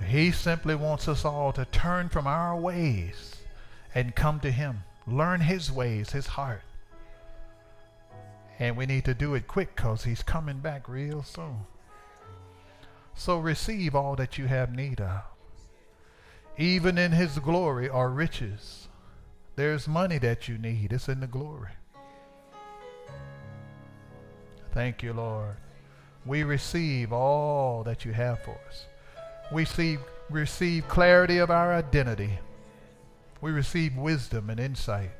He 0.07 0.31
simply 0.31 0.75
wants 0.75 1.07
us 1.07 1.23
all 1.25 1.53
to 1.53 1.65
turn 1.65 2.09
from 2.09 2.27
our 2.27 2.57
ways 2.57 3.35
and 3.95 4.15
come 4.15 4.39
to 4.41 4.51
him. 4.51 4.83
Learn 5.07 5.41
his 5.41 5.71
ways, 5.71 6.11
his 6.11 6.27
heart. 6.27 6.61
And 8.59 8.77
we 8.77 8.85
need 8.85 9.05
to 9.05 9.13
do 9.13 9.33
it 9.33 9.47
quick 9.47 9.75
because 9.75 10.03
he's 10.03 10.21
coming 10.21 10.59
back 10.59 10.87
real 10.87 11.23
soon. 11.23 11.65
So 13.15 13.39
receive 13.39 13.95
all 13.95 14.15
that 14.15 14.37
you 14.37 14.47
have 14.47 14.75
need 14.75 15.01
of. 15.01 15.21
Even 16.57 16.97
in 16.97 17.11
his 17.11 17.39
glory 17.39 17.89
are 17.89 18.09
riches. 18.09 18.87
There's 19.55 19.87
money 19.87 20.17
that 20.19 20.47
you 20.47 20.57
need. 20.57 20.93
It's 20.93 21.09
in 21.09 21.19
the 21.19 21.27
glory. 21.27 21.71
Thank 24.73 25.03
you, 25.03 25.13
Lord. 25.13 25.57
We 26.25 26.43
receive 26.43 27.11
all 27.11 27.83
that 27.83 28.05
you 28.05 28.13
have 28.13 28.41
for 28.43 28.57
us. 28.69 28.85
We 29.51 29.65
see, 29.65 29.97
receive 30.29 30.87
clarity 30.87 31.37
of 31.37 31.51
our 31.51 31.73
identity. 31.73 32.39
We 33.41 33.51
receive 33.51 33.97
wisdom 33.97 34.49
and 34.49 34.59
insight. 34.59 35.11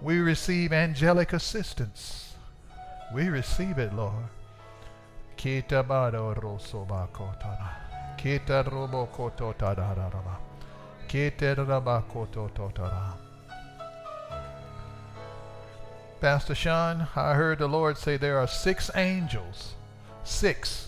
We 0.00 0.18
receive 0.18 0.72
angelic 0.72 1.32
assistance. 1.32 2.34
We 3.14 3.28
receive 3.28 3.78
it, 3.78 3.94
Lord. 3.94 4.28
Pastor 16.20 16.54
Sean, 16.54 17.06
I 17.14 17.34
heard 17.34 17.60
the 17.60 17.68
Lord 17.68 17.96
say 17.96 18.16
there 18.16 18.38
are 18.38 18.48
six 18.48 18.90
angels. 18.96 19.74
Six. 20.24 20.87